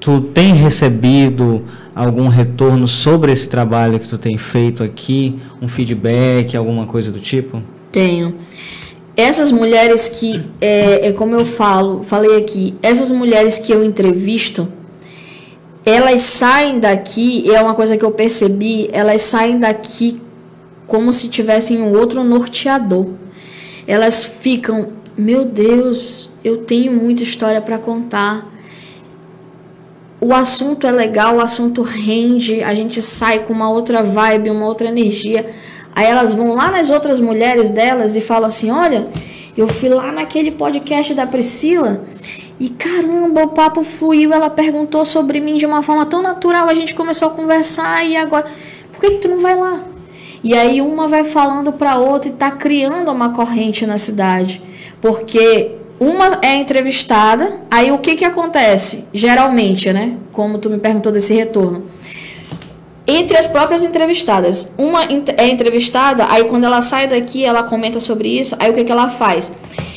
tu 0.00 0.20
tem 0.20 0.52
recebido 0.54 1.64
algum 1.94 2.28
retorno 2.28 2.86
sobre 2.86 3.32
esse 3.32 3.48
trabalho 3.48 3.98
que 3.98 4.08
tu 4.08 4.18
tem 4.18 4.36
feito 4.36 4.82
aqui, 4.82 5.38
um 5.60 5.68
feedback, 5.68 6.56
alguma 6.56 6.86
coisa 6.86 7.10
do 7.10 7.18
tipo? 7.18 7.62
Tenho. 7.90 8.34
Essas 9.16 9.50
mulheres 9.50 10.10
que, 10.10 10.44
é, 10.60 11.08
é 11.08 11.12
como 11.12 11.34
eu 11.34 11.44
falo, 11.44 12.02
falei 12.02 12.36
aqui, 12.36 12.74
essas 12.82 13.10
mulheres 13.10 13.58
que 13.58 13.72
eu 13.72 13.82
entrevisto, 13.82 14.68
elas 15.86 16.20
saem 16.22 16.78
daqui, 16.78 17.50
é 17.50 17.60
uma 17.62 17.74
coisa 17.74 17.96
que 17.96 18.04
eu 18.04 18.10
percebi, 18.10 18.88
elas 18.92 19.22
saem 19.22 19.58
daqui 19.58 20.20
como 20.86 21.12
se 21.12 21.28
tivessem 21.28 21.80
um 21.80 21.96
outro 21.96 22.22
norteador. 22.22 23.06
Elas 23.86 24.24
ficam, 24.24 24.88
meu 25.16 25.44
Deus, 25.44 26.28
eu 26.44 26.58
tenho 26.58 26.92
muita 26.92 27.22
história 27.22 27.60
para 27.60 27.78
contar. 27.78 28.52
O 30.20 30.32
assunto 30.32 30.86
é 30.86 30.90
legal, 30.90 31.36
o 31.36 31.40
assunto 31.40 31.82
rende, 31.82 32.62
a 32.62 32.72
gente 32.72 33.02
sai 33.02 33.40
com 33.40 33.52
uma 33.52 33.68
outra 33.68 34.02
vibe, 34.02 34.50
uma 34.50 34.66
outra 34.66 34.88
energia. 34.88 35.46
Aí 35.94 36.06
elas 36.06 36.32
vão 36.32 36.54
lá 36.54 36.70
nas 36.70 36.88
outras 36.88 37.20
mulheres 37.20 37.70
delas 37.70 38.16
e 38.16 38.20
falam 38.20 38.48
assim: 38.48 38.70
Olha, 38.70 39.06
eu 39.56 39.68
fui 39.68 39.88
lá 39.88 40.10
naquele 40.10 40.50
podcast 40.50 41.12
da 41.14 41.26
Priscila 41.26 42.04
e 42.58 42.70
caramba, 42.70 43.44
o 43.44 43.48
papo 43.48 43.82
fluiu. 43.82 44.32
Ela 44.32 44.48
perguntou 44.48 45.04
sobre 45.04 45.38
mim 45.38 45.58
de 45.58 45.66
uma 45.66 45.82
forma 45.82 46.06
tão 46.06 46.22
natural, 46.22 46.68
a 46.68 46.74
gente 46.74 46.94
começou 46.94 47.28
a 47.28 47.30
conversar 47.32 48.04
e 48.04 48.16
agora, 48.16 48.46
por 48.92 49.00
que, 49.00 49.10
que 49.10 49.18
tu 49.18 49.28
não 49.28 49.40
vai 49.40 49.54
lá? 49.54 49.80
E 50.42 50.54
aí 50.54 50.80
uma 50.80 51.08
vai 51.08 51.24
falando 51.24 51.72
para 51.72 51.98
outra 51.98 52.28
e 52.28 52.32
está 52.32 52.50
criando 52.50 53.10
uma 53.10 53.34
corrente 53.34 53.84
na 53.84 53.98
cidade. 53.98 54.62
Porque 55.00 55.75
uma 55.98 56.38
é 56.42 56.54
entrevistada, 56.56 57.60
aí 57.70 57.90
o 57.90 57.98
que 57.98 58.16
que 58.16 58.24
acontece? 58.24 59.06
Geralmente, 59.12 59.92
né? 59.92 60.16
Como 60.32 60.58
tu 60.58 60.68
me 60.68 60.78
perguntou 60.78 61.10
desse 61.10 61.34
retorno. 61.34 61.86
Entre 63.06 63.36
as 63.36 63.46
próprias 63.46 63.84
entrevistadas, 63.84 64.74
uma 64.76 65.04
é 65.04 65.48
entrevistada, 65.48 66.26
aí 66.28 66.44
quando 66.44 66.64
ela 66.64 66.82
sai 66.82 67.06
daqui, 67.06 67.44
ela 67.44 67.62
comenta 67.62 68.00
sobre 68.00 68.28
isso, 68.28 68.56
aí 68.58 68.70
o 68.70 68.74
que 68.74 68.84
que 68.84 68.92
ela 68.92 69.10
faz? 69.10 69.52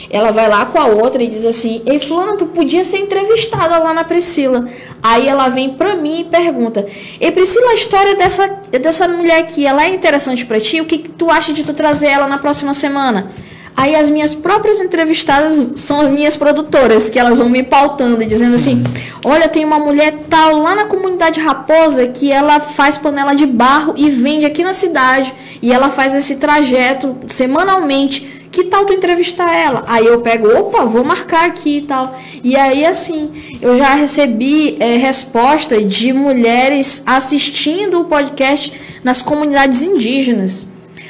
ela 0.09 0.31
vai 0.31 0.49
lá 0.49 0.65
com 0.65 0.79
a 0.79 0.87
outra 0.87 1.21
e 1.21 1.27
diz 1.27 1.45
assim: 1.45 1.83
Ei, 1.85 1.99
Fulano, 1.99 2.37
tu 2.37 2.47
podia 2.47 2.83
ser 2.83 2.97
entrevistada 2.97 3.77
lá 3.77 3.93
na 3.93 4.03
Priscila. 4.03 4.67
Aí 5.03 5.27
ela 5.27 5.49
vem 5.49 5.71
pra 5.71 5.95
mim 5.95 6.21
e 6.21 6.23
pergunta: 6.25 6.85
Ei, 7.19 7.31
Priscila, 7.31 7.71
a 7.71 7.75
história 7.75 8.15
dessa, 8.15 8.47
dessa 8.81 9.07
mulher 9.07 9.39
aqui, 9.39 9.65
ela 9.65 9.83
é 9.83 9.93
interessante 9.93 10.45
para 10.45 10.59
ti? 10.59 10.81
O 10.81 10.85
que, 10.85 10.97
que 10.97 11.09
tu 11.09 11.29
acha 11.29 11.53
de 11.53 11.63
tu 11.63 11.73
trazer 11.73 12.07
ela 12.07 12.27
na 12.27 12.39
próxima 12.39 12.73
semana? 12.73 13.31
Aí 13.79 13.95
as 13.95 14.09
minhas 14.09 14.35
próprias 14.35 14.81
entrevistadas 14.81 15.57
são 15.75 16.01
as 16.01 16.09
minhas 16.09 16.35
produtoras, 16.35 17.09
que 17.09 17.17
elas 17.17 17.37
vão 17.37 17.47
me 17.47 17.63
pautando 17.63 18.21
e 18.21 18.25
dizendo 18.25 18.55
assim: 18.55 18.83
olha, 19.23 19.47
tem 19.47 19.63
uma 19.63 19.79
mulher 19.79 20.25
tal 20.29 20.57
lá 20.57 20.75
na 20.75 20.83
comunidade 20.83 21.39
Raposa 21.39 22.05
que 22.07 22.29
ela 22.29 22.59
faz 22.59 22.97
panela 22.97 23.33
de 23.33 23.45
barro 23.45 23.93
e 23.95 24.09
vende 24.09 24.45
aqui 24.45 24.65
na 24.65 24.73
cidade. 24.73 25.33
E 25.61 25.71
ela 25.71 25.89
faz 25.89 26.13
esse 26.13 26.35
trajeto 26.35 27.15
semanalmente 27.29 28.37
que 28.51 28.65
tal 28.65 28.83
tu 28.83 28.91
entrevistar 28.91 29.55
ela? 29.55 29.85
Aí 29.87 30.05
eu 30.05 30.19
pego, 30.19 30.47
opa, 30.47 30.83
vou 30.85 31.05
marcar 31.05 31.45
aqui 31.45 31.77
e 31.77 31.81
tal. 31.83 32.19
E 32.43 32.57
aí, 32.57 32.85
assim, 32.85 33.31
eu 33.61 33.75
já 33.75 33.93
recebi 33.93 34.75
é, 34.79 34.97
resposta 34.97 35.81
de 35.81 36.11
mulheres 36.11 37.01
assistindo 37.05 38.01
o 38.01 38.05
podcast 38.05 38.73
nas 39.03 39.21
comunidades 39.21 39.83
indígenas. 39.83 40.67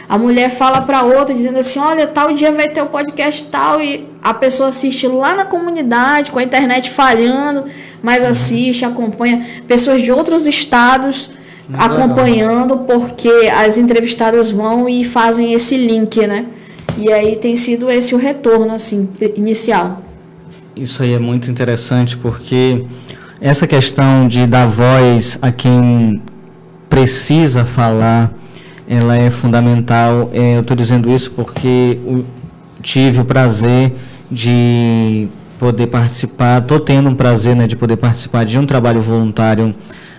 A 0.09 0.17
mulher 0.17 0.49
fala 0.49 0.81
para 0.81 1.03
outra 1.03 1.33
dizendo 1.33 1.59
assim: 1.59 1.79
"Olha, 1.79 2.07
tal 2.07 2.33
dia 2.33 2.51
vai 2.51 2.67
ter 2.67 2.81
o 2.81 2.87
podcast 2.87 3.45
tal" 3.45 3.79
e 3.79 4.09
a 4.21 4.33
pessoa 4.33 4.69
assiste 4.69 5.07
lá 5.07 5.35
na 5.35 5.45
comunidade 5.45 6.31
com 6.31 6.39
a 6.39 6.43
internet 6.43 6.89
falhando, 6.89 7.65
mas 8.01 8.25
assiste, 8.25 8.83
acompanha 8.83 9.45
pessoas 9.67 10.01
de 10.01 10.11
outros 10.11 10.47
estados 10.47 11.29
acompanhando, 11.73 12.79
porque 12.79 13.29
as 13.55 13.77
entrevistadas 13.77 14.49
vão 14.49 14.89
e 14.89 15.03
fazem 15.03 15.53
esse 15.53 15.77
link, 15.77 16.25
né? 16.25 16.47
E 16.97 17.11
aí 17.11 17.35
tem 17.35 17.55
sido 17.55 17.89
esse 17.89 18.15
o 18.15 18.17
retorno, 18.17 18.73
assim, 18.73 19.09
inicial. 19.35 20.03
Isso 20.75 21.03
aí 21.03 21.13
é 21.13 21.19
muito 21.19 21.49
interessante, 21.51 22.17
porque 22.17 22.83
essa 23.39 23.67
questão 23.67 24.27
de 24.27 24.45
dar 24.45 24.65
voz 24.65 25.37
a 25.41 25.51
quem 25.51 26.21
precisa 26.89 27.63
falar, 27.63 28.33
ela 28.89 29.15
é 29.15 29.29
fundamental. 29.29 30.31
É, 30.33 30.55
eu 30.55 30.61
estou 30.61 30.75
dizendo 30.75 31.11
isso 31.11 31.29
porque 31.31 31.99
tive 32.81 33.21
o 33.21 33.25
prazer 33.25 33.93
de 34.31 35.27
poder 35.59 35.87
participar, 35.87 36.61
estou 36.61 36.79
tendo 36.79 37.07
um 37.07 37.15
prazer 37.15 37.55
né, 37.55 37.67
de 37.67 37.75
poder 37.75 37.97
participar 37.97 38.45
de 38.45 38.57
um 38.57 38.65
trabalho 38.65 39.01
voluntário 39.01 39.71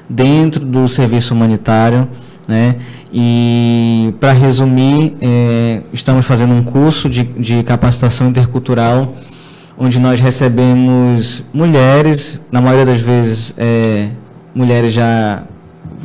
dentro 0.09 0.65
do 0.65 0.87
serviço 0.87 1.35
humanitário. 1.35 2.09
Né? 2.47 2.77
E, 3.13 4.15
para 4.21 4.33
resumir, 4.33 5.15
é, 5.21 5.83
estamos 5.93 6.25
fazendo 6.25 6.53
um 6.53 6.63
curso 6.63 7.09
de, 7.09 7.25
de 7.25 7.63
capacitação 7.65 8.29
intercultural, 8.29 9.15
onde 9.77 9.99
nós 9.99 10.21
recebemos 10.21 11.45
mulheres, 11.53 12.41
na 12.53 12.61
maioria 12.61 12.87
das 12.87 13.01
vezes, 13.01 13.55
é, 13.57 14.11
mulheres 14.55 14.93
já 14.93 15.43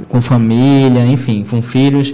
com 0.07 0.21
família, 0.21 1.05
enfim, 1.05 1.45
com 1.49 1.61
filhos, 1.61 2.13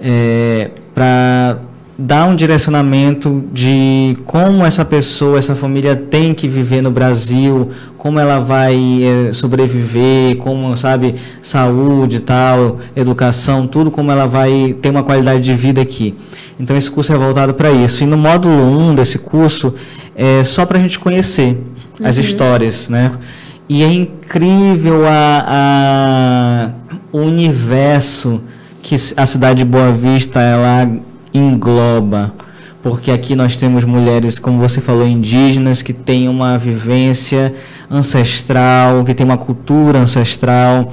é, 0.00 0.70
para 0.94 1.58
dar 2.02 2.24
um 2.24 2.34
direcionamento 2.34 3.44
de 3.52 4.16
como 4.24 4.64
essa 4.64 4.86
pessoa, 4.86 5.38
essa 5.38 5.54
família 5.54 5.94
tem 5.94 6.32
que 6.32 6.48
viver 6.48 6.80
no 6.80 6.90
Brasil, 6.90 7.68
como 7.98 8.18
ela 8.18 8.38
vai 8.38 9.02
é, 9.02 9.32
sobreviver, 9.34 10.38
como, 10.38 10.74
sabe, 10.78 11.16
saúde 11.42 12.20
tal, 12.20 12.78
educação, 12.96 13.66
tudo 13.66 13.90
como 13.90 14.10
ela 14.10 14.26
vai 14.26 14.74
ter 14.80 14.88
uma 14.88 15.02
qualidade 15.02 15.44
de 15.44 15.52
vida 15.52 15.82
aqui. 15.82 16.14
Então 16.58 16.74
esse 16.74 16.90
curso 16.90 17.12
é 17.12 17.16
voltado 17.16 17.52
para 17.52 17.70
isso. 17.70 18.02
E 18.02 18.06
no 18.06 18.16
módulo 18.16 18.62
1 18.90 18.94
desse 18.94 19.18
curso 19.18 19.74
é 20.16 20.42
só 20.42 20.64
para 20.64 20.78
a 20.78 20.80
gente 20.80 20.98
conhecer 20.98 21.58
uhum. 22.00 22.06
as 22.06 22.16
histórias, 22.16 22.88
né? 22.88 23.12
E 23.68 23.82
é 23.82 23.92
incrível 23.92 25.06
a, 25.06 25.44
a, 25.46 26.70
o 27.12 27.18
universo 27.18 28.42
que 28.82 28.94
a 29.16 29.26
cidade 29.26 29.58
de 29.58 29.64
Boa 29.64 29.92
Vista 29.92 30.40
ela 30.40 30.90
engloba, 31.32 32.32
porque 32.82 33.10
aqui 33.10 33.36
nós 33.36 33.56
temos 33.56 33.84
mulheres, 33.84 34.38
como 34.38 34.58
você 34.58 34.80
falou, 34.80 35.06
indígenas 35.06 35.82
que 35.82 35.92
têm 35.92 36.28
uma 36.28 36.56
vivência 36.56 37.54
ancestral, 37.90 39.04
que 39.04 39.14
têm 39.14 39.26
uma 39.26 39.36
cultura 39.36 39.98
ancestral, 39.98 40.92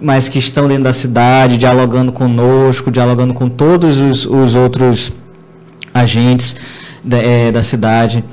mas 0.00 0.28
que 0.28 0.38
estão 0.38 0.66
dentro 0.66 0.84
da 0.84 0.92
cidade, 0.92 1.56
dialogando 1.56 2.12
conosco, 2.12 2.90
dialogando 2.90 3.34
com 3.34 3.48
todos 3.48 4.00
os, 4.00 4.26
os 4.26 4.54
outros 4.54 5.12
agentes 5.94 6.56
da, 7.04 7.18
é, 7.18 7.52
da 7.52 7.62
cidade. 7.62 8.24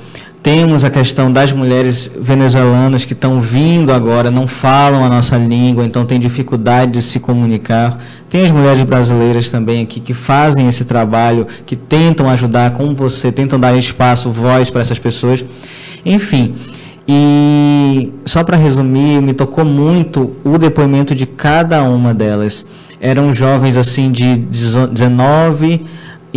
Temos 0.45 0.83
a 0.83 0.91
questão 0.91 1.33
das 1.33 1.51
mulheres 1.51 2.11
venezuelanas 2.21 3.03
que 3.03 3.13
estão 3.13 3.41
vindo 3.41 3.91
agora, 3.91 4.29
não 4.29 4.45
falam 4.45 5.03
a 5.03 5.09
nossa 5.09 5.39
língua, 5.39 5.83
então 5.83 6.05
têm 6.05 6.19
dificuldade 6.19 6.91
de 6.91 7.01
se 7.01 7.19
comunicar. 7.19 7.99
Tem 8.29 8.45
as 8.45 8.51
mulheres 8.51 8.83
brasileiras 8.83 9.49
também 9.49 9.81
aqui 9.81 9.99
que 9.99 10.13
fazem 10.13 10.67
esse 10.67 10.85
trabalho, 10.85 11.47
que 11.65 11.75
tentam 11.75 12.29
ajudar, 12.29 12.73
como 12.73 12.93
você, 12.93 13.31
tentam 13.31 13.59
dar 13.59 13.75
espaço, 13.75 14.29
voz 14.29 14.69
para 14.69 14.81
essas 14.81 14.99
pessoas. 14.99 15.43
Enfim, 16.05 16.53
e 17.07 18.13
só 18.23 18.43
para 18.43 18.55
resumir, 18.55 19.23
me 19.23 19.33
tocou 19.33 19.65
muito 19.65 20.35
o 20.43 20.59
depoimento 20.59 21.15
de 21.15 21.25
cada 21.25 21.81
uma 21.81 22.13
delas. 22.13 22.67
Eram 23.01 23.33
jovens 23.33 23.77
assim 23.77 24.11
de 24.11 24.35
19 24.35 25.81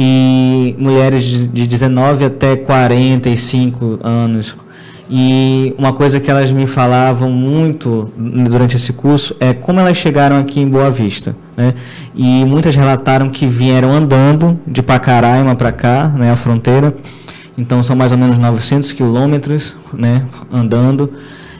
e 0.01 0.76
mulheres 0.78 1.49
de 1.53 1.66
19 1.66 2.24
até 2.24 2.55
45 2.55 3.99
anos. 4.01 4.55
E 5.11 5.74
uma 5.76 5.92
coisa 5.92 6.20
que 6.20 6.30
elas 6.30 6.53
me 6.53 6.68
falavam 6.68 7.32
muito 7.32 8.09
durante 8.16 8.76
esse 8.76 8.92
curso 8.92 9.34
é 9.40 9.53
como 9.53 9.80
elas 9.80 9.96
chegaram 9.96 10.38
aqui 10.38 10.61
em 10.61 10.68
Boa 10.68 10.88
Vista. 10.88 11.34
Né? 11.57 11.74
E 12.14 12.44
muitas 12.44 12.76
relataram 12.76 13.28
que 13.28 13.44
vieram 13.44 13.90
andando 13.90 14.57
de 14.64 14.84
Pacaraima 14.84 15.57
para 15.57 15.72
cá, 15.72 16.07
né, 16.07 16.30
a 16.30 16.36
fronteira. 16.36 16.94
Então 17.57 17.82
são 17.82 17.96
mais 17.96 18.12
ou 18.12 18.18
menos 18.18 18.38
900 18.38 18.92
quilômetros 18.92 19.76
né, 19.92 20.22
andando. 20.53 21.12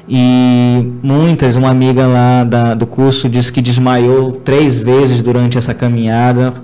E 0.09 0.93
muitas, 1.03 1.57
uma 1.57 1.71
amiga 1.71 2.07
lá 2.07 2.45
da, 2.45 2.75
do 2.75 2.87
curso 2.87 3.29
disse 3.29 3.53
que 3.53 3.61
desmaiou 3.61 4.31
três 4.31 4.79
vezes 4.79 5.23
durante 5.23 5.59
essa 5.59 5.75
caminhada 5.75 6.55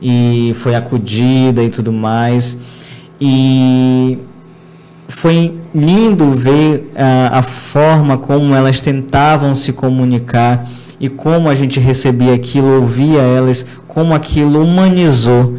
e 0.00 0.52
foi 0.54 0.74
acudida 0.74 1.62
e 1.62 1.68
tudo 1.68 1.92
mais. 1.92 2.58
E 3.20 4.18
foi 5.08 5.54
lindo 5.74 6.30
ver 6.30 6.92
a, 6.96 7.38
a 7.38 7.42
forma 7.42 8.18
como 8.18 8.54
elas 8.54 8.80
tentavam 8.80 9.54
se 9.54 9.72
comunicar 9.72 10.68
e 10.98 11.08
como 11.08 11.48
a 11.48 11.54
gente 11.54 11.78
recebia 11.78 12.34
aquilo, 12.34 12.80
ouvia 12.80 13.20
elas, 13.20 13.66
como 13.86 14.14
aquilo 14.14 14.62
humanizou 14.62 15.58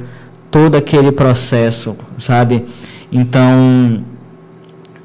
todo 0.49 0.75
aquele 0.75 1.11
processo, 1.11 1.95
sabe? 2.17 2.65
Então, 3.11 4.03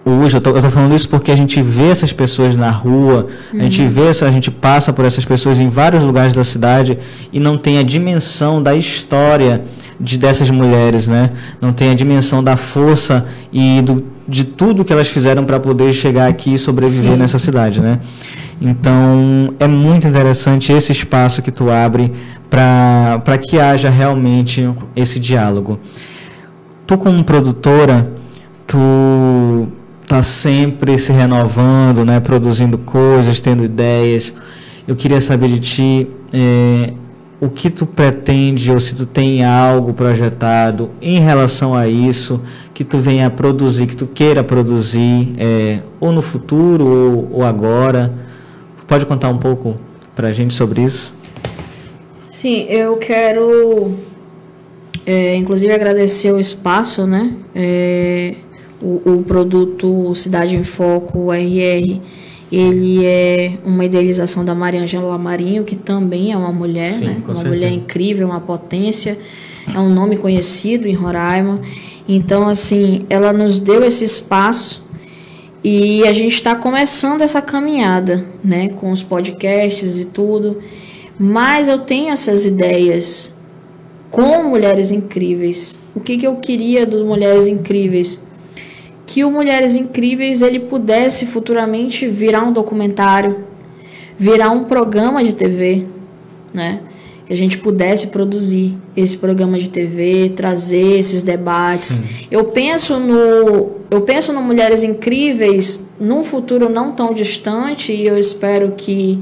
hoje, 0.05 0.37
eu 0.37 0.41
tô, 0.41 0.53
falando 0.71 0.95
isso 0.95 1.09
porque 1.09 1.31
a 1.31 1.37
gente 1.37 1.63
vê 1.63 1.91
essas 1.91 2.13
pessoas 2.13 2.57
na 2.57 2.71
rua, 2.71 3.29
uhum. 3.53 3.61
a 3.61 3.63
gente 3.65 3.83
uhum. 3.83 3.89
vê, 3.89 4.09
a 4.09 4.31
gente 4.31 4.51
passa 4.51 4.93
por 4.93 5.05
essas 5.05 5.25
pessoas 5.25 5.61
em 5.61 5.69
vários 5.69 6.03
lugares 6.03 6.35
da 6.35 6.45
cidade 6.45 6.99
e 7.33 7.39
não 7.39 7.57
tem 7.57 7.79
a 7.79 7.83
dimensão 7.83 8.63
da 8.63 8.75
história 8.75 9.65
de 10.01 10.19
dessas 10.19 10.51
mulheres, 10.51 11.07
né? 11.07 11.31
Não 11.61 11.73
tem 11.73 11.91
a 11.91 11.95
dimensão 11.95 12.43
da 12.43 12.57
força 12.57 13.27
e 13.53 13.81
do, 13.83 14.05
de 14.27 14.45
tudo 14.45 14.85
que 14.85 14.93
elas 14.93 15.09
fizeram 15.09 15.45
para 15.45 15.61
poder 15.61 15.93
chegar 15.93 16.29
aqui 16.29 16.55
e 16.55 16.59
sobreviver 16.59 17.13
Sim. 17.13 17.19
nessa 17.19 17.39
cidade, 17.39 17.81
né? 17.81 18.01
Então, 18.61 19.55
é 19.59 19.67
muito 19.67 20.07
interessante 20.07 20.73
esse 20.73 20.93
espaço 20.93 21.43
que 21.43 21.51
tu 21.51 21.71
abre 21.71 22.13
para 22.49 23.39
que 23.39 23.59
haja 23.59 23.89
realmente 23.89 24.69
esse 24.95 25.19
diálogo. 25.19 25.81
Tu 26.87 26.99
como 26.99 27.25
produtora, 27.25 28.13
tu 28.67 29.69
está 30.13 30.23
sempre 30.23 30.99
se 30.99 31.11
renovando, 31.11 32.05
né, 32.05 32.21
produzindo 32.21 32.77
coisas, 32.77 33.41
tendo 33.41 33.65
ideias. 33.65 34.35
Eu 34.87 34.95
queria 34.95 35.23
saber 35.23 35.49
de 35.49 35.59
ti 35.59 36.07
é, 36.31 36.93
o 37.41 37.49
que 37.49 37.71
tu 37.71 37.87
pretende 37.87 38.71
ou 38.71 38.79
se 38.79 38.95
tu 38.95 39.07
tem 39.07 39.43
algo 39.43 39.95
projetado 39.95 40.91
em 41.01 41.19
relação 41.19 41.75
a 41.75 41.89
isso 41.89 42.43
que 42.75 42.85
tu 42.85 42.99
venha 42.99 43.29
a 43.29 43.31
produzir, 43.31 43.87
que 43.87 43.97
tu 43.97 44.07
queira 44.07 44.45
produzir, 44.45 45.35
é, 45.39 45.79
ou 45.99 46.13
no 46.13 46.21
futuro 46.21 46.87
ou, 46.87 47.29
ou 47.39 47.43
agora. 47.43 48.13
Pode 48.87 49.07
contar 49.07 49.31
um 49.31 49.39
pouco 49.39 49.79
para 50.15 50.29
a 50.29 50.33
gente 50.33 50.53
sobre 50.53 50.83
isso? 50.83 51.15
Sim, 52.31 52.67
eu 52.69 52.99
quero, 52.99 53.95
é, 55.07 55.35
inclusive, 55.37 55.73
agradecer 55.73 56.33
o 56.33 56.39
espaço, 56.39 57.07
né? 57.07 57.33
É, 57.55 58.35
o, 58.83 59.19
o 59.19 59.23
produto 59.23 60.15
Cidade 60.15 60.57
em 60.57 60.63
Foco, 60.63 61.33
RR, 61.33 62.01
ele 62.51 63.05
é 63.05 63.55
uma 63.65 63.85
idealização 63.85 64.45
da 64.45 64.55
Maria 64.55 64.83
Angela 64.83 65.17
Marinho, 65.17 65.65
que 65.65 65.75
também 65.75 66.33
é 66.33 66.37
uma 66.37 66.53
mulher, 66.53 66.93
Sim, 66.93 67.05
né? 67.07 67.17
uma 67.25 67.35
certeza. 67.35 67.49
mulher 67.49 67.73
incrível, 67.73 68.27
uma 68.27 68.41
potência, 68.41 69.19
é 69.73 69.79
um 69.79 69.89
nome 69.89 70.17
conhecido 70.17 70.87
em 70.87 70.93
Roraima. 70.93 71.61
Então, 72.07 72.47
assim, 72.47 73.07
ela 73.09 73.33
nos 73.33 73.59
deu 73.59 73.83
esse 73.85 74.05
espaço 74.05 74.85
e 75.65 76.07
a 76.07 76.13
gente 76.13 76.35
está 76.35 76.55
começando 76.55 77.23
essa 77.23 77.41
caminhada, 77.41 78.25
né, 78.43 78.69
com 78.71 78.91
os 78.91 79.03
podcasts 79.03 80.01
e 80.01 80.07
tudo. 80.07 80.59
Mas 81.19 81.69
eu 81.69 81.79
tenho 81.79 82.13
essas 82.13 82.45
ideias 82.45 83.33
com 84.11 84.51
mulheres 84.51 84.91
incríveis. 84.91 85.79
O 85.95 86.01
que, 86.01 86.19
que 86.19 86.27
eu 86.27 86.37
queria 86.37 86.85
dos 86.85 87.03
Mulheres 87.03 87.47
Incríveis? 87.47 88.23
Que 89.07 89.25
o 89.25 89.31
Mulheres 89.31 89.75
Incríveis 89.75 90.43
ele 90.43 90.61
pudesse 90.61 91.27
futuramente 91.27 92.09
virar 92.09 92.43
um 92.45 92.53
documentário, 92.53 93.45
virar 94.17 94.51
um 94.51 94.65
programa 94.65 95.23
de 95.23 95.35
TV, 95.35 95.87
né? 96.53 96.81
Que 97.27 97.33
a 97.33 97.37
gente 97.37 97.59
pudesse 97.59 98.09
produzir 98.09 98.77
esse 98.97 99.17
programa 99.17 99.59
de 99.59 99.71
TV, 99.71 100.33
trazer 100.35 100.99
esses 100.99 101.23
debates. 101.23 102.03
Eu 102.31 102.45
penso 102.45 102.99
no 102.99 103.83
eu 103.91 104.01
penso 104.03 104.33
no 104.33 104.41
Mulheres 104.41 104.83
Incríveis 104.83 105.87
num 106.01 106.25
futuro 106.25 106.69
não 106.69 106.93
tão 106.93 107.13
distante 107.13 107.93
e 107.93 108.07
eu 108.07 108.19
espero 108.19 108.73
que 108.77 109.21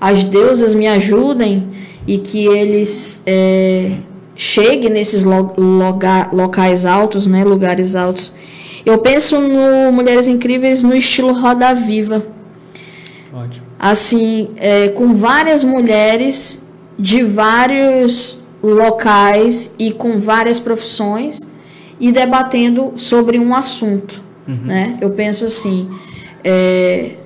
as 0.00 0.24
deusas 0.24 0.74
me 0.74 0.86
ajudem 0.86 1.68
e 2.06 2.18
que 2.18 2.46
eles 2.46 3.20
é, 3.26 3.98
cheguem 4.36 4.90
nesses 4.90 5.24
lo, 5.24 5.52
loga, 5.56 6.30
locais 6.32 6.84
altos, 6.86 7.26
né, 7.26 7.44
lugares 7.44 7.96
altos 7.96 8.32
eu 8.86 8.98
penso 8.98 9.40
no 9.40 9.90
Mulheres 9.90 10.28
Incríveis 10.28 10.84
no 10.84 10.94
estilo 10.94 11.32
Roda 11.32 11.74
Viva. 11.74 12.24
Ótimo. 13.34 13.66
Assim, 13.76 14.50
é, 14.56 14.88
com 14.90 15.12
várias 15.12 15.64
mulheres 15.64 16.64
de 16.96 17.22
vários 17.22 18.38
locais 18.62 19.74
e 19.76 19.90
com 19.90 20.18
várias 20.18 20.60
profissões 20.60 21.46
e 21.98 22.12
debatendo 22.12 22.92
sobre 22.96 23.40
um 23.40 23.54
assunto. 23.56 24.22
Uhum. 24.46 24.60
Né? 24.64 24.96
Eu 25.00 25.10
penso 25.10 25.44
assim: 25.44 25.90
é, 26.44 27.16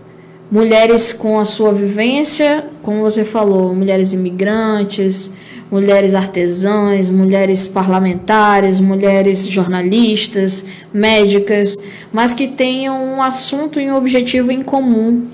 mulheres 0.51 1.13
com 1.13 1.39
a 1.39 1.45
sua 1.45 1.75
vivência, 1.75 2.67
como 2.83 3.03
você 3.03 3.23
falou, 3.23 3.75
mulheres 3.75 4.15
imigrantes, 4.15 5.33
mulheres 5.71 6.15
artesãs, 6.15 7.09
mulheres 7.09 7.69
parlamentares, 7.69 8.81
mulheres 8.81 9.47
jornalistas, 9.47 10.65
médicas, 10.93 11.79
mas 12.13 12.35
que 12.35 12.49
tenham 12.49 12.97
um 12.97 13.23
assunto 13.23 13.81
e 13.81 13.89
um 13.91 13.97
objetivo 13.97 14.51
em 14.51 14.63
comum, 14.63 15.27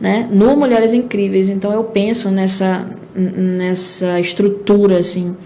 né? 0.00 0.28
No 0.30 0.56
Mulheres 0.56 0.92
Incríveis. 0.92 1.48
Então 1.48 1.72
eu 1.72 1.84
penso 1.84 2.30
nessa 2.30 2.84
nessa 3.14 4.18
estrutura 4.18 4.98
assim. 4.98 5.36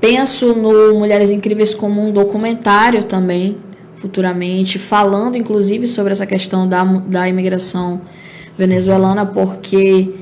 Penso 0.00 0.54
no 0.54 0.94
Mulheres 0.94 1.30
Incríveis 1.30 1.74
como 1.74 2.00
um 2.00 2.12
documentário 2.12 3.02
também, 3.02 3.56
futuramente, 3.96 4.78
falando 4.78 5.36
inclusive 5.36 5.88
sobre 5.88 6.12
essa 6.12 6.24
questão 6.24 6.68
da, 6.68 6.84
da 6.84 7.28
imigração 7.28 8.00
venezuelana, 8.56 9.26
porque 9.26 10.14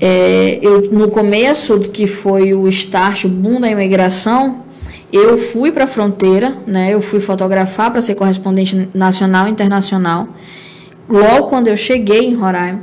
é, 0.00 0.58
eu, 0.62 0.90
no 0.90 1.08
começo, 1.08 1.80
que 1.80 2.06
foi 2.06 2.52
o 2.52 2.68
start, 2.68 3.24
o 3.24 3.28
boom 3.28 3.60
da 3.60 3.68
imigração, 3.68 4.64
eu 5.12 5.36
fui 5.36 5.72
para 5.72 5.84
a 5.84 5.86
fronteira, 5.86 6.56
né? 6.66 6.92
Eu 6.92 7.00
fui 7.00 7.20
fotografar 7.20 7.90
para 7.90 8.02
ser 8.02 8.14
correspondente 8.14 8.88
nacional 8.92 9.48
e 9.48 9.50
internacional. 9.50 10.28
Logo 11.08 11.48
quando 11.48 11.68
eu 11.68 11.76
cheguei 11.76 12.26
em 12.26 12.34
Roraima, 12.34 12.82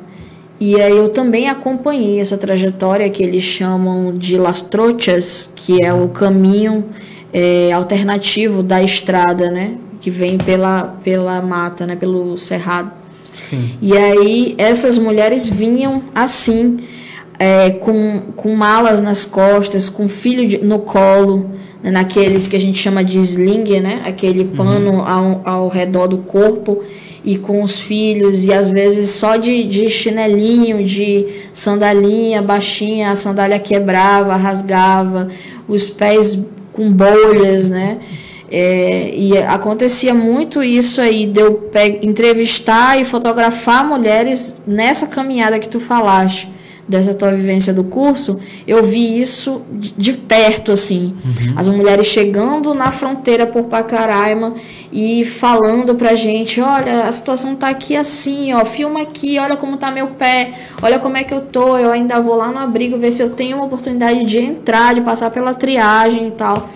e 0.59 0.80
aí 0.80 0.95
eu 0.95 1.09
também 1.09 1.49
acompanhei 1.49 2.20
essa 2.20 2.38
trajetória 2.38 3.09
que 3.09 3.22
eles 3.22 3.43
chamam 3.43 4.18
de 4.18 4.38
Las 4.38 4.61
Trochas, 4.61 5.51
que 5.55 5.84
é 5.84 5.93
o 5.93 6.07
caminho 6.07 6.86
é, 7.34 7.72
alternativo 7.74 8.64
da 8.64 8.82
estrada, 8.82 9.51
né? 9.51 9.76
Que 9.99 10.09
vem 10.09 10.38
pela, 10.38 10.97
pela 11.03 11.41
mata, 11.41 11.86
né? 11.86 11.95
Pelo 11.95 12.38
cerrado. 12.38 12.91
Sim. 13.34 13.78
E 13.82 13.95
aí 13.97 14.55
essas 14.57 14.97
mulheres 14.97 15.47
vinham 15.47 16.01
assim 16.16 16.80
é, 17.40 17.72
com, 17.72 18.22
com 18.36 18.56
malas 18.56 19.02
nas 19.02 19.26
costas, 19.26 19.90
com 19.90 20.08
filho 20.08 20.48
de, 20.48 20.60
no 20.60 20.80
colo, 20.80 21.52
né, 21.82 21.92
naqueles 21.92 22.48
que 22.48 22.56
a 22.56 22.60
gente 22.60 22.80
chama 22.80 23.04
de 23.04 23.18
sling, 23.20 23.80
né? 23.80 24.02
Aquele 24.06 24.46
pano 24.46 24.92
uhum. 24.92 25.08
ao, 25.08 25.42
ao 25.44 25.68
redor 25.68 26.08
do 26.08 26.20
corpo 26.20 26.82
e 27.24 27.38
com 27.38 27.64
os 27.64 27.80
filhos, 27.80 28.46
e 28.46 28.54
às 28.54 28.70
vezes 28.70 29.10
só 29.12 29.38
de, 29.38 29.64
de 29.64 29.90
chinelinho, 29.90 30.84
de 30.84 31.26
sandalinha 31.54 32.42
baixinha, 32.42 33.12
a 33.12 33.16
sandália 33.16 33.60
quebrava, 33.60 34.36
rasgava, 34.36 35.30
os 35.68 35.90
pés 35.90 36.38
com 36.72 36.92
bolhas, 36.92 37.70
né? 37.70 38.00
É, 38.52 39.12
e 39.16 39.36
acontecia 39.38 40.14
muito 40.14 40.62
isso 40.62 41.02
aí, 41.02 41.26
de 41.26 41.40
eu 41.40 41.72
entrevistar 42.04 43.02
e 43.02 43.06
fotografar 43.06 43.88
mulheres 43.88 44.62
nessa 44.68 45.08
caminhada 45.08 45.58
que 45.58 45.68
tu 45.68 45.80
falaste 45.80 46.50
dessa 46.88 47.14
tua 47.14 47.32
vivência 47.32 47.74
do 47.74 47.84
curso, 47.84 48.40
eu 48.68 48.84
vi 48.84 49.22
isso 49.22 49.62
de, 49.72 50.14
perto, 50.14 50.72
assim. 50.72 51.16
Uhum. 51.24 51.54
As 51.56 51.68
mulheres 51.68 52.08
chegando 52.08 52.74
na 52.74 52.92
fronteira 52.92 53.48
por 53.48 53.66
Pacaraima 53.66 54.54
e 54.92 55.24
falando 55.24 55.96
pra 55.96 56.14
gente, 56.16 56.60
olha, 56.60 57.04
a 57.04 57.12
situação 57.12 57.56
tá 57.56 57.70
aqui 57.70 57.96
assim, 57.96 58.54
ó, 58.54 58.66
filma 58.66 59.02
aqui, 59.02 59.40
olha 59.40 59.56
como 59.56 59.78
tá 59.78 59.92
meu 59.92 60.08
pé, 60.08 60.54
olha 60.82 61.00
como 61.00 61.18
é 61.18 61.24
que 61.24 61.34
eu 61.34 61.42
tô, 61.42 61.78
eu 61.78 61.90
ainda 61.92 62.20
vou 62.20 62.36
lá 62.36 62.52
no 62.52 62.60
abrigo 62.60 62.98
ver 62.98 63.12
se 63.12 63.24
eu 63.24 63.30
tenho 63.30 63.58
uma 63.58 63.66
oportunidade 63.66 64.26
de 64.26 64.40
entrar, 64.40 64.94
de 64.94 65.02
passar 65.02 65.32
pela 65.32 65.54
triagem 65.54 66.28
e 66.28 66.32
tal. 66.32 66.70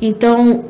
Então, 0.00 0.64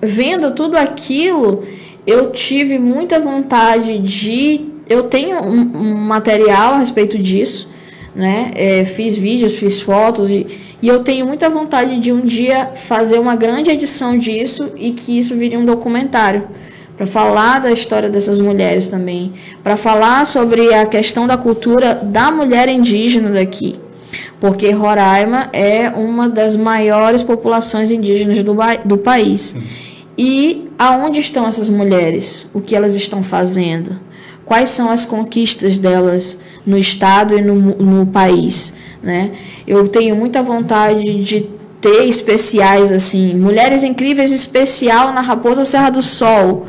vendo 0.00 0.52
tudo 0.52 0.76
aquilo, 0.76 1.64
eu 2.06 2.30
tive 2.32 2.78
muita 2.78 3.20
vontade 3.20 3.98
de... 3.98 4.64
Eu 4.88 5.02
tenho 5.02 5.36
um, 5.44 5.60
um 5.76 5.94
material 5.94 6.74
a 6.74 6.78
respeito 6.78 7.18
disso, 7.18 7.70
né? 8.18 8.50
É, 8.56 8.84
fiz 8.84 9.16
vídeos, 9.16 9.54
fiz 9.54 9.80
fotos 9.80 10.28
e, 10.28 10.44
e 10.82 10.88
eu 10.88 11.04
tenho 11.04 11.24
muita 11.24 11.48
vontade 11.48 12.00
de 12.00 12.12
um 12.12 12.26
dia 12.26 12.72
fazer 12.74 13.16
uma 13.20 13.36
grande 13.36 13.70
edição 13.70 14.18
disso 14.18 14.72
e 14.76 14.90
que 14.90 15.16
isso 15.16 15.36
vire 15.36 15.56
um 15.56 15.64
documentário 15.64 16.48
para 16.96 17.06
falar 17.06 17.60
da 17.60 17.70
história 17.70 18.10
dessas 18.10 18.40
mulheres 18.40 18.88
também, 18.88 19.32
para 19.62 19.76
falar 19.76 20.26
sobre 20.26 20.74
a 20.74 20.84
questão 20.84 21.28
da 21.28 21.36
cultura 21.36 21.94
da 21.94 22.28
mulher 22.32 22.68
indígena 22.68 23.30
daqui, 23.30 23.78
porque 24.40 24.72
Roraima 24.72 25.48
é 25.52 25.88
uma 25.88 26.28
das 26.28 26.56
maiores 26.56 27.22
populações 27.22 27.92
indígenas 27.92 28.42
do, 28.42 28.56
do 28.84 28.98
país. 28.98 29.54
E 30.18 30.68
aonde 30.76 31.20
estão 31.20 31.46
essas 31.46 31.68
mulheres? 31.68 32.50
O 32.52 32.60
que 32.60 32.74
elas 32.74 32.96
estão 32.96 33.22
fazendo? 33.22 34.07
Quais 34.48 34.70
são 34.70 34.90
as 34.90 35.04
conquistas 35.04 35.78
delas? 35.78 36.38
no 36.68 36.76
estado 36.76 37.36
e 37.36 37.40
no, 37.40 37.54
no 37.54 38.06
país, 38.06 38.74
né? 39.02 39.32
Eu 39.66 39.88
tenho 39.88 40.14
muita 40.14 40.42
vontade 40.42 41.16
de 41.24 41.48
ter 41.80 42.04
especiais 42.04 42.92
assim, 42.92 43.34
Mulheres 43.34 43.82
Incríveis 43.82 44.32
especial 44.32 45.10
na 45.14 45.22
Raposa 45.22 45.64
Serra 45.64 45.88
do 45.88 46.02
Sol, 46.02 46.66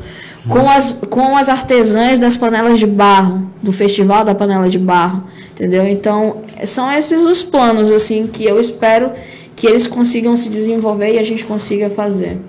com 0.48 0.70
as, 0.70 0.94
com 1.10 1.36
as 1.36 1.50
artesãs 1.50 2.18
das 2.18 2.38
panelas 2.38 2.80
de 2.80 2.88
barro, 2.88 3.52
do 3.62 3.74
Festival 3.74 4.24
da 4.24 4.34
Panela 4.34 4.70
de 4.70 4.80
Barro, 4.80 5.26
entendeu? 5.52 5.86
Então, 5.86 6.44
são 6.64 6.90
esses 6.90 7.24
os 7.24 7.44
planos 7.44 7.92
assim 7.92 8.26
que 8.26 8.46
eu 8.46 8.58
espero 8.58 9.12
que 9.54 9.68
eles 9.68 9.86
consigam 9.86 10.38
se 10.38 10.48
desenvolver 10.48 11.16
e 11.16 11.20
a 11.20 11.24
gente 11.24 11.44
consiga 11.44 11.90
fazer. 11.90 12.40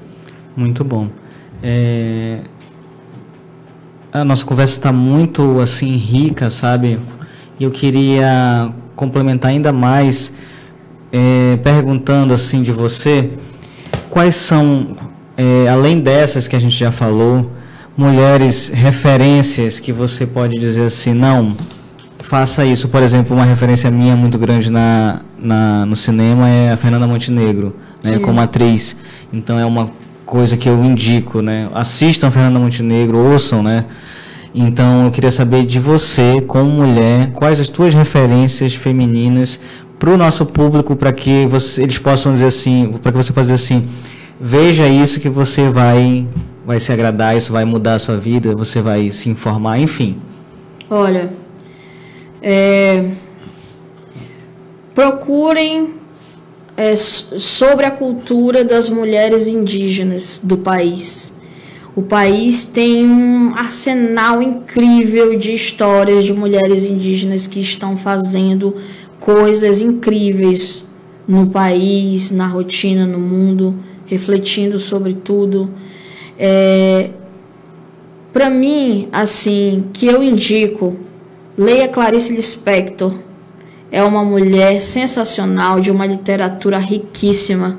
Muito 0.55 0.85
bom. 0.85 1.09
É... 1.61 2.39
A 4.13 4.25
nossa 4.25 4.45
conversa 4.45 4.75
está 4.75 4.93
muito 4.93 5.61
assim 5.61 5.97
rica, 5.97 6.51
sabe? 6.51 6.99
E 7.59 7.65
eu 7.65 7.71
queria 7.71 8.73
complementar 8.97 9.53
ainda 9.53 9.73
mais, 9.73 10.33
é, 11.13 11.57
perguntando 11.63 12.35
assim 12.35 12.61
de 12.61 12.73
você, 12.73 13.31
quais 14.09 14.35
são, 14.35 14.97
é, 15.37 15.69
além 15.69 16.01
dessas 16.01 16.49
que 16.49 16.57
a 16.57 16.59
gente 16.59 16.77
já 16.77 16.91
falou, 16.91 17.53
mulheres 17.97 18.69
referências 18.75 19.79
que 19.79 19.93
você 19.93 20.27
pode 20.27 20.57
dizer 20.57 20.87
assim, 20.87 21.15
não, 21.15 21.55
faça 22.19 22.65
isso. 22.65 22.89
Por 22.89 23.03
exemplo, 23.05 23.37
uma 23.37 23.45
referência 23.45 23.91
minha 23.93 24.17
muito 24.17 24.39
grande 24.39 24.71
na, 24.71 25.21
na 25.39 25.87
no 25.87 25.95
cinema 25.95 26.49
é 26.49 26.73
a 26.73 26.77
Fernanda 26.77 27.07
Montenegro, 27.07 27.77
né, 28.03 28.19
como 28.19 28.41
atriz. 28.41 28.97
Então 29.33 29.57
é 29.57 29.65
uma 29.65 29.89
coisa 30.31 30.57
que 30.57 30.69
eu 30.69 30.83
indico, 30.85 31.43
né? 31.43 31.69
Assistam 31.75 32.31
Fernanda 32.31 32.61
Montenegro, 32.61 33.19
ouçam, 33.19 33.65
né? 33.65 33.87
Então 34.55 35.05
eu 35.07 35.11
queria 35.11 35.33
saber 35.33 35.67
de 35.67 35.81
você, 35.81 36.41
como 36.47 36.71
mulher, 36.71 37.33
quais 37.33 37.59
as 37.59 37.69
tuas 37.69 37.93
referências 37.93 38.73
femininas 38.73 39.59
para 39.99 40.11
o 40.11 40.17
nosso 40.17 40.47
público, 40.47 40.95
para 40.95 41.13
que 41.13 41.47
você, 41.47 41.83
eles 41.83 41.99
possam 41.99 42.33
dizer 42.33 42.47
assim, 42.47 42.93
para 43.03 43.11
que 43.11 43.19
você 43.19 43.33
possa 43.33 43.53
dizer 43.53 43.55
assim, 43.55 43.83
veja 44.41 44.87
isso 44.87 45.19
que 45.19 45.29
você 45.29 45.69
vai 45.69 46.29
vai 46.65 46.79
se 46.79 46.93
agradar, 46.93 47.37
isso 47.37 47.53
vai 47.53 47.65
mudar 47.65 47.95
a 47.95 47.99
sua 47.99 48.17
vida, 48.17 48.55
você 48.55 48.81
vai 48.81 49.11
se 49.11 49.29
informar, 49.29 49.81
enfim. 49.81 50.17
Olha, 50.89 51.29
é, 52.41 53.05
procurem 54.95 56.00
é, 56.81 56.97
sobre 56.97 57.85
a 57.85 57.91
cultura 57.91 58.65
das 58.65 58.89
mulheres 58.89 59.47
indígenas 59.47 60.41
do 60.43 60.57
país. 60.57 61.37
O 61.95 62.01
país 62.01 62.67
tem 62.67 63.07
um 63.07 63.55
arsenal 63.55 64.41
incrível 64.41 65.37
de 65.37 65.53
histórias 65.53 66.25
de 66.25 66.33
mulheres 66.33 66.87
indígenas 66.87 67.47
que 67.47 67.61
estão 67.61 67.99
fazendo 67.99 68.77
coisas 69.19 69.83
incríveis 69.83 70.83
no 71.29 71.51
país, 71.51 72.31
na 72.31 72.47
rotina, 72.47 73.07
no 73.07 73.19
mundo, 73.19 73.75
refletindo 74.07 74.79
sobre 74.79 75.13
tudo. 75.13 75.71
É, 76.39 77.11
Para 78.33 78.49
mim, 78.49 79.07
assim, 79.13 79.85
que 79.93 80.07
eu 80.07 80.23
indico, 80.23 80.97
leia 81.59 81.89
Clarice 81.89 82.35
Lispector. 82.35 83.13
É 83.93 84.03
uma 84.03 84.25
mulher 84.25 84.81
sensacional, 84.81 85.81
de 85.81 85.91
uma 85.91 86.07
literatura 86.07 86.79
riquíssima. 86.79 87.79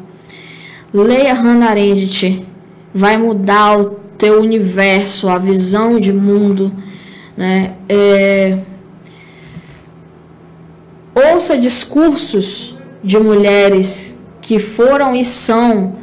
Leia 0.93 1.33
Hannah 1.33 1.69
Arendt, 1.69 2.45
vai 2.93 3.17
mudar 3.17 3.79
o 3.79 4.01
teu 4.17 4.39
universo, 4.39 5.29
a 5.29 5.37
visão 5.37 5.99
de 5.99 6.11
mundo, 6.11 6.71
né? 7.35 7.73
É... 7.87 8.57
Ouça 11.33 11.57
discursos 11.57 12.75
de 13.03 13.17
mulheres 13.17 14.17
que 14.41 14.59
foram 14.59 15.15
e 15.15 15.23
são 15.23 15.95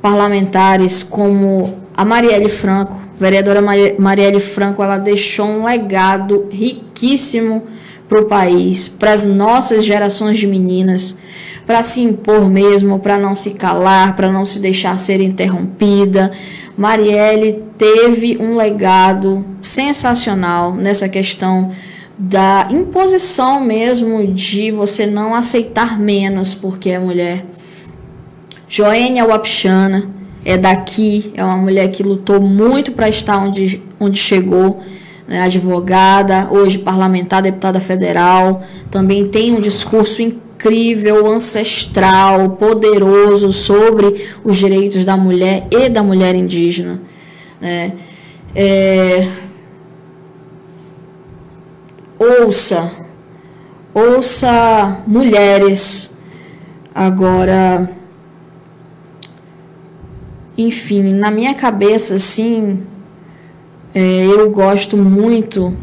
parlamentares, 0.00 1.02
como 1.02 1.82
a 1.96 2.04
Marielle 2.04 2.48
Franco, 2.48 2.94
a 2.94 3.18
vereadora 3.18 3.60
Marielle 3.98 4.40
Franco, 4.40 4.82
ela 4.82 4.98
deixou 4.98 5.46
um 5.46 5.64
legado 5.64 6.48
riquíssimo 6.50 7.64
para 8.12 8.20
o 8.20 8.26
país, 8.26 8.88
para 8.88 9.14
as 9.14 9.26
nossas 9.26 9.86
gerações 9.86 10.36
de 10.36 10.46
meninas, 10.46 11.16
para 11.64 11.82
se 11.82 12.02
impor 12.02 12.46
mesmo, 12.46 12.98
para 12.98 13.16
não 13.16 13.34
se 13.34 13.52
calar, 13.52 14.14
para 14.14 14.30
não 14.30 14.44
se 14.44 14.60
deixar 14.60 14.98
ser 14.98 15.18
interrompida. 15.22 16.30
Marielle 16.76 17.64
teve 17.78 18.36
um 18.38 18.54
legado 18.54 19.42
sensacional 19.62 20.74
nessa 20.74 21.08
questão 21.08 21.70
da 22.18 22.68
imposição 22.70 23.64
mesmo 23.64 24.26
de 24.26 24.70
você 24.70 25.06
não 25.06 25.34
aceitar 25.34 25.98
menos 25.98 26.54
porque 26.54 26.90
é 26.90 26.98
mulher. 26.98 27.46
Joênia 28.68 29.24
Wapchana 29.24 30.10
é 30.44 30.58
daqui, 30.58 31.32
é 31.34 31.42
uma 31.42 31.56
mulher 31.56 31.88
que 31.88 32.02
lutou 32.02 32.42
muito 32.42 32.92
para 32.92 33.08
estar 33.08 33.38
onde, 33.38 33.82
onde 33.98 34.18
chegou, 34.18 34.82
advogada, 35.28 36.48
hoje 36.50 36.78
parlamentar, 36.78 37.42
deputada 37.42 37.80
federal, 37.80 38.62
também 38.90 39.26
tem 39.26 39.52
um 39.52 39.60
discurso 39.60 40.22
incrível, 40.22 41.26
ancestral, 41.26 42.50
poderoso 42.50 43.52
sobre 43.52 44.28
os 44.44 44.58
direitos 44.58 45.04
da 45.04 45.16
mulher 45.16 45.66
e 45.70 45.88
da 45.88 46.02
mulher 46.02 46.34
indígena. 46.34 47.00
Né. 47.60 47.92
É, 48.54 49.28
ouça, 52.18 52.90
ouça 53.94 55.02
mulheres 55.06 56.10
agora 56.94 57.88
enfim, 60.56 61.12
na 61.14 61.30
minha 61.30 61.54
cabeça, 61.54 62.16
assim, 62.16 62.82
é, 63.94 64.26
eu 64.26 64.50
gosto 64.50 64.96
muito 64.96 65.76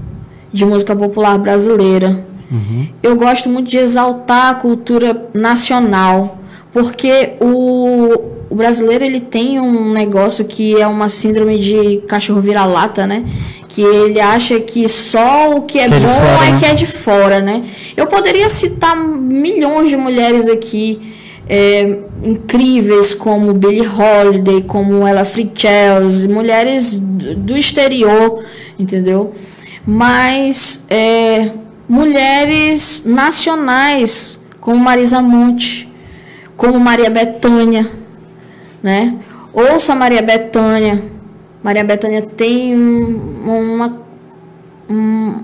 de 0.52 0.66
música 0.66 0.96
popular 0.96 1.38
brasileira. 1.38 2.26
Uhum. 2.52 2.88
Eu 3.04 3.16
gosto 3.16 3.50
muito 3.50 3.70
de 3.70 3.78
exaltar 3.78 4.52
a 4.52 4.56
cultura 4.56 5.30
nacional, 5.34 6.40
porque 6.72 7.34
o, 7.40 8.14
o 8.50 8.56
brasileiro 8.56 9.06
ele 9.06 9.20
tem 9.20 9.60
um 9.60 9.92
negócio 9.92 10.44
que 10.46 10.80
é 10.80 10.88
uma 10.88 11.10
síndrome 11.10 11.60
de 11.60 11.98
cachorro 12.08 12.42
vira-lata, 12.42 13.06
né? 13.06 13.24
Que 13.68 13.84
ele 13.84 14.20
acha 14.20 14.60
que 14.60 14.88
só 14.88 15.52
o 15.56 15.62
que 15.62 15.78
é, 15.78 15.88
que 15.88 15.94
é 15.94 16.00
bom 16.00 16.08
fora, 16.08 16.48
é 16.48 16.52
né? 16.52 16.58
que 16.60 16.66
é 16.66 16.74
de 16.74 16.88
fora, 16.88 17.40
né? 17.40 17.64
Eu 17.96 18.08
poderia 18.08 18.50
citar 18.50 18.98
milhões 18.98 19.90
de 19.90 19.98
mulheres 19.98 20.48
aqui 20.48 21.00
é, 21.50 21.98
incríveis 22.24 23.16
como 23.16 23.56
Billie 23.56 23.88
Holiday, 23.88 24.62
como 24.62 25.08
Ella 25.08 25.26
Fitzgerald, 25.26 26.28
mulheres 26.28 26.94
do 26.96 27.58
exterior, 27.58 28.44
entendeu? 28.78 29.34
Mas 29.86 30.86
é, 30.88 31.50
mulheres 31.88 33.02
nacionais 33.04 34.40
como 34.62 34.78
Marisa 34.78 35.22
Monte, 35.22 35.92
como 36.56 36.80
Maria 36.80 37.10
Bethânia, 37.10 37.90
né? 38.84 39.16
Ouça 39.52 39.96
Maria 39.96 40.22
Bethânia. 40.22 41.02
Maria 41.64 41.84
Bethânia 41.84 42.22
tem 42.22 42.76
um, 42.76 43.74
uma, 43.76 43.98
um, 44.88 45.40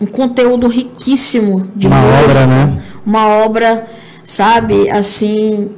um 0.00 0.06
conteúdo 0.06 0.66
riquíssimo 0.66 1.70
de 1.76 1.86
uma 1.86 2.00
música, 2.00 2.42
obra, 2.42 2.46
né? 2.46 2.82
Uma 3.06 3.28
obra 3.28 3.86
sabe, 4.26 4.90
assim, 4.90 5.70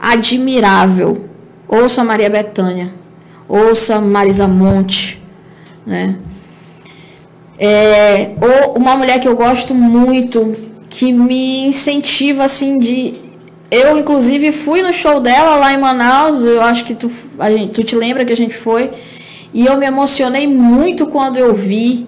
admirável. 0.00 1.28
Ouça 1.68 2.04
Maria 2.04 2.30
Bethânia, 2.30 2.88
ouça 3.48 4.00
Marisa 4.00 4.46
Monte, 4.46 5.20
né? 5.84 6.16
É, 7.58 8.30
ou 8.40 8.78
uma 8.78 8.96
mulher 8.96 9.18
que 9.18 9.26
eu 9.26 9.34
gosto 9.34 9.74
muito, 9.74 10.56
que 10.88 11.12
me 11.12 11.66
incentiva 11.66 12.44
assim 12.44 12.78
de 12.78 13.14
eu 13.68 13.98
inclusive 13.98 14.52
fui 14.52 14.80
no 14.80 14.92
show 14.92 15.18
dela 15.18 15.56
lá 15.56 15.72
em 15.72 15.78
Manaus, 15.78 16.44
eu 16.44 16.60
acho 16.60 16.84
que 16.84 16.94
tu, 16.94 17.10
a 17.36 17.50
gente, 17.50 17.72
tu 17.72 17.82
te 17.82 17.96
lembra 17.96 18.24
que 18.24 18.32
a 18.32 18.36
gente 18.36 18.56
foi, 18.56 18.92
e 19.52 19.66
eu 19.66 19.76
me 19.76 19.86
emocionei 19.86 20.46
muito 20.46 21.06
quando 21.08 21.36
eu 21.36 21.52
vi 21.52 22.06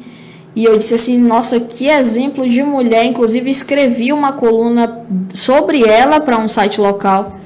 e 0.58 0.64
eu 0.64 0.76
disse 0.76 0.96
assim, 0.96 1.16
nossa, 1.16 1.60
que 1.60 1.88
exemplo 1.88 2.48
de 2.48 2.64
mulher. 2.64 3.04
Inclusive 3.04 3.48
escrevi 3.48 4.12
uma 4.12 4.32
coluna 4.32 5.06
sobre 5.32 5.84
ela 5.84 6.18
para 6.18 6.36
um 6.36 6.48
site 6.48 6.80
local, 6.80 7.38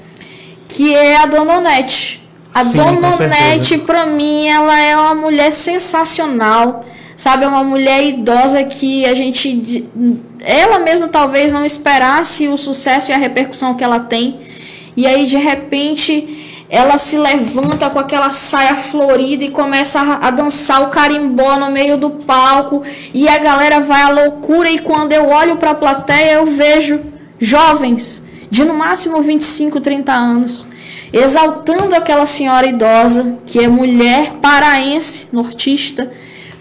que 0.66 0.94
é 0.94 1.18
a 1.18 1.26
Dona 1.26 1.58
Onete. 1.58 2.26
A 2.54 2.64
Sim, 2.64 2.78
Dona 2.78 3.14
Onete, 3.14 3.76
para 3.76 4.06
mim, 4.06 4.46
ela 4.46 4.80
é 4.80 4.96
uma 4.96 5.14
mulher 5.14 5.52
sensacional. 5.52 6.86
Sabe, 7.14 7.44
é 7.44 7.48
uma 7.48 7.62
mulher 7.62 8.02
idosa 8.02 8.64
que 8.64 9.04
a 9.04 9.12
gente 9.12 9.86
ela 10.40 10.78
mesma 10.78 11.06
talvez 11.06 11.52
não 11.52 11.66
esperasse 11.66 12.48
o 12.48 12.56
sucesso 12.56 13.10
e 13.10 13.14
a 13.14 13.18
repercussão 13.18 13.74
que 13.74 13.84
ela 13.84 14.00
tem. 14.00 14.40
E 14.96 15.06
aí 15.06 15.26
de 15.26 15.36
repente 15.36 16.41
ela 16.72 16.96
se 16.96 17.18
levanta 17.18 17.90
com 17.90 17.98
aquela 17.98 18.30
saia 18.30 18.74
florida 18.74 19.44
e 19.44 19.50
começa 19.50 20.00
a, 20.00 20.28
a, 20.28 20.30
dançar 20.30 20.82
o 20.82 20.88
carimbó 20.88 21.58
no 21.58 21.70
meio 21.70 21.98
do 21.98 22.08
palco. 22.08 22.82
E 23.12 23.28
a 23.28 23.36
galera 23.36 23.78
vai 23.78 24.00
à 24.00 24.08
loucura 24.08 24.70
e 24.70 24.78
quando 24.78 25.12
eu 25.12 25.28
olho 25.28 25.56
para 25.56 25.72
a 25.72 25.74
plateia 25.74 26.32
eu 26.32 26.46
vejo 26.46 26.98
jovens 27.38 28.24
de 28.50 28.64
no 28.64 28.72
máximo 28.72 29.20
25, 29.20 29.80
30 29.80 30.12
anos 30.12 30.66
exaltando 31.12 31.94
aquela 31.94 32.24
senhora 32.24 32.66
idosa 32.66 33.38
que 33.44 33.58
é 33.58 33.68
mulher 33.68 34.32
paraense, 34.40 35.28
nortista, 35.30 36.10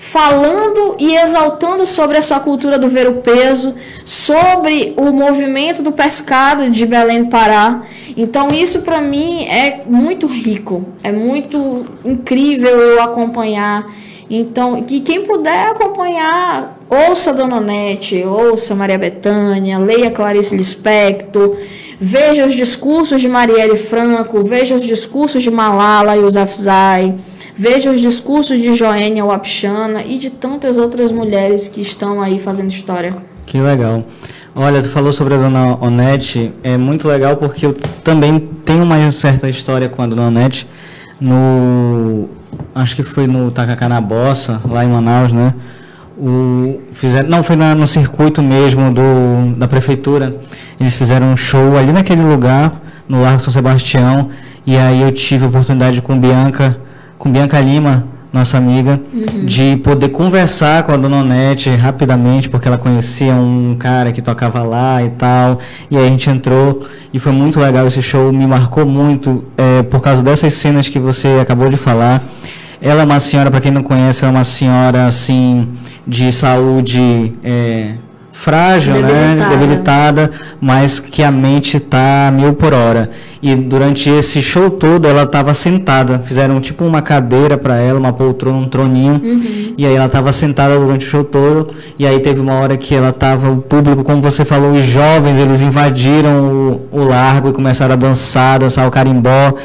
falando 0.01 0.95
e 0.97 1.15
exaltando 1.15 1.85
sobre 1.85 2.17
a 2.17 2.23
sua 2.23 2.39
cultura 2.39 2.79
do 2.79 2.89
ver 2.89 3.07
o 3.07 3.17
peso, 3.21 3.75
sobre 4.03 4.95
o 4.97 5.13
movimento 5.13 5.83
do 5.83 5.91
pescado 5.91 6.71
de 6.71 6.87
Belém 6.87 7.21
do 7.21 7.29
Pará. 7.29 7.83
Então 8.17 8.51
isso 8.51 8.81
para 8.81 8.99
mim 8.99 9.45
é 9.45 9.83
muito 9.85 10.25
rico, 10.25 10.87
é 11.03 11.11
muito 11.11 11.85
incrível 12.03 12.71
eu 12.71 13.03
acompanhar. 13.03 13.85
Então, 14.33 14.81
que 14.81 15.01
quem 15.01 15.23
puder 15.23 15.67
acompanhar, 15.67 16.79
ouça 16.89 17.33
Dona 17.33 17.59
Nete, 17.59 18.23
ouça 18.23 18.73
Maria 18.73 18.97
Bethânia, 18.97 19.77
leia 19.77 20.09
Clarice 20.09 20.55
Lispector, 20.55 21.57
veja 21.99 22.45
os 22.45 22.53
discursos 22.55 23.19
de 23.19 23.27
Marielle 23.27 23.75
Franco, 23.75 24.41
veja 24.41 24.73
os 24.73 24.85
discursos 24.85 25.43
de 25.43 25.51
Malala 25.51 26.15
Yousafzai, 26.15 27.15
Veja 27.53 27.91
os 27.91 28.01
discursos 28.01 28.59
de 28.59 28.73
Joênia 28.73 29.23
Wapchana 29.23 30.03
e 30.03 30.17
de 30.17 30.31
tantas 30.31 30.79
outras 30.79 31.11
mulheres 31.11 31.67
que 31.67 31.79
estão 31.79 32.19
aí 32.19 32.39
fazendo 32.39 32.69
história. 32.69 33.13
Que 33.45 33.59
legal. 33.59 34.03
Olha, 34.55 34.81
tu 34.81 34.89
falou 34.89 35.11
sobre 35.11 35.35
a 35.35 35.37
dona 35.37 35.77
Onete, 35.79 36.51
é 36.63 36.75
muito 36.75 37.07
legal 37.07 37.37
porque 37.37 37.65
eu 37.65 37.73
também 38.03 38.39
tenho 38.65 38.83
uma 38.83 39.11
certa 39.11 39.47
história 39.47 39.87
com 39.87 40.01
a 40.01 40.07
dona 40.07 40.23
Onete 40.23 40.67
no 41.19 42.29
acho 42.73 42.95
que 42.95 43.03
foi 43.03 43.27
no 43.27 43.51
Tacacá 43.51 43.87
na 43.87 44.01
Bossa, 44.01 44.61
lá 44.69 44.83
em 44.83 44.89
Manaus, 44.89 45.31
né? 45.31 45.53
O, 46.17 46.79
fizeram, 46.93 47.29
não, 47.29 47.43
foi 47.43 47.55
na, 47.55 47.73
no 47.73 47.87
circuito 47.87 48.43
mesmo 48.43 48.93
do, 48.93 49.55
da 49.57 49.67
prefeitura. 49.67 50.37
Eles 50.79 50.95
fizeram 50.95 51.31
um 51.31 51.37
show 51.37 51.77
ali 51.77 51.91
naquele 51.91 52.21
lugar, 52.21 52.71
no 53.07 53.21
Largo 53.21 53.39
São 53.39 53.51
Sebastião, 53.51 54.29
e 54.65 54.77
aí 54.77 55.01
eu 55.01 55.11
tive 55.11 55.45
a 55.45 55.47
oportunidade 55.47 56.01
com 56.01 56.19
Bianca 56.19 56.79
com 57.21 57.31
Bianca 57.31 57.59
Lima, 57.59 58.07
nossa 58.31 58.57
amiga, 58.57 58.99
uhum. 59.13 59.45
de 59.45 59.75
poder 59.77 60.09
conversar 60.09 60.83
com 60.83 60.93
a 60.93 60.97
Dona 60.97 61.17
Onete 61.17 61.69
rapidamente, 61.69 62.47
porque 62.47 62.67
ela 62.67 62.77
conhecia 62.77 63.33
um 63.33 63.75
cara 63.77 64.11
que 64.11 64.21
tocava 64.21 64.63
lá 64.63 65.03
e 65.03 65.09
tal. 65.09 65.59
E 65.89 65.97
aí 65.97 66.05
a 66.05 66.07
gente 66.07 66.29
entrou 66.29 66.81
e 67.13 67.19
foi 67.19 67.33
muito 67.33 67.59
legal 67.59 67.85
esse 67.85 68.01
show, 68.01 68.31
me 68.31 68.47
marcou 68.47 68.85
muito 68.85 69.43
é, 69.57 69.83
por 69.83 70.01
causa 70.01 70.23
dessas 70.23 70.53
cenas 70.53 70.87
que 70.87 70.97
você 70.97 71.39
acabou 71.41 71.67
de 71.67 71.77
falar. 71.77 72.23
Ela 72.81 73.01
é 73.01 73.05
uma 73.05 73.19
senhora, 73.19 73.51
para 73.51 73.61
quem 73.61 73.71
não 73.71 73.83
conhece, 73.83 74.25
é 74.25 74.27
uma 74.27 74.43
senhora 74.43 75.05
assim 75.05 75.67
de 76.07 76.31
saúde. 76.31 77.33
É, 77.43 77.95
frágil, 78.31 78.93
né? 78.93 79.01
debilitada. 79.01 79.35
né, 79.35 79.49
debilitada, 79.49 80.31
mas 80.59 80.99
que 80.99 81.21
a 81.23 81.31
mente 81.31 81.77
está 81.77 82.31
mil 82.33 82.53
por 82.53 82.73
hora. 82.73 83.09
E 83.41 83.55
durante 83.55 84.07
esse 84.07 84.39
show 84.41 84.69
todo 84.69 85.07
ela 85.07 85.23
estava 85.23 85.53
sentada, 85.53 86.19
fizeram 86.19 86.61
tipo 86.61 86.85
uma 86.85 87.01
cadeira 87.01 87.57
para 87.57 87.77
ela, 87.77 87.97
uma 87.97 88.13
poltrona, 88.13 88.57
um 88.57 88.67
troninho, 88.67 89.19
uhum. 89.23 89.73
e 89.75 89.85
aí 89.85 89.95
ela 89.95 90.05
estava 90.05 90.31
sentada 90.31 90.77
durante 90.77 91.05
o 91.05 91.09
show 91.09 91.23
todo. 91.23 91.73
E 91.97 92.05
aí 92.05 92.19
teve 92.19 92.39
uma 92.39 92.53
hora 92.53 92.77
que 92.77 92.93
ela 92.93 93.09
estava, 93.09 93.49
o 93.49 93.57
público, 93.57 94.03
como 94.03 94.21
você 94.21 94.45
falou, 94.45 94.73
os 94.73 94.85
jovens, 94.85 95.39
eles 95.39 95.59
invadiram 95.59 96.79
o, 96.91 96.99
o 96.99 97.03
largo 97.03 97.49
e 97.49 97.53
começaram 97.53 97.93
a 97.93 97.97
dançar, 97.97 98.59
dançar 98.59 98.87
o 98.87 98.91
carimbó. 98.91 99.55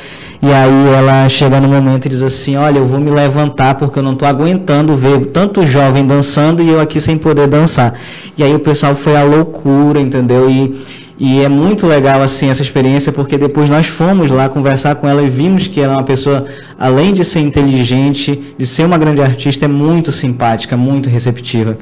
E 0.42 0.52
aí 0.52 0.94
ela 0.94 1.28
chega 1.28 1.60
no 1.60 1.68
momento 1.68 2.06
e 2.06 2.08
diz 2.08 2.22
assim: 2.22 2.56
Olha, 2.56 2.78
eu 2.78 2.84
vou 2.84 3.00
me 3.00 3.10
levantar 3.10 3.74
porque 3.74 3.98
eu 3.98 4.02
não 4.02 4.12
estou 4.12 4.28
aguentando 4.28 4.94
ver 4.94 5.26
tanto 5.26 5.66
jovem 5.66 6.06
dançando 6.06 6.62
e 6.62 6.68
eu 6.68 6.80
aqui 6.80 7.00
sem 7.00 7.16
poder 7.16 7.46
dançar. 7.46 7.94
E 8.36 8.42
aí 8.42 8.55
o 8.56 8.60
pessoal 8.60 8.94
foi 8.94 9.16
à 9.16 9.22
loucura, 9.22 10.00
entendeu? 10.00 10.50
E, 10.50 10.74
e 11.18 11.40
é 11.42 11.48
muito 11.48 11.86
legal 11.86 12.20
assim 12.20 12.50
essa 12.50 12.62
experiência 12.62 13.10
porque 13.12 13.38
depois 13.38 13.70
nós 13.70 13.86
fomos 13.86 14.30
lá 14.30 14.48
conversar 14.48 14.96
com 14.96 15.08
ela 15.08 15.22
e 15.22 15.28
vimos 15.28 15.66
que 15.66 15.80
ela 15.80 15.94
é 15.94 15.96
uma 15.96 16.02
pessoa, 16.02 16.44
além 16.78 17.12
de 17.12 17.24
ser 17.24 17.40
inteligente, 17.40 18.54
de 18.58 18.66
ser 18.66 18.84
uma 18.84 18.98
grande 18.98 19.22
artista, 19.22 19.64
é 19.64 19.68
muito 19.68 20.12
simpática, 20.12 20.76
muito 20.76 21.08
receptiva. 21.08 21.78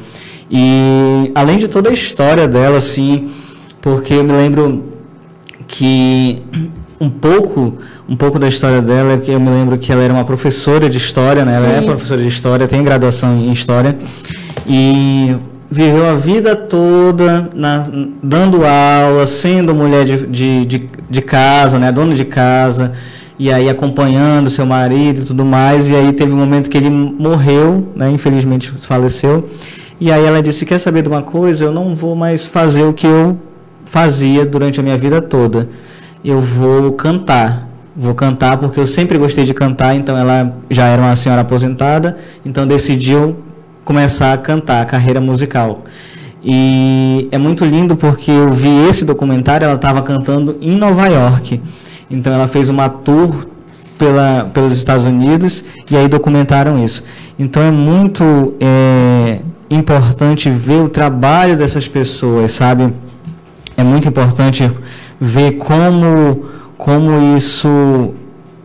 E 0.50 1.32
além 1.34 1.56
de 1.56 1.68
toda 1.68 1.90
a 1.90 1.92
história 1.92 2.46
dela, 2.46 2.76
assim, 2.76 3.30
porque 3.80 4.14
eu 4.14 4.22
me 4.24 4.32
lembro 4.32 4.84
que 5.66 6.42
um 7.00 7.10
pouco, 7.10 7.76
um 8.08 8.16
pouco 8.16 8.38
da 8.38 8.48
história 8.48 8.80
dela 8.80 9.14
é 9.14 9.18
que 9.18 9.30
eu 9.30 9.40
me 9.40 9.50
lembro 9.50 9.76
que 9.78 9.90
ela 9.90 10.02
era 10.02 10.12
uma 10.12 10.24
professora 10.24 10.88
de 10.88 10.96
história, 10.96 11.44
né? 11.44 11.56
Ela 11.56 11.68
é 11.68 11.82
professora 11.82 12.20
de 12.20 12.28
história, 12.28 12.68
tem 12.68 12.82
graduação 12.82 13.36
em 13.36 13.52
história 13.52 13.96
e 14.66 15.36
viveu 15.74 16.06
a 16.06 16.14
vida 16.14 16.54
toda 16.54 17.50
na, 17.54 17.86
dando 18.22 18.64
aula, 18.64 19.26
sendo 19.26 19.74
mulher 19.74 20.04
de, 20.04 20.26
de, 20.26 20.64
de, 20.64 20.86
de, 21.10 21.22
casa, 21.22 21.78
né? 21.78 21.90
Dona 21.90 22.14
de 22.14 22.24
casa 22.24 22.92
e 23.38 23.52
aí 23.52 23.68
acompanhando 23.68 24.48
seu 24.48 24.64
marido 24.64 25.22
e 25.22 25.24
tudo 25.24 25.44
mais 25.44 25.88
e 25.88 25.96
aí 25.96 26.12
teve 26.12 26.32
um 26.32 26.36
momento 26.36 26.70
que 26.70 26.76
ele 26.76 26.90
morreu, 26.90 27.88
né? 27.96 28.08
Infelizmente 28.10 28.70
faleceu 28.78 29.48
e 30.00 30.12
aí 30.12 30.24
ela 30.24 30.40
disse 30.40 30.64
quer 30.64 30.78
saber 30.78 31.02
de 31.02 31.08
uma 31.08 31.22
coisa? 31.22 31.64
Eu 31.64 31.72
não 31.72 31.94
vou 31.94 32.14
mais 32.14 32.46
fazer 32.46 32.84
o 32.84 32.92
que 32.92 33.06
eu 33.06 33.36
fazia 33.84 34.46
durante 34.46 34.78
a 34.78 34.82
minha 34.82 34.96
vida 34.96 35.20
toda 35.20 35.68
eu 36.24 36.40
vou 36.40 36.92
cantar. 36.92 37.68
Vou 37.94 38.14
cantar 38.14 38.56
porque 38.56 38.80
eu 38.80 38.86
sempre 38.86 39.18
gostei 39.18 39.44
de 39.44 39.54
cantar, 39.54 39.94
então 39.94 40.16
ela 40.16 40.56
já 40.68 40.88
era 40.88 41.00
uma 41.00 41.14
senhora 41.14 41.42
aposentada, 41.42 42.16
então 42.44 42.66
decidiu 42.66 43.36
começar 43.84 44.32
a 44.32 44.38
cantar, 44.38 44.82
a 44.82 44.84
carreira 44.84 45.20
musical. 45.20 45.84
E 46.42 47.28
é 47.32 47.38
muito 47.38 47.64
lindo 47.64 47.96
porque 47.96 48.30
eu 48.30 48.52
vi 48.52 48.86
esse 48.88 49.04
documentário, 49.04 49.64
ela 49.64 49.76
estava 49.76 50.02
cantando 50.02 50.58
em 50.60 50.76
Nova 50.76 51.06
York. 51.06 51.60
Então 52.10 52.32
ela 52.32 52.46
fez 52.46 52.68
uma 52.68 52.88
tour 52.88 53.46
pela, 53.96 54.50
pelos 54.52 54.72
Estados 54.72 55.06
Unidos 55.06 55.64
e 55.90 55.96
aí 55.96 56.08
documentaram 56.08 56.82
isso. 56.82 57.02
Então 57.38 57.62
é 57.62 57.70
muito 57.70 58.54
é, 58.60 59.40
importante 59.70 60.50
ver 60.50 60.80
o 60.80 60.88
trabalho 60.88 61.56
dessas 61.56 61.88
pessoas, 61.88 62.52
sabe? 62.52 62.92
É 63.76 63.82
muito 63.82 64.06
importante 64.06 64.70
ver 65.18 65.52
como, 65.52 66.44
como 66.76 67.36
isso 67.36 68.14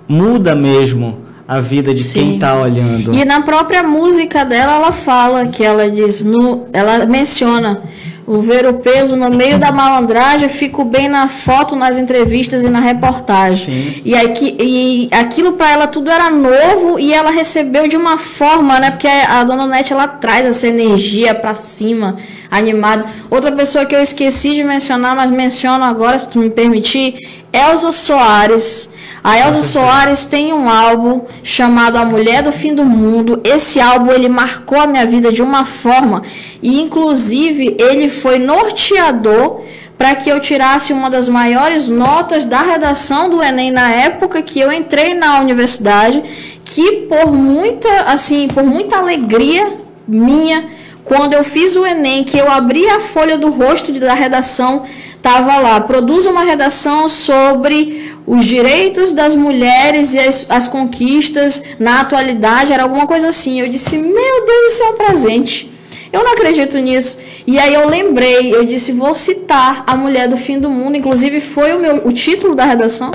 muda 0.08 0.56
mesmo 0.56 1.29
a 1.50 1.60
vida 1.60 1.96
de 1.96 2.04
Sim. 2.04 2.20
quem 2.20 2.34
está 2.36 2.54
olhando. 2.54 3.12
E 3.12 3.26
na 3.26 3.42
própria 3.42 3.82
música 3.82 4.46
dela, 4.46 4.76
ela 4.76 4.92
fala 4.92 5.48
que 5.48 5.64
ela 5.64 5.90
diz, 5.90 6.24
no, 6.24 6.68
ela 6.72 7.08
menciona 7.08 7.82
o 8.28 8.40
ver 8.40 8.68
o 8.68 8.76
peso 8.76 9.16
no 9.16 9.32
meio 9.32 9.58
da 9.58 9.72
malandragem, 9.72 10.48
fico 10.48 10.86
bem 10.86 11.10
na 11.10 11.28
foto, 11.28 11.76
nas 11.76 11.98
entrevistas 11.98 12.62
e 12.62 12.70
na 12.70 12.80
reportagem. 12.80 13.66
Sim. 13.66 14.02
E, 14.06 14.14
aí, 14.14 14.32
e 14.60 15.10
aquilo 15.12 15.54
para 15.54 15.72
ela 15.72 15.88
tudo 15.88 16.12
era 16.12 16.30
novo 16.30 17.00
e 17.00 17.12
ela 17.12 17.32
recebeu 17.32 17.88
de 17.88 17.98
uma 17.98 18.20
forma, 18.20 18.80
né? 18.80 18.92
Porque 18.92 19.08
a 19.08 19.44
dona 19.44 19.66
Nete 19.66 19.92
ela 19.92 20.08
traz 20.08 20.46
essa 20.46 20.68
energia 20.68 21.34
para 21.34 21.56
cima, 21.56 22.16
animada. 22.52 23.06
Outra 23.32 23.52
pessoa 23.52 23.88
que 23.88 23.96
eu 23.96 24.04
esqueci 24.04 24.54
de 24.54 24.64
mencionar, 24.64 25.16
mas 25.16 25.32
menciono 25.32 25.84
agora, 25.84 26.20
se 26.20 26.30
tu 26.30 26.38
me 26.38 26.52
permitir, 26.52 27.28
Elza 27.52 27.92
Soares 27.92 28.99
a 29.24 29.38
Elza 29.38 29.62
Soares 29.62 30.26
tem 30.26 30.54
um 30.54 30.70
álbum 30.70 31.26
chamado 31.44 31.98
A 31.98 32.06
Mulher 32.06 32.42
do 32.42 32.52
Fim 32.52 32.74
do 32.74 32.86
Mundo. 32.86 33.42
Esse 33.44 33.80
álbum 33.80 34.12
ele 34.12 34.30
marcou 34.30 34.80
a 34.80 34.88
minha 34.88 35.06
vida 35.06 35.32
de 35.32 35.42
uma 35.42 35.66
forma 35.66 36.22
e 36.62 36.80
inclusive 36.82 37.76
ele 37.80 38.08
foi 38.10 38.40
norteador 38.40 39.62
para 39.98 40.16
que 40.16 40.30
eu 40.30 40.40
tirasse 40.40 40.94
uma 40.94 41.10
das 41.10 41.28
maiores 41.28 41.90
notas 41.90 42.46
da 42.46 42.62
redação 42.62 43.30
do 43.30 43.44
ENEM 43.44 43.72
na 43.72 43.92
época 43.92 44.42
que 44.42 44.58
eu 44.58 44.72
entrei 44.72 45.14
na 45.14 45.42
universidade, 45.42 46.24
que 46.64 47.08
por 47.10 47.34
muita 47.34 48.04
assim, 48.04 48.48
por 48.48 48.64
muita 48.64 48.98
alegria 48.98 49.74
minha, 50.08 50.70
quando 51.04 51.34
eu 51.34 51.44
fiz 51.44 51.76
o 51.76 51.86
ENEM, 51.86 52.24
que 52.24 52.38
eu 52.38 52.50
abri 52.50 52.88
a 52.88 53.00
folha 53.00 53.38
do 53.38 53.50
rosto 53.50 53.92
da 53.92 54.14
redação, 54.14 54.84
tava 55.22 55.58
lá, 55.58 55.80
produz 55.82 56.26
uma 56.26 56.44
redação 56.44 57.10
sobre 57.10 58.14
os 58.26 58.46
direitos 58.46 59.14
das 59.14 59.36
mulheres 59.36 60.14
e 60.14 60.20
as, 60.20 60.46
as 60.50 60.68
conquistas 60.68 61.64
na 61.80 62.02
atualidade, 62.02 62.72
era 62.72 62.84
alguma 62.84 63.08
coisa 63.08 63.30
assim. 63.30 63.60
Eu 63.60 63.68
disse, 63.68 63.98
meu 63.98 64.46
Deus, 64.46 64.74
isso 64.74 64.84
é 64.84 64.90
um 64.90 64.94
presente. 64.94 65.72
Eu 66.12 66.24
não 66.24 66.34
acredito 66.34 66.78
nisso. 66.78 67.20
E 67.46 67.60
aí 67.60 67.74
eu 67.74 67.88
lembrei, 67.88 68.54
eu 68.54 68.66
disse, 68.66 68.92
vou 68.92 69.14
citar 69.14 69.84
a 69.86 69.96
mulher 69.96 70.28
do 70.28 70.38
fim 70.38 70.60
do 70.60 70.70
mundo, 70.70 70.98
inclusive 70.98 71.40
foi 71.40 71.74
o 71.74 71.80
meu 71.80 72.08
o 72.08 72.12
título 72.12 72.56
da 72.56 72.66
redação. 72.66 73.12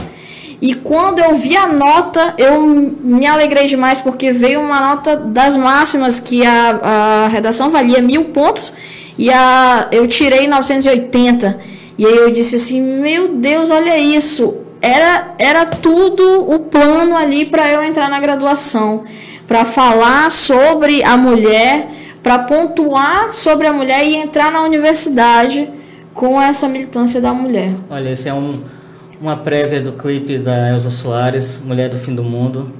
E 0.61 0.75
quando 0.75 1.19
eu 1.19 1.35
vi 1.35 1.57
a 1.57 1.67
nota, 1.67 2.35
eu 2.39 2.63
me 2.63 3.27
alegrei 3.27 3.67
demais, 3.67 4.01
porque 4.01 4.33
veio 4.33 4.61
uma 4.61 4.81
nota 4.81 5.17
das 5.17 5.57
máximas, 5.57 6.19
que 6.19 6.47
a, 6.47 6.81
a 7.25 7.29
redação 7.29 7.71
valia 7.71 8.01
mil 8.01 8.27
pontos, 8.27 8.73
e 9.19 9.31
a, 9.31 9.89
eu 9.93 10.07
tirei 10.07 10.47
980. 10.47 11.61
E 11.97 12.07
aí 12.07 12.17
eu 12.17 12.31
disse 12.31 12.57
assim, 12.57 12.81
meu 12.81 13.37
Deus, 13.37 13.71
olha 13.71 13.97
isso 13.99 14.65
era, 14.85 15.35
era 15.39 15.65
tudo 15.65 16.51
o 16.51 16.59
plano 16.59 17.17
ali 17.17 17.47
para 17.47 17.73
eu 17.73 17.83
entrar 17.83 18.11
na 18.11 18.21
graduação, 18.21 19.05
para 19.47 19.65
falar 19.65 20.31
sobre 20.31 21.03
a 21.03 21.17
mulher, 21.17 21.89
para 22.23 22.41
pontuar 22.41 23.33
sobre 23.33 23.67
a 23.67 23.73
mulher 23.73 24.05
e 24.05 24.15
entrar 24.15 24.53
na 24.53 24.63
universidade 24.63 25.71
com 26.13 26.41
essa 26.41 26.69
militância 26.69 27.19
da 27.19 27.33
mulher. 27.33 27.73
Olha, 27.89 28.11
esse 28.11 28.29
é 28.29 28.35
um, 28.35 28.63
uma 29.19 29.39
prévia 29.39 29.81
do 29.81 29.93
clipe 29.93 30.39
da 30.39 30.69
Elza 30.69 30.91
Soares, 30.91 31.63
Mulher 31.65 31.89
do 31.89 31.97
Fim 31.97 32.15
do 32.15 32.23
Mundo. 32.23 32.71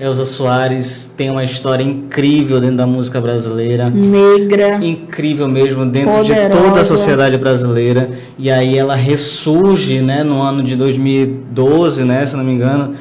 Elza 0.00 0.24
Soares 0.24 1.12
tem 1.14 1.28
uma 1.28 1.44
história 1.44 1.84
incrível 1.84 2.58
dentro 2.58 2.76
da 2.76 2.86
música 2.86 3.20
brasileira. 3.20 3.90
Negra. 3.90 4.82
Incrível 4.82 5.46
mesmo 5.46 5.84
dentro 5.84 6.10
poderosa. 6.12 6.48
de 6.48 6.56
toda 6.56 6.80
a 6.80 6.84
sociedade 6.84 7.36
brasileira. 7.36 8.08
E 8.38 8.50
aí 8.50 8.78
ela 8.78 8.94
ressurge, 8.94 10.00
né, 10.00 10.24
no 10.24 10.40
ano 10.40 10.62
de 10.62 10.74
2012, 10.74 12.04
né, 12.04 12.24
se 12.24 12.34
não 12.34 12.42
me 12.42 12.52
engano, 12.52 12.94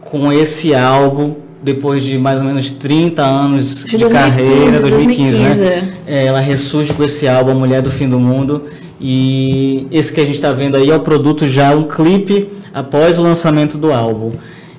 com 0.00 0.32
esse 0.32 0.74
álbum 0.74 1.34
depois 1.62 2.02
de 2.02 2.16
mais 2.16 2.38
ou 2.40 2.46
menos 2.46 2.70
30 2.70 3.22
anos 3.22 3.84
de, 3.84 3.90
de 3.90 3.98
2015, 3.98 4.14
carreira, 4.14 4.80
2015, 4.80 4.80
2015 4.80 5.64
né? 5.64 5.92
É. 6.06 6.24
ela 6.24 6.40
ressurge 6.40 6.94
com 6.94 7.04
esse 7.04 7.28
álbum, 7.28 7.50
A 7.50 7.54
Mulher 7.54 7.82
do 7.82 7.90
Fim 7.90 8.08
do 8.08 8.18
Mundo. 8.18 8.64
E 8.98 9.86
esse 9.90 10.10
que 10.10 10.22
a 10.22 10.24
gente 10.24 10.36
está 10.36 10.52
vendo 10.52 10.78
aí 10.78 10.88
é 10.88 10.96
o 10.96 11.00
produto 11.00 11.46
já, 11.46 11.74
um 11.74 11.82
clipe 11.84 12.48
após 12.72 13.18
o 13.18 13.22
lançamento 13.22 13.76
do 13.76 13.92
álbum. 13.92 14.32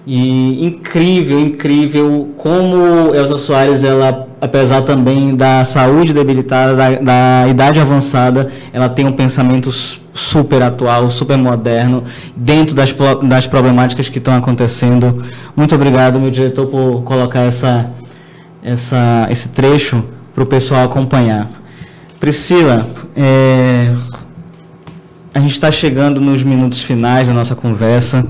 E 0.10 0.66
incrível, 0.66 1.38
incrível 1.38 2.30
como 2.38 3.14
Elza 3.14 3.38
Soares, 3.38 3.84
ela, 3.84 4.26
apesar 4.40 4.84
também 4.84 5.36
da 5.36 5.66
saúde 5.66 6.14
debilitada, 6.14 6.74
da, 6.78 6.92
da 6.92 7.48
idade 7.50 7.78
avançada, 7.78 8.50
ela 8.72 8.88
tem 8.88 9.06
um 9.06 9.12
pensamento 9.12 9.70
super 9.70 10.62
atual, 10.62 11.10
super 11.10 11.38
moderno, 11.38 12.06
dentro 12.38 12.74
das, 12.74 12.96
das 13.24 13.48
problemáticas 13.48 14.08
que 14.08 14.18
estão 14.18 14.34
acontecendo. 14.34 15.26
Muito 15.54 15.76
obrigado, 15.76 16.18
meu 16.22 16.32
diretor, 16.32 16.68
por 16.68 17.04
colocar 17.04 17.42
essa, 17.42 17.92
essa, 18.64 19.28
esse 19.30 19.50
trecho 19.50 20.02
para 20.34 20.46
o 20.46 20.48
pessoal 20.48 20.86
acompanhar. 20.86 21.50
Priscila, 22.18 22.88
é, 23.14 23.94
a 25.34 25.40
gente 25.42 25.52
está 25.52 25.70
chegando 25.70 26.22
nos 26.22 26.44
minutos 26.44 26.82
finais 26.82 27.28
da 27.28 27.34
nossa 27.34 27.56
conversa. 27.56 28.26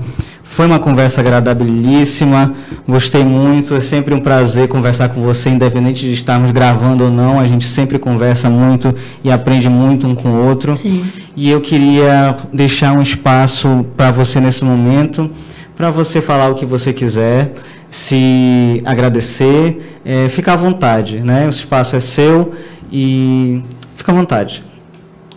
Foi 0.48 0.66
uma 0.66 0.80
conversa 0.80 1.20
agradabilíssima, 1.20 2.52
gostei 2.86 3.22
muito. 3.22 3.76
É 3.76 3.80
sempre 3.80 4.12
um 4.12 4.18
prazer 4.18 4.66
conversar 4.66 5.10
com 5.10 5.20
você, 5.20 5.50
independente 5.50 6.00
de 6.00 6.12
estarmos 6.12 6.50
gravando 6.50 7.04
ou 7.04 7.10
não. 7.10 7.38
A 7.38 7.46
gente 7.46 7.68
sempre 7.68 7.96
conversa 7.96 8.50
muito 8.50 8.92
e 9.22 9.30
aprende 9.30 9.68
muito 9.68 10.08
um 10.08 10.16
com 10.16 10.30
o 10.30 10.48
outro. 10.48 10.74
Sim. 10.74 11.06
E 11.36 11.48
eu 11.48 11.60
queria 11.60 12.34
deixar 12.52 12.92
um 12.92 13.02
espaço 13.02 13.86
para 13.96 14.10
você 14.10 14.40
nesse 14.40 14.64
momento, 14.64 15.30
para 15.76 15.90
você 15.90 16.20
falar 16.20 16.48
o 16.48 16.54
que 16.54 16.66
você 16.66 16.92
quiser, 16.92 17.52
se 17.88 18.82
agradecer, 18.84 20.00
é, 20.04 20.28
fica 20.28 20.54
à 20.54 20.56
vontade, 20.56 21.20
né? 21.20 21.46
O 21.46 21.50
espaço 21.50 21.94
é 21.94 22.00
seu 22.00 22.52
e 22.90 23.62
fica 23.94 24.10
à 24.10 24.14
vontade. 24.14 24.64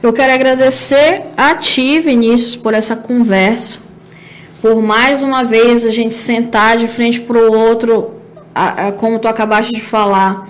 Eu 0.01 0.11
quero 0.13 0.33
agradecer 0.33 1.25
a 1.37 1.53
ti, 1.53 1.99
Vinícius, 1.99 2.55
por 2.55 2.73
essa 2.73 2.95
conversa 2.95 3.90
por 4.61 4.79
mais 4.81 5.23
uma 5.23 5.43
vez 5.43 5.85
a 5.85 5.89
gente 5.89 6.13
sentar 6.13 6.77
de 6.77 6.87
frente 6.87 7.19
para 7.19 7.37
o 7.37 7.57
outro, 7.57 8.11
a, 8.53 8.87
a, 8.87 8.91
como 8.91 9.17
tu 9.17 9.27
acabaste 9.27 9.73
de 9.73 9.81
falar, 9.81 10.47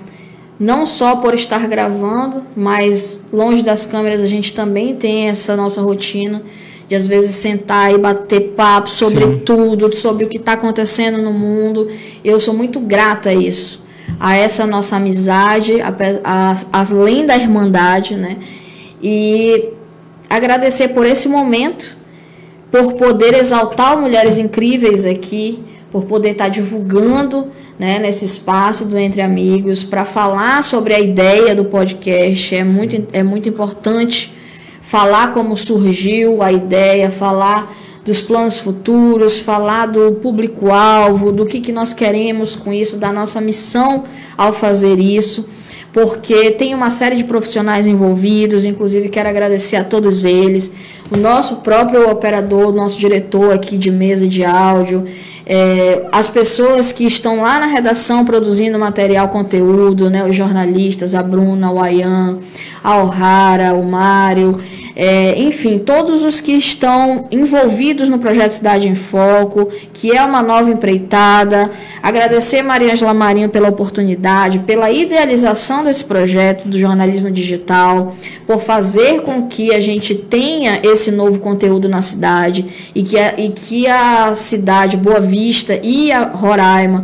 não 0.59 0.85
só 0.85 1.15
por 1.15 1.33
estar 1.33 1.65
gravando, 1.67 2.43
mas 2.55 3.25
longe 3.31 3.63
das 3.63 3.85
câmeras 3.85 4.21
a 4.21 4.27
gente 4.27 4.53
também 4.53 4.95
tem 4.95 5.29
essa 5.29 5.55
nossa 5.55 5.81
rotina 5.81 6.43
de 6.89 6.93
às 6.93 7.07
vezes 7.07 7.35
sentar 7.35 7.93
e 7.93 7.97
bater 7.97 8.49
papo 8.49 8.89
sobre 8.89 9.23
Sim. 9.23 9.39
tudo, 9.45 9.95
sobre 9.95 10.25
o 10.25 10.27
que 10.29 10.35
está 10.35 10.53
acontecendo 10.53 11.17
no 11.17 11.31
mundo. 11.31 11.87
Eu 12.21 12.37
sou 12.37 12.53
muito 12.53 12.81
grata 12.81 13.29
a 13.29 13.33
isso, 13.33 13.81
a 14.19 14.35
essa 14.35 14.67
nossa 14.67 14.97
amizade, 14.97 15.79
a, 15.79 15.95
a, 16.21 16.55
além 16.73 17.25
da 17.25 17.37
irmandade, 17.37 18.15
né? 18.15 18.37
E 19.01 19.69
agradecer 20.29 20.89
por 20.89 21.05
esse 21.05 21.29
momento 21.29 22.00
por 22.71 22.93
poder 22.93 23.33
exaltar 23.33 23.99
mulheres 23.99 24.39
incríveis 24.39 25.05
aqui, 25.05 25.59
por 25.91 26.05
poder 26.05 26.31
estar 26.31 26.47
divulgando 26.47 27.49
né, 27.77 27.99
nesse 27.99 28.23
espaço 28.23 28.85
do 28.85 28.97
Entre 28.97 29.21
Amigos, 29.21 29.83
para 29.83 30.05
falar 30.05 30.63
sobre 30.63 30.93
a 30.93 30.99
ideia 30.99 31.53
do 31.53 31.65
podcast. 31.65 32.55
É 32.55 32.63
muito, 32.63 33.07
é 33.11 33.21
muito 33.21 33.49
importante 33.49 34.33
falar 34.81 35.33
como 35.33 35.55
surgiu 35.57 36.41
a 36.41 36.51
ideia, 36.51 37.11
falar 37.11 37.71
dos 38.03 38.21
planos 38.21 38.57
futuros, 38.57 39.39
falar 39.39 39.87
do 39.87 40.13
público-alvo, 40.13 41.31
do 41.31 41.45
que, 41.45 41.59
que 41.59 41.71
nós 41.71 41.93
queremos 41.93 42.55
com 42.55 42.73
isso, 42.73 42.97
da 42.97 43.11
nossa 43.11 43.39
missão 43.39 44.05
ao 44.37 44.51
fazer 44.51 44.99
isso 44.99 45.45
porque 45.93 46.51
tem 46.51 46.73
uma 46.73 46.89
série 46.89 47.15
de 47.15 47.23
profissionais 47.23 47.85
envolvidos, 47.85 48.65
inclusive 48.65 49.09
quero 49.09 49.27
agradecer 49.27 49.75
a 49.75 49.83
todos 49.83 50.23
eles, 50.23 50.71
o 51.11 51.17
nosso 51.17 51.57
próprio 51.57 52.09
operador, 52.09 52.69
o 52.69 52.71
nosso 52.71 52.97
diretor 52.97 53.53
aqui 53.53 53.77
de 53.77 53.91
mesa 53.91 54.25
de 54.25 54.45
áudio, 54.45 55.03
é, 55.45 56.05
as 56.11 56.29
pessoas 56.29 56.93
que 56.93 57.05
estão 57.05 57.41
lá 57.41 57.59
na 57.59 57.65
redação 57.65 58.23
produzindo 58.23 58.79
material, 58.79 59.27
conteúdo, 59.27 60.09
né, 60.09 60.25
os 60.25 60.35
jornalistas, 60.35 61.13
a 61.13 61.21
Bruna, 61.21 61.69
o 61.69 61.81
Ayan, 61.81 62.37
a 62.81 63.03
O'Hara, 63.03 63.73
o 63.73 63.83
Mário, 63.83 64.57
é, 64.95 65.39
enfim, 65.39 65.79
todos 65.79 66.23
os 66.23 66.39
que 66.39 66.53
estão 66.53 67.27
envolvidos 67.31 68.09
no 68.09 68.19
projeto 68.19 68.51
Cidade 68.51 68.87
em 68.87 68.95
Foco, 68.95 69.69
que 69.93 70.15
é 70.15 70.21
uma 70.23 70.41
nova 70.41 70.69
empreitada. 70.69 71.69
Agradecer 72.01 72.61
Maria 72.61 72.93
Angela 72.93 73.13
Marinho 73.13 73.49
pela 73.49 73.69
oportunidade, 73.69 74.59
pela 74.59 74.91
idealização 74.91 75.83
desse 75.83 76.03
projeto 76.03 76.67
do 76.67 76.77
jornalismo 76.77 77.31
digital, 77.31 78.15
por 78.45 78.59
fazer 78.59 79.21
com 79.21 79.47
que 79.47 79.73
a 79.73 79.79
gente 79.79 80.15
tenha 80.15 80.81
esse 80.83 81.11
novo 81.11 81.39
conteúdo 81.39 81.87
na 81.87 82.01
cidade 82.01 82.91
e 82.93 83.03
que 83.03 83.17
a, 83.17 83.39
e 83.39 83.49
que 83.49 83.87
a 83.87 84.35
cidade 84.35 84.97
Boa 84.97 85.19
Vista 85.19 85.79
e 85.81 86.11
a 86.11 86.25
Roraima 86.25 87.03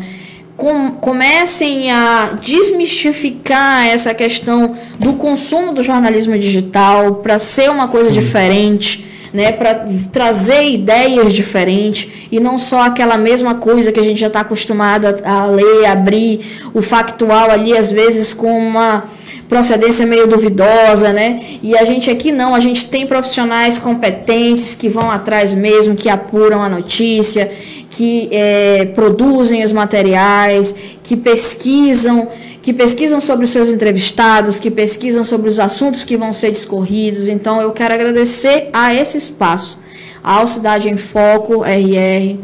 com, 0.57 0.93
comecem 0.93 1.91
a 1.91 2.33
desmistificar 2.41 3.87
essa 3.87 4.13
questão 4.13 4.75
do 4.99 5.13
consumo 5.13 5.71
do 5.71 5.83
jornalismo 5.83 6.37
digital 6.37 7.15
para 7.15 7.37
ser 7.37 7.69
uma 7.69 7.87
coisa 7.87 8.09
Sim. 8.09 8.15
diferente, 8.15 9.05
né, 9.31 9.51
para 9.51 9.85
trazer 10.11 10.63
ideias 10.63 11.31
diferentes 11.31 12.09
e 12.31 12.39
não 12.39 12.57
só 12.57 12.83
aquela 12.83 13.17
mesma 13.17 13.55
coisa 13.55 13.91
que 13.91 13.99
a 13.99 14.03
gente 14.03 14.19
já 14.19 14.27
está 14.27 14.39
acostumado 14.39 15.05
a, 15.05 15.31
a 15.31 15.45
ler, 15.45 15.85
abrir 15.85 16.39
o 16.73 16.81
factual 16.81 17.51
ali 17.51 17.77
às 17.77 17.91
vezes 17.91 18.33
com 18.33 18.51
uma 18.57 19.03
procedência 19.47 20.05
meio 20.05 20.27
duvidosa, 20.27 21.13
né? 21.13 21.39
E 21.63 21.77
a 21.77 21.85
gente 21.85 22.09
aqui 22.09 22.31
não, 22.31 22.53
a 22.53 22.59
gente 22.59 22.87
tem 22.87 23.07
profissionais 23.07 23.77
competentes 23.77 24.75
que 24.75 24.89
vão 24.89 25.09
atrás 25.09 25.53
mesmo, 25.53 25.95
que 25.95 26.09
apuram 26.09 26.61
a 26.61 26.67
notícia, 26.67 27.49
que 27.89 28.29
é, 28.31 28.85
produzem 28.93 29.63
os 29.63 29.71
materiais, 29.71 30.75
que 31.03 31.15
pesquisam, 31.15 32.27
que 32.61 32.73
pesquisam 32.73 33.21
sobre 33.21 33.45
os 33.45 33.51
seus 33.51 33.69
entrevistados, 33.69 34.59
que 34.59 34.69
pesquisam 34.69 35.23
sobre 35.23 35.49
os 35.49 35.59
assuntos 35.59 36.03
que 36.03 36.17
vão 36.17 36.33
ser 36.33 36.51
discorridos. 36.51 37.27
Então 37.27 37.61
eu 37.61 37.71
quero 37.71 37.93
agradecer 37.93 38.69
a 38.73 38.93
esse 38.93 39.17
espaço, 39.17 39.81
ao 40.23 40.47
Cidade 40.47 40.89
em 40.89 40.97
Foco, 40.97 41.63
RR, 41.63 42.37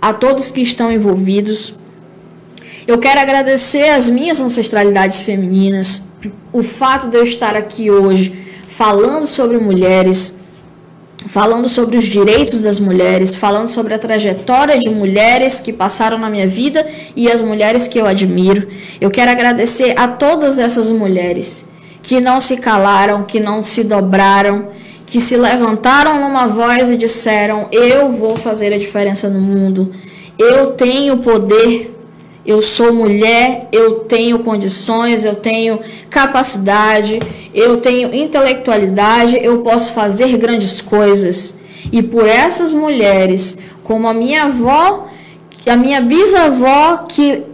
a 0.00 0.12
todos 0.12 0.50
que 0.50 0.60
estão 0.60 0.92
envolvidos. 0.92 1.74
Eu 2.86 2.98
quero 2.98 3.20
agradecer 3.20 3.90
as 3.90 4.10
minhas 4.10 4.40
ancestralidades 4.40 5.22
femininas, 5.22 6.02
o 6.52 6.62
fato 6.62 7.08
de 7.08 7.16
eu 7.16 7.22
estar 7.22 7.54
aqui 7.54 7.90
hoje 7.90 8.32
falando 8.66 9.26
sobre 9.26 9.58
mulheres, 9.58 10.34
falando 11.26 11.68
sobre 11.68 11.96
os 11.96 12.04
direitos 12.04 12.62
das 12.62 12.78
mulheres, 12.78 13.36
falando 13.36 13.68
sobre 13.68 13.94
a 13.94 13.98
trajetória 13.98 14.78
de 14.78 14.90
mulheres 14.90 15.60
que 15.60 15.72
passaram 15.72 16.18
na 16.18 16.28
minha 16.28 16.46
vida 16.46 16.86
e 17.14 17.30
as 17.30 17.40
mulheres 17.40 17.88
que 17.88 17.98
eu 17.98 18.06
admiro. 18.06 18.68
Eu 19.00 19.10
quero 19.10 19.30
agradecer 19.30 19.94
a 19.98 20.08
todas 20.08 20.58
essas 20.58 20.90
mulheres 20.90 21.68
que 22.02 22.20
não 22.20 22.40
se 22.40 22.56
calaram, 22.56 23.22
que 23.22 23.38
não 23.38 23.62
se 23.62 23.84
dobraram, 23.84 24.68
que 25.06 25.20
se 25.20 25.36
levantaram 25.36 26.20
numa 26.20 26.46
voz 26.46 26.90
e 26.90 26.96
disseram: 26.96 27.68
Eu 27.70 28.10
vou 28.10 28.36
fazer 28.36 28.72
a 28.72 28.78
diferença 28.78 29.28
no 29.28 29.40
mundo. 29.40 29.92
Eu 30.38 30.72
tenho 30.72 31.18
poder 31.18 32.01
eu 32.44 32.60
sou 32.60 32.92
mulher, 32.92 33.68
eu 33.70 34.00
tenho 34.00 34.40
condições, 34.40 35.24
eu 35.24 35.36
tenho 35.36 35.80
capacidade, 36.10 37.20
eu 37.54 37.80
tenho 37.80 38.12
intelectualidade, 38.12 39.38
eu 39.40 39.58
posso 39.58 39.92
fazer 39.92 40.36
grandes 40.36 40.80
coisas. 40.80 41.58
E 41.92 42.02
por 42.02 42.26
essas 42.26 42.72
mulheres, 42.72 43.58
como 43.84 44.08
a 44.08 44.14
minha 44.14 44.44
avó, 44.44 45.08
a 45.66 45.76
minha 45.76 46.00
bisavó, 46.00 47.04
que 47.08 47.44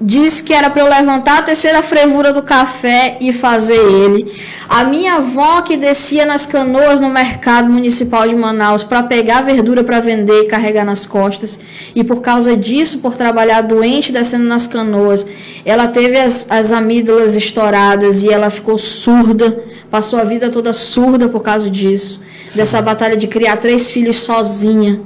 disse 0.00 0.42
que 0.42 0.52
era 0.52 0.68
para 0.68 0.82
eu 0.82 0.88
levantar 0.88 1.38
a 1.38 1.42
terceira 1.42 1.80
frevura 1.82 2.32
do 2.32 2.42
café 2.42 3.16
e 3.20 3.32
fazer 3.32 3.78
ele. 3.78 4.30
A 4.68 4.84
minha 4.84 5.14
avó 5.14 5.62
que 5.62 5.76
descia 5.76 6.26
nas 6.26 6.44
canoas 6.44 7.00
no 7.00 7.08
mercado 7.08 7.72
municipal 7.72 8.28
de 8.28 8.34
Manaus 8.34 8.82
para 8.82 9.02
pegar 9.02 9.42
verdura 9.42 9.82
para 9.82 10.00
vender 10.00 10.42
e 10.42 10.46
carregar 10.46 10.84
nas 10.84 11.06
costas. 11.06 11.58
E 11.94 12.04
por 12.04 12.20
causa 12.20 12.56
disso, 12.56 12.98
por 12.98 13.16
trabalhar 13.16 13.62
doente 13.62 14.12
descendo 14.12 14.44
nas 14.44 14.66
canoas, 14.66 15.26
ela 15.64 15.88
teve 15.88 16.18
as, 16.18 16.46
as 16.50 16.72
amígdalas 16.72 17.34
estouradas 17.34 18.22
e 18.22 18.28
ela 18.28 18.50
ficou 18.50 18.76
surda. 18.76 19.64
Passou 19.90 20.18
a 20.18 20.24
vida 20.24 20.50
toda 20.50 20.72
surda 20.72 21.28
por 21.28 21.40
causa 21.40 21.70
disso. 21.70 22.22
Dessa 22.54 22.82
batalha 22.82 23.16
de 23.16 23.28
criar 23.28 23.56
três 23.56 23.90
filhos 23.90 24.16
sozinha 24.16 25.00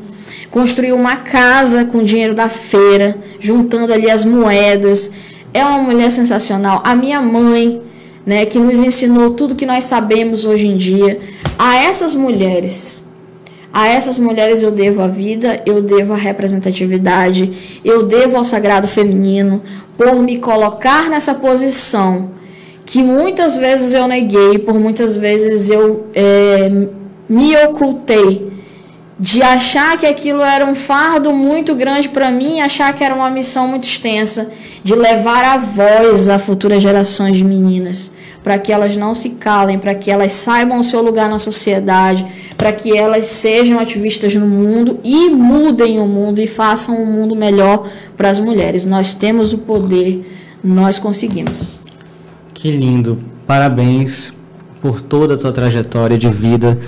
construiu 0.50 0.96
uma 0.96 1.16
casa 1.16 1.84
com 1.84 2.02
dinheiro 2.02 2.34
da 2.34 2.48
feira, 2.48 3.16
juntando 3.38 3.92
ali 3.92 4.10
as 4.10 4.24
moedas. 4.24 5.10
É 5.54 5.64
uma 5.64 5.78
mulher 5.78 6.10
sensacional. 6.10 6.82
A 6.84 6.94
minha 6.94 7.20
mãe, 7.20 7.80
né, 8.26 8.44
que 8.44 8.58
nos 8.58 8.80
ensinou 8.80 9.30
tudo 9.30 9.54
que 9.54 9.66
nós 9.66 9.84
sabemos 9.84 10.44
hoje 10.44 10.66
em 10.66 10.76
dia. 10.76 11.18
A 11.58 11.76
essas 11.76 12.14
mulheres, 12.14 13.08
a 13.72 13.86
essas 13.86 14.18
mulheres 14.18 14.62
eu 14.62 14.70
devo 14.70 15.02
a 15.02 15.06
vida, 15.06 15.62
eu 15.64 15.80
devo 15.80 16.12
a 16.12 16.16
representatividade, 16.16 17.80
eu 17.84 18.02
devo 18.02 18.36
ao 18.36 18.44
sagrado 18.44 18.88
feminino 18.88 19.62
por 19.96 20.14
me 20.16 20.38
colocar 20.38 21.08
nessa 21.08 21.34
posição 21.34 22.32
que 22.84 23.02
muitas 23.02 23.56
vezes 23.56 23.94
eu 23.94 24.08
neguei, 24.08 24.58
por 24.58 24.74
muitas 24.80 25.16
vezes 25.16 25.70
eu 25.70 26.06
é, 26.12 26.68
me 27.28 27.56
ocultei 27.58 28.50
de 29.20 29.42
achar 29.42 29.98
que 29.98 30.06
aquilo 30.06 30.40
era 30.40 30.64
um 30.64 30.74
fardo 30.74 31.30
muito 31.30 31.74
grande 31.74 32.08
para 32.08 32.30
mim, 32.30 32.62
achar 32.62 32.90
que 32.94 33.04
era 33.04 33.14
uma 33.14 33.28
missão 33.28 33.68
muito 33.68 33.84
extensa, 33.84 34.50
de 34.82 34.94
levar 34.94 35.44
a 35.44 35.58
voz 35.58 36.30
a 36.30 36.38
futuras 36.38 36.82
gerações 36.82 37.36
de 37.36 37.44
meninas, 37.44 38.10
para 38.42 38.58
que 38.58 38.72
elas 38.72 38.96
não 38.96 39.14
se 39.14 39.30
calem, 39.30 39.78
para 39.78 39.94
que 39.94 40.10
elas 40.10 40.32
saibam 40.32 40.80
o 40.80 40.84
seu 40.84 41.02
lugar 41.02 41.28
na 41.28 41.38
sociedade, 41.38 42.24
para 42.56 42.72
que 42.72 42.96
elas 42.96 43.26
sejam 43.26 43.78
ativistas 43.78 44.34
no 44.34 44.46
mundo 44.46 44.98
e 45.04 45.28
mudem 45.28 45.98
o 45.98 46.06
mundo 46.06 46.40
e 46.40 46.46
façam 46.46 46.96
um 46.96 47.04
mundo 47.04 47.36
melhor 47.36 47.86
para 48.16 48.30
as 48.30 48.40
mulheres. 48.40 48.86
Nós 48.86 49.12
temos 49.12 49.52
o 49.52 49.58
poder, 49.58 50.24
nós 50.64 50.98
conseguimos. 50.98 51.78
Que 52.54 52.70
lindo. 52.70 53.18
Parabéns 53.46 54.32
por 54.80 55.02
toda 55.02 55.34
a 55.34 55.36
tua 55.36 55.52
trajetória 55.52 56.16
de 56.16 56.30
vida 56.30 56.80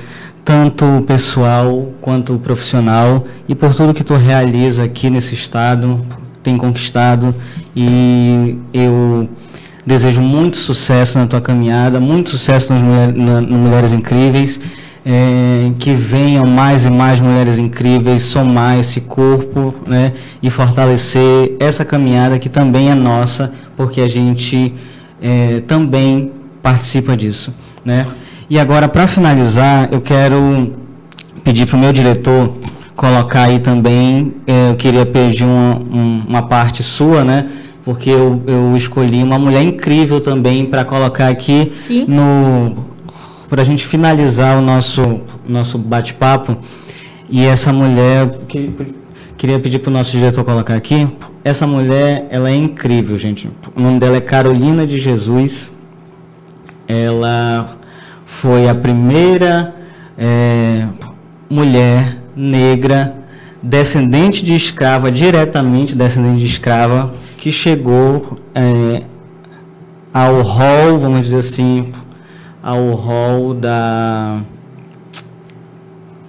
tanto 0.45 1.05
pessoal 1.07 1.93
quanto 2.01 2.38
profissional 2.38 3.24
e 3.49 3.55
por 3.55 3.74
tudo 3.74 3.95
que 3.95 4.03
tu 4.03 4.14
realiza 4.14 4.84
aqui 4.84 5.09
nesse 5.09 5.34
estado, 5.34 6.05
tem 6.43 6.56
conquistado 6.56 7.35
e 7.74 8.59
eu 8.73 9.28
desejo 9.86 10.20
muito 10.20 10.56
sucesso 10.56 11.19
na 11.19 11.27
tua 11.27 11.40
caminhada, 11.40 12.01
muito 12.01 12.31
sucesso 12.31 12.73
nas 12.73 12.82
mulher, 12.82 13.12
na, 13.12 13.40
nas 13.40 13.51
Mulheres 13.51 13.93
Incríveis, 13.93 14.60
é, 15.05 15.73
que 15.78 15.93
venham 15.94 16.44
mais 16.47 16.85
e 16.85 16.90
mais 16.90 17.19
mulheres 17.20 17.59
incríveis 17.59 18.23
somar 18.23 18.78
esse 18.78 19.01
corpo 19.01 19.74
né, 19.86 20.12
e 20.40 20.48
fortalecer 20.48 21.56
essa 21.59 21.85
caminhada 21.85 22.39
que 22.39 22.48
também 22.48 22.90
é 22.90 22.94
nossa, 22.94 23.52
porque 23.77 24.01
a 24.01 24.09
gente 24.09 24.73
é, 25.20 25.60
também 25.66 26.31
participa 26.62 27.16
disso. 27.16 27.52
Né? 27.85 28.06
E 28.52 28.58
agora, 28.58 28.86
para 28.86 29.06
finalizar, 29.06 29.88
eu 29.90 30.02
quero 30.02 30.74
pedir 31.42 31.64
para 31.64 31.74
o 31.74 31.78
meu 31.78 31.90
diretor 31.90 32.52
colocar 32.94 33.44
aí 33.44 33.58
também, 33.58 34.34
é, 34.46 34.68
eu 34.68 34.76
queria 34.76 35.06
pedir 35.06 35.44
uma, 35.44 35.76
uma 36.28 36.42
parte 36.42 36.82
sua, 36.82 37.24
né? 37.24 37.48
Porque 37.82 38.10
eu, 38.10 38.42
eu 38.46 38.76
escolhi 38.76 39.22
uma 39.22 39.38
mulher 39.38 39.62
incrível 39.62 40.20
também 40.20 40.66
para 40.66 40.84
colocar 40.84 41.28
aqui 41.28 41.72
Sim. 41.76 42.04
no 42.06 42.76
para 43.48 43.62
a 43.62 43.64
gente 43.64 43.86
finalizar 43.86 44.58
o 44.58 44.60
nosso 44.60 45.00
nosso 45.48 45.78
bate-papo. 45.78 46.58
E 47.30 47.46
essa 47.46 47.72
mulher, 47.72 48.28
que, 48.46 48.70
queria 49.38 49.58
pedir 49.58 49.78
para 49.78 49.88
o 49.88 49.92
nosso 49.94 50.10
diretor 50.10 50.44
colocar 50.44 50.74
aqui. 50.74 51.08
Essa 51.42 51.66
mulher, 51.66 52.26
ela 52.28 52.50
é 52.50 52.54
incrível, 52.54 53.16
gente. 53.16 53.48
O 53.74 53.80
nome 53.80 53.98
dela 53.98 54.18
é 54.18 54.20
Carolina 54.20 54.86
de 54.86 55.00
Jesus. 55.00 55.72
Ela 56.86 57.80
foi 58.32 58.66
a 58.66 58.74
primeira 58.74 59.74
é, 60.16 60.88
mulher 61.50 62.16
negra 62.34 63.14
descendente 63.62 64.42
de 64.42 64.54
escrava, 64.54 65.12
diretamente 65.12 65.94
descendente 65.94 66.40
de 66.40 66.46
escrava, 66.46 67.12
que 67.36 67.52
chegou 67.52 68.38
é, 68.54 69.02
ao 70.14 70.40
rol, 70.40 70.98
vamos 70.98 71.24
dizer 71.24 71.40
assim, 71.40 71.92
ao 72.62 72.92
rol 72.92 73.52
da 73.52 74.40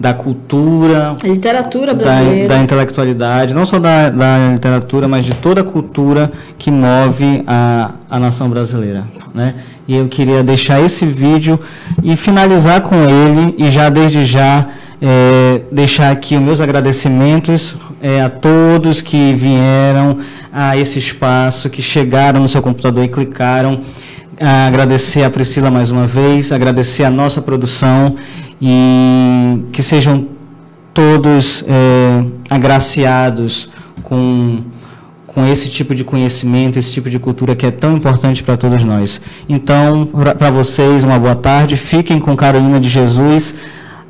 da 0.04 0.14
cultura, 0.14 1.16
literatura 1.24 1.94
da, 1.94 2.04
brasileira. 2.04 2.50
da 2.50 2.62
intelectualidade, 2.62 3.54
não 3.54 3.66
só 3.66 3.80
da, 3.80 4.10
da 4.10 4.50
literatura, 4.52 5.08
mas 5.08 5.26
de 5.26 5.34
toda 5.34 5.62
a 5.62 5.64
cultura 5.64 6.30
que 6.58 6.70
move 6.70 7.42
a, 7.48 7.92
a 8.10 8.20
nação 8.20 8.50
brasileira. 8.50 9.08
Né? 9.34 9.56
E 9.88 9.96
eu 9.96 10.10
queria 10.10 10.44
deixar 10.44 10.82
esse 10.82 11.06
vídeo 11.06 11.58
e 12.04 12.18
finalizar 12.18 12.82
com 12.82 12.98
ele, 12.98 13.56
e 13.58 13.72
já 13.72 13.88
desde 13.88 14.26
já 14.26 14.68
é, 15.02 15.62
deixar 15.72 16.12
aqui 16.12 16.36
os 16.36 16.42
meus 16.42 16.60
agradecimentos 16.60 17.78
é, 18.02 18.22
a 18.22 18.30
todos 18.30 19.02
que 19.02 19.34
vieram 19.34 20.18
a 20.52 20.76
esse 20.76 21.00
espaço, 21.00 21.70
que 21.70 21.82
chegaram 21.82 22.42
no 22.42 22.50
seu 22.50 22.62
computador 22.62 23.06
e 23.06 23.08
clicaram. 23.08 23.80
Agradecer 24.40 25.24
a 25.24 25.30
Priscila 25.30 25.70
mais 25.70 25.92
uma 25.92 26.08
vez, 26.08 26.52
agradecer 26.52 27.04
a 27.04 27.10
nossa 27.10 27.42
produção 27.42 28.16
e 28.62 29.64
que 29.72 29.82
sejam 29.84 30.28
todos 30.94 31.64
é, 31.68 32.26
agraciados 32.50 33.70
com, 34.04 34.62
com 35.26 35.46
esse 35.46 35.70
tipo 35.70 35.96
de 35.96 36.04
conhecimento, 36.04 36.78
esse 36.78 36.92
tipo 36.92 37.10
de 37.10 37.18
cultura 37.18 37.56
que 37.56 37.66
é 37.66 37.72
tão 37.72 37.98
importante 37.98 38.44
para 38.44 38.56
todos 38.56 38.84
nós. 38.84 39.20
Então, 39.50 40.08
para 40.38 40.52
vocês, 40.52 41.04
uma 41.04 41.18
boa 41.18 41.36
tarde. 41.36 41.76
Fiquem 41.76 42.20
com 42.20 42.36
Carolina 42.36 42.80
de 42.80 42.90
Jesus, 42.90 43.56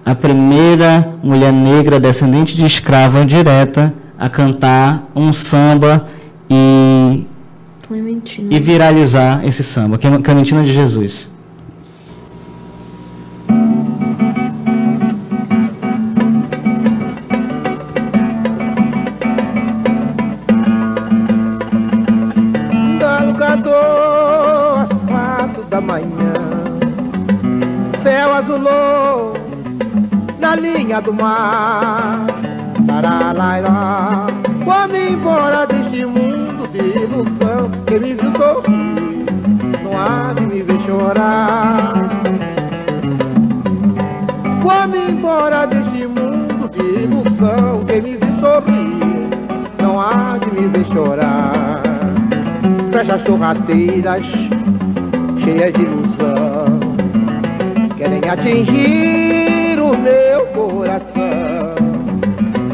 a 0.06 0.14
primeira 0.14 1.16
mulher 1.24 1.54
negra 1.54 2.00
descendente 2.00 2.56
de 2.56 2.66
escrava 2.66 3.26
direta 3.26 3.94
a 4.20 4.30
cantar 4.30 5.10
um 5.16 5.32
samba 5.32 6.08
e, 6.50 7.26
e 8.50 8.60
viralizar 8.60 9.46
esse 9.46 9.64
samba, 9.64 9.98
que 9.98 10.08
é 10.08 10.20
Clementina 10.20 10.64
de 10.64 10.74
Jesus. 10.74 11.34
azulou 28.44 29.34
na 30.40 30.56
linha 30.56 31.02
do 31.02 31.14
mar. 31.14 31.93
Embora 45.44 45.68
deste 45.68 46.08
mundo 46.08 46.72
de 46.72 47.04
ilusão. 47.04 47.84
Quem 47.86 48.02
me 48.02 48.12
viu 48.12 48.40
sorrir, 48.40 49.28
não 49.78 50.00
há 50.00 50.38
de 50.38 50.50
me 50.56 50.68
ver 50.70 50.86
chorar. 50.86 51.82
Fecha 52.90 53.16
as 53.16 53.24
torradeiras, 53.24 54.26
cheias 55.44 55.74
de 55.74 55.82
ilusão 55.82 56.80
querem 57.98 58.22
atingir 58.30 59.82
o 59.82 59.98
meu 59.98 60.46
coração. 60.48 61.76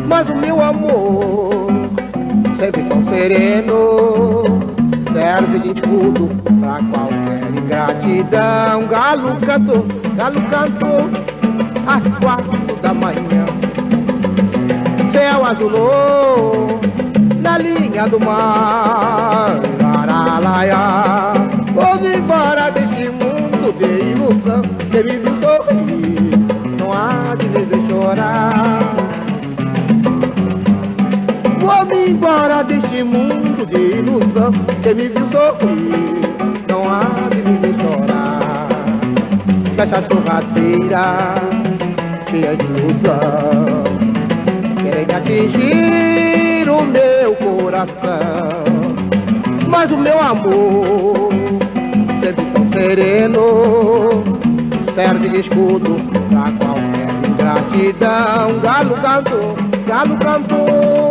Mas 0.07 0.29
o 0.29 0.35
meu 0.35 0.61
amor, 0.61 1.71
sempre 2.55 2.83
tão 2.83 3.03
sereno, 3.05 4.43
serve 5.11 5.57
de 5.57 5.69
escudo 5.69 6.29
pra 6.59 6.79
qualquer 6.91 7.49
ingratidão. 7.63 8.85
Galo 8.85 9.35
cantou, 9.37 9.87
galo 10.15 10.41
cantou, 10.51 11.28
às 11.89 12.03
quatro 12.19 12.75
da 12.83 12.93
manhã. 12.93 13.45
Céu 15.11 15.43
azulou 15.43 16.79
na 17.41 17.57
linha 17.57 18.07
do 18.07 18.19
mar. 18.19 19.59
Laralaia, 19.81 21.33
vou 21.73 21.95
embora 22.07 22.69
deste 22.69 23.09
mundo 23.09 23.73
de 23.79 24.11
ilusão 24.11 24.61
que 24.91 25.03
me 25.03 25.17
viu 25.17 25.35
sorrir, 25.41 26.31
não 26.77 26.93
há 26.93 27.35
de 27.35 27.47
me 27.47 27.89
chorar. 27.89 28.93
Vou-me 31.59 32.09
embora 32.11 32.63
deste 32.63 33.03
mundo 33.03 33.65
de 33.65 33.97
ilusão, 33.97 34.51
que 34.83 34.93
me 34.93 35.07
viu 35.07 35.27
sorrir, 35.31 36.21
não 36.69 36.83
há 36.87 37.29
de 37.29 37.41
me 37.41 37.73
chorar. 37.81 38.67
Fecha 39.75 39.97
a 39.97 41.58
cheia 42.29 42.55
de 42.55 42.63
ilusão, 42.63 43.83
querem 44.83 45.15
atingir 45.15 46.69
o 46.69 46.83
meu 46.83 47.35
coração. 47.35 48.63
Mas 49.67 49.91
o 49.91 49.97
meu 49.97 50.19
amor, 50.21 51.31
sempre 52.23 52.45
tão 52.53 52.69
sereno, 52.71 54.23
serve 54.93 55.29
de 55.29 55.39
escudo 55.39 55.95
pra 56.29 56.51
qualquer 56.51 57.09
ingratidão. 57.27 58.59
Galo 58.61 58.95
cantou, 59.01 59.55
galo 59.87 60.17
cantou 60.17 61.09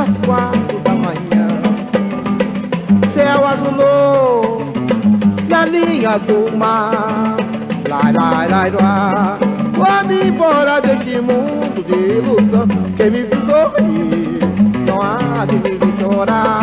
às 0.00 0.26
quatro 0.26 0.78
da 0.84 0.92
manhã. 0.92 1.48
Céu 3.14 3.46
azulou 3.46 4.72
na 5.48 5.64
linha 5.64 6.18
do 6.18 6.56
mar. 6.56 7.36
Lai, 7.88 8.12
lai, 8.12 8.48
lai, 8.48 8.70
lai. 8.70 9.41
Vá-me 9.82 10.28
embora 10.28 10.80
deste 10.80 11.20
mundo 11.20 11.82
de 11.84 12.18
ilusão. 12.18 12.68
Quem 12.96 13.10
me 13.10 13.22
viu 13.22 13.40
sorrir, 13.44 14.38
não 14.86 15.00
há 15.02 15.44
de 15.44 15.56
me 15.56 16.00
chorar. 16.00 16.61